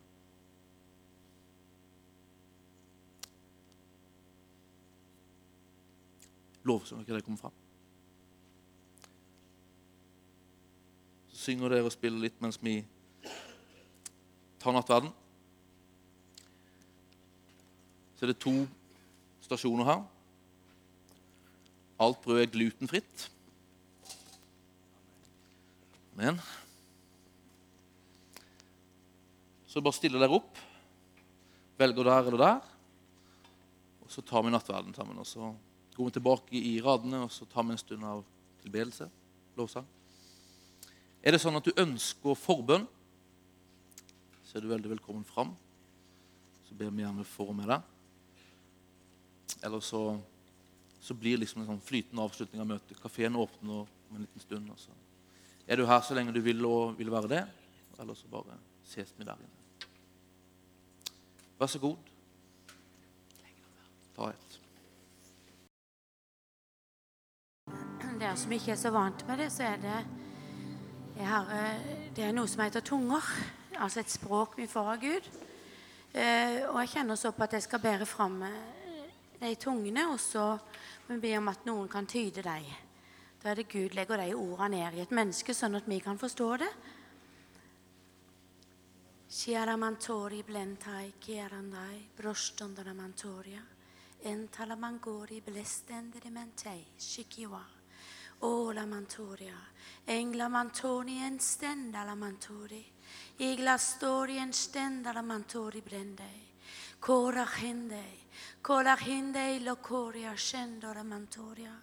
Lovsang, 6.67 7.05
når 7.07 7.19
det 7.19 7.25
kommer 7.25 7.39
fram? 7.39 7.55
Så 11.31 11.45
synger 11.45 11.71
dere 11.71 11.87
og 11.87 11.95
spiller 11.95 12.25
litt 12.27 12.43
mens 12.43 12.59
vi 12.63 12.81
tar 14.63 14.75
nattverden. 14.75 15.13
Så 18.17 18.27
er 18.27 18.33
det 18.33 18.41
to 18.43 18.55
stasjoner 19.45 19.87
her. 19.87 20.05
Alt 22.03 22.21
brød 22.25 22.43
er 22.43 22.53
glutenfritt. 22.53 23.31
Men 26.17 26.41
Så 29.77 29.83
bare 29.85 29.93
stiller 29.93 30.23
dere 30.23 30.33
opp. 30.33 30.57
Velger 31.77 32.07
der 32.09 32.29
eller 32.31 32.41
der. 32.41 32.69
Og 34.01 34.09
så 34.09 34.23
tar 34.25 34.41
vi 34.47 34.53
nattverden 34.55 34.95
sammen. 34.97 35.19
Og 35.21 35.27
så 35.29 35.51
går 35.97 36.13
tilbake 36.15 36.61
i 36.61 36.77
radene, 36.85 37.25
og 37.25 37.33
så 37.33 37.47
tar 37.49 37.65
vi 37.65 37.75
en 37.75 37.81
stund 37.81 38.05
av 38.05 38.25
tilbedelse. 38.63 39.09
Lovsang. 39.57 39.87
Er 41.25 41.35
det 41.35 41.41
sånn 41.43 41.57
at 41.59 41.67
du 41.67 41.73
ønsker 41.81 42.37
forbønn, 42.39 42.85
så 44.47 44.59
er 44.59 44.65
du 44.65 44.71
veldig 44.71 44.93
velkommen 44.93 45.25
fram. 45.27 45.55
Så 46.69 46.77
ber 46.79 46.93
vi 46.93 47.03
gjerne 47.03 47.25
for 47.27 47.55
med 47.57 47.71
deg. 47.73 47.93
Eller 49.67 49.83
så, 49.83 50.03
så 51.03 51.17
blir 51.17 51.37
det 51.37 51.47
liksom 51.47 51.65
en 51.65 51.73
sånn 51.73 51.83
flytende 51.83 52.23
avslutning 52.23 52.63
av 52.63 52.71
møtet. 52.71 53.01
Kafeen 53.03 53.39
åpner 53.41 53.87
om 53.87 54.19
en 54.19 54.27
liten 54.27 54.45
stund. 54.45 54.71
Og 54.71 54.79
så 54.81 54.95
er 55.67 55.81
du 55.81 55.87
her 55.89 56.05
så 56.05 56.15
lenge 56.15 56.35
du 56.35 56.43
vil 56.45 56.63
og 56.69 56.99
vil 57.01 57.11
være 57.11 57.33
det. 57.33 57.43
Eller 57.99 58.19
så 58.19 58.31
bare 58.31 58.59
ses 58.87 59.15
vi 59.17 59.27
der 59.27 59.41
inne. 59.41 59.91
Vær 61.57 61.73
så 61.73 61.81
god. 61.83 62.13
Ta 64.17 64.31
et. 64.31 64.61
Dere 68.27 68.39
som 68.43 68.53
ikke 68.57 68.73
er 68.75 68.79
så 68.81 68.91
vant 68.91 69.21
med 69.29 69.39
det, 69.39 69.45
så 69.55 69.63
er 69.63 69.77
det 69.79 69.99
har, 71.29 71.51
Det 72.11 72.25
er 72.25 72.33
noe 72.35 72.49
som 72.51 72.65
heter 72.65 72.83
tunger. 72.83 73.23
Altså 73.79 74.01
et 74.01 74.11
språk 74.11 74.57
vi 74.59 74.67
får 74.67 74.89
av 74.91 74.99
Gud. 74.99 75.29
Eh, 76.11 76.65
og 76.67 76.81
jeg 76.81 76.91
kjenner 76.91 77.15
så 77.15 77.31
på 77.31 77.45
at 77.47 77.55
jeg 77.55 77.63
skal 77.63 77.85
bære 77.85 78.07
fram 78.07 78.43
eh, 78.43 79.07
de 79.39 79.53
tungene, 79.55 80.09
og 80.11 80.19
så 80.19 80.59
må 81.07 81.15
vi 81.15 81.21
be 81.21 81.37
om 81.39 81.53
at 81.53 81.69
noen 81.71 81.87
kan 81.89 82.07
tyde 82.07 82.43
dem. 82.43 82.67
Da 83.45 83.53
er 83.53 83.61
det 83.61 83.69
Gud 83.71 83.95
legger 83.95 84.19
de 84.19 84.35
ordene 84.35 84.75
ned 84.75 84.99
i 84.99 85.05
et 85.05 85.15
menneske, 85.15 85.55
sånn 85.55 85.79
at 85.79 85.87
vi 85.87 86.01
kan 86.03 86.19
forstå 86.19 86.51
det. 86.65 86.73
Chiaramantori 89.31 90.43
blentai 90.43 91.13
chiarandai 91.23 92.03
brostondara 92.19 92.95
mantoria 92.95 93.63
entalamangori 94.27 95.43
blestendere 95.47 96.35
mentei 96.35 96.83
shikiwa 96.99 97.76
o 98.41 98.73
la 98.73 98.87
mantoria. 98.87 99.57
Engla 100.05 100.49
mantoni 100.49 101.23
en 101.23 101.39
stenda 101.41 102.05
la 102.05 102.15
mantori. 102.15 102.85
Igla 103.37 103.77
stori 103.77 104.39
en 104.39 104.53
stenda 104.53 105.13
la 105.13 105.23
mantori 105.23 105.81
brendei 105.81 106.47
kora 106.99 107.47
hendei 107.61 108.19
kora 108.61 108.97
hendei 108.97 109.63
lo 109.63 109.77
coria 109.77 110.35
scendora 110.35 111.05
mantoria. 111.05 111.81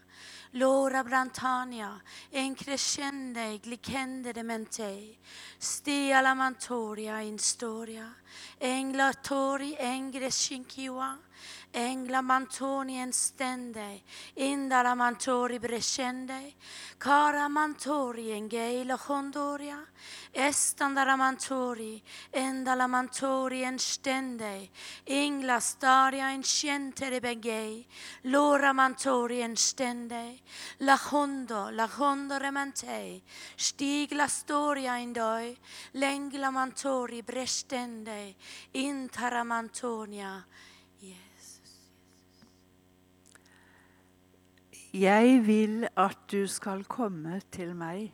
Lora 0.55 1.01
Brantania, 1.01 1.99
en 2.29 2.53
crescende 2.53 3.57
glicende 3.59 4.31
de 4.31 4.43
mente, 4.43 5.17
stia 5.57 6.21
la 6.21 6.35
mantoria 6.35 7.21
in 7.21 7.39
storia, 7.39 8.13
englatori 8.59 9.75
engre 9.79 10.29
scinchiua, 10.29 11.17
engla 11.74 12.21
mantoni 12.21 12.99
en 12.99 13.11
stende, 13.11 14.03
inda 14.36 14.84
la 14.84 14.93
mantori 14.93 15.57
brescende, 15.57 16.53
cara 16.97 17.47
mantori 17.47 18.32
en 18.32 18.47
la 18.86 18.99
hondoria, 19.07 19.84
estanda 20.32 21.03
la 21.03 21.15
mantori, 21.15 22.01
enda 22.30 22.76
la 22.76 22.86
mantori 22.86 23.63
en 23.63 23.80
stende, 23.80 24.69
ingla 25.05 25.59
staria 25.59 26.38
de 26.38 27.19
begei, 27.19 27.88
lora 28.21 28.71
mantori 28.71 29.41
en 29.41 29.55
stende, 29.55 30.41
la 30.78 30.99
hondo, 31.09 31.69
la 31.71 31.89
hondo 31.97 32.38
remantei, 32.38 33.24
stig 33.55 34.11
la 34.11 34.28
storia 34.28 34.97
in 34.97 35.11
doi, 35.11 35.57
lengla 35.93 36.51
mantori 36.51 37.24
brestende, 37.24 38.36
intara 38.74 39.43
mantonia, 39.43 40.45
Jeg 44.93 45.39
vil 45.47 45.87
at 45.97 46.19
du 46.29 46.43
skal 46.45 46.83
komme 46.85 47.39
til 47.51 47.71
meg. 47.73 48.11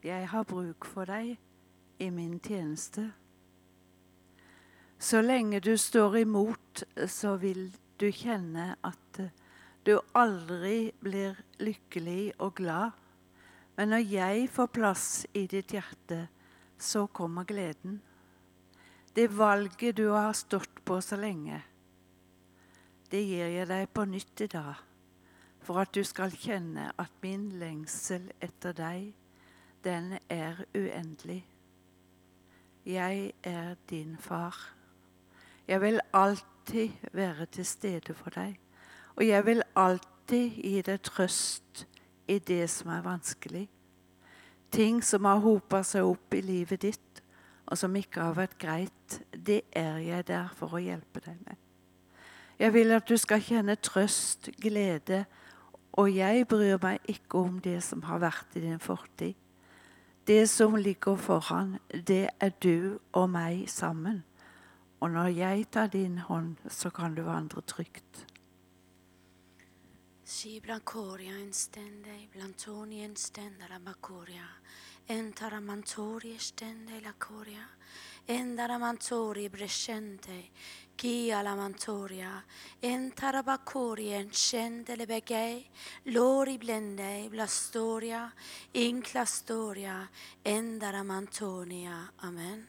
Jeg 0.00 0.28
har 0.28 0.44
bruk 0.48 0.86
for 0.88 1.04
deg 1.04 1.34
i 2.00 2.06
min 2.08 2.38
tjeneste. 2.40 3.10
Så 4.96 5.20
lenge 5.20 5.60
du 5.60 5.76
står 5.76 6.16
imot, 6.22 6.84
så 7.12 7.34
vil 7.36 7.66
du 8.00 8.06
kjenne 8.08 8.70
at 8.80 9.20
du 9.84 9.98
aldri 10.16 10.94
blir 11.04 11.36
lykkelig 11.60 12.32
og 12.38 12.54
glad. 12.62 12.96
Men 13.76 13.92
når 13.92 14.08
jeg 14.14 14.46
får 14.48 14.70
plass 14.72 15.10
i 15.36 15.42
ditt 15.46 15.74
hjerte, 15.76 16.22
så 16.78 17.04
kommer 17.06 17.44
gleden. 17.44 18.00
Det 19.12 19.28
valget 19.28 20.00
du 20.00 20.08
har 20.08 20.32
stått 20.32 20.80
på 20.88 21.02
så 21.04 21.20
lenge, 21.20 21.60
det 23.12 23.20
gir 23.28 23.52
jeg 23.58 23.68
deg 23.68 23.92
på 23.92 24.06
nytt 24.08 24.40
i 24.46 24.48
dag 24.56 24.80
for 25.62 25.78
at 25.80 25.94
du 25.94 26.02
skal 26.04 26.32
kjenne 26.34 26.90
at 26.98 27.10
min 27.22 27.48
lengsel 27.60 28.30
etter 28.42 28.74
deg, 28.76 29.12
den 29.84 30.16
er 30.30 30.64
uendelig. 30.74 31.42
Jeg 32.86 33.32
er 33.42 33.74
din 33.90 34.16
far. 34.18 34.74
Jeg 35.68 35.80
vil 35.80 36.00
alltid 36.12 36.90
være 37.12 37.46
til 37.46 37.66
stede 37.66 38.14
for 38.14 38.30
deg, 38.30 38.58
og 39.16 39.26
jeg 39.26 39.46
vil 39.46 39.62
alltid 39.76 40.50
gi 40.50 40.82
deg 40.82 41.02
trøst 41.02 41.86
i 42.28 42.38
det 42.38 42.70
som 42.70 42.90
er 42.90 43.02
vanskelig. 43.06 43.68
Ting 44.72 45.02
som 45.04 45.24
har 45.24 45.42
hopa 45.44 45.82
seg 45.86 46.06
opp 46.08 46.34
i 46.34 46.40
livet 46.40 46.82
ditt, 46.82 47.22
og 47.66 47.78
som 47.78 47.94
ikke 47.96 48.20
har 48.20 48.34
vært 48.34 48.58
greit, 48.58 49.20
det 49.32 49.62
er 49.72 49.98
jeg 50.02 50.26
der 50.26 50.50
for 50.56 50.74
å 50.74 50.82
hjelpe 50.82 51.22
deg 51.24 51.38
med. 51.46 51.56
Jeg 52.58 52.74
vil 52.74 52.92
at 52.94 53.08
du 53.08 53.16
skal 53.16 53.42
kjenne 53.42 53.76
trøst, 53.76 54.50
glede, 54.60 55.24
og 55.92 56.08
jeg 56.16 56.46
bryr 56.48 56.78
meg 56.82 57.00
ikke 57.08 57.38
om 57.38 57.60
det 57.60 57.82
som 57.84 58.02
har 58.08 58.22
vært 58.22 58.56
i 58.56 58.64
din 58.64 58.80
fortid. 58.80 59.34
Det 60.26 60.48
som 60.48 60.76
ligger 60.78 61.16
foran, 61.16 61.78
det 61.90 62.28
er 62.40 62.52
du 62.62 62.98
og 63.12 63.30
meg 63.30 63.68
sammen. 63.68 64.22
Og 65.00 65.10
når 65.10 65.32
jeg 65.34 65.66
tar 65.70 65.86
din 65.90 66.18
hånd, 66.18 66.56
så 66.68 66.90
kan 66.90 67.14
du 67.14 67.22
vandre 67.26 67.60
trygt. 67.66 68.26
Si 70.24 70.60
blancoria 70.60 71.34
stende, 71.52 72.28
blantoni 72.32 73.02
stende 73.16 73.68
la 73.68 73.78
bacoria. 73.78 74.46
Entara 75.08 75.60
mantori 75.60 76.38
stende 76.38 77.00
la 77.02 77.12
coria. 77.18 77.66
Endara 78.26 78.78
mantori 78.78 79.48
brescente. 79.48 80.50
Chia 80.94 81.42
la 81.42 81.54
mantoria. 81.54 82.42
Entara 82.78 83.42
bacoria 83.42 84.24
scende 84.30 84.94
le 84.96 85.06
begei. 85.06 85.66
Lori 86.04 86.58
blende 86.58 87.26
blastoria. 87.28 88.32
Incla 88.72 89.24
storia. 89.24 90.08
Endara 90.42 91.02
mantonia. 91.02 92.12
Amen. 92.20 92.66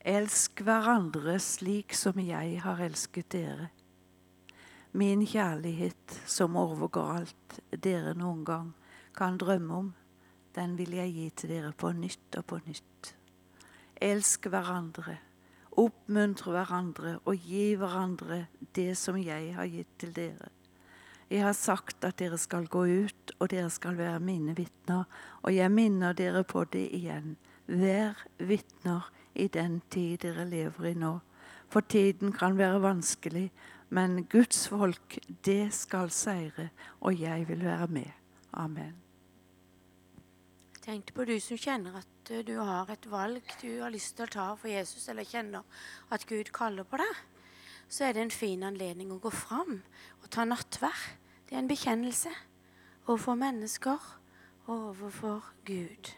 Elsk 0.00 0.62
hverandre 0.64 1.34
slik 1.38 1.92
som 1.92 2.16
jeg 2.22 2.60
har 2.62 2.78
elsket 2.80 3.30
dere. 3.34 3.70
Min 4.92 5.26
kjærlighet, 5.26 6.22
som 6.26 6.56
overgår 6.56 7.10
alt 7.18 7.58
dere 7.70 8.14
noen 8.14 8.44
gang 8.44 8.70
kan 9.14 9.36
drømme 9.38 9.74
om, 9.76 9.90
den 10.60 10.76
vil 10.76 10.92
jeg 10.98 11.12
gi 11.16 11.26
til 11.40 11.54
dere 11.54 11.72
på 11.72 11.92
nytt 11.96 12.36
og 12.36 12.46
på 12.52 12.60
nytt. 12.66 13.14
Elsk 14.00 14.48
hverandre, 14.52 15.16
oppmuntre 15.80 16.52
hverandre 16.52 17.16
og 17.24 17.46
gi 17.48 17.74
hverandre 17.80 18.44
det 18.76 18.92
som 19.00 19.16
jeg 19.20 19.54
har 19.56 19.70
gitt 19.72 19.92
til 20.00 20.12
dere. 20.16 20.50
Jeg 21.30 21.44
har 21.46 21.54
sagt 21.54 22.04
at 22.04 22.18
dere 22.18 22.36
skal 22.42 22.66
gå 22.66 22.82
ut, 23.06 23.32
og 23.38 23.52
dere 23.52 23.70
skal 23.70 23.96
være 23.96 24.20
mine 24.20 24.56
vitner, 24.58 25.04
og 25.46 25.54
jeg 25.54 25.70
minner 25.70 26.16
dere 26.18 26.42
på 26.44 26.64
det 26.72 26.88
igjen. 26.96 27.36
Vær 27.70 28.18
vitner 28.42 29.12
i 29.38 29.46
den 29.46 29.78
tid 29.94 30.24
dere 30.26 30.48
lever 30.48 30.90
i 30.90 30.96
nå. 30.98 31.20
For 31.70 31.86
tiden 31.86 32.34
kan 32.34 32.58
være 32.58 32.82
vanskelig, 32.82 33.46
men 33.94 34.24
Guds 34.26 34.66
folk, 34.68 35.20
det 35.46 35.70
skal 35.74 36.10
seire, 36.10 36.72
og 37.00 37.14
jeg 37.20 37.46
vil 37.48 37.62
være 37.64 37.86
med. 37.86 38.10
Amen. 38.52 39.09
Tenkte 40.90 41.14
på 41.14 41.22
du 41.22 41.36
som 41.38 41.54
kjenner 41.54 42.00
at 42.00 42.30
eh, 42.34 42.40
du 42.42 42.56
har 42.58 42.88
et 42.90 43.04
valg 43.06 43.52
du 43.60 43.68
har 43.78 43.92
lyst 43.94 44.16
til 44.18 44.26
å 44.26 44.32
ta 44.34 44.46
for 44.58 44.66
Jesus, 44.72 45.04
eller 45.06 45.22
kjenner 45.22 45.62
at 46.10 46.24
Gud 46.26 46.50
kaller 46.50 46.82
på 46.82 46.98
deg. 46.98 47.20
Så 47.86 48.08
er 48.08 48.16
det 48.16 48.24
en 48.24 48.34
fin 48.34 48.64
anledning 48.66 49.12
å 49.14 49.20
gå 49.22 49.30
fram 49.30 49.84
og 50.18 50.26
ta 50.34 50.42
nattverd. 50.48 51.04
Det 51.46 51.54
er 51.54 51.62
en 51.62 51.70
bekjennelse 51.70 52.32
overfor 53.04 53.38
mennesker 53.38 54.02
og 54.66 54.74
overfor 54.88 55.52
Gud. 55.68 56.10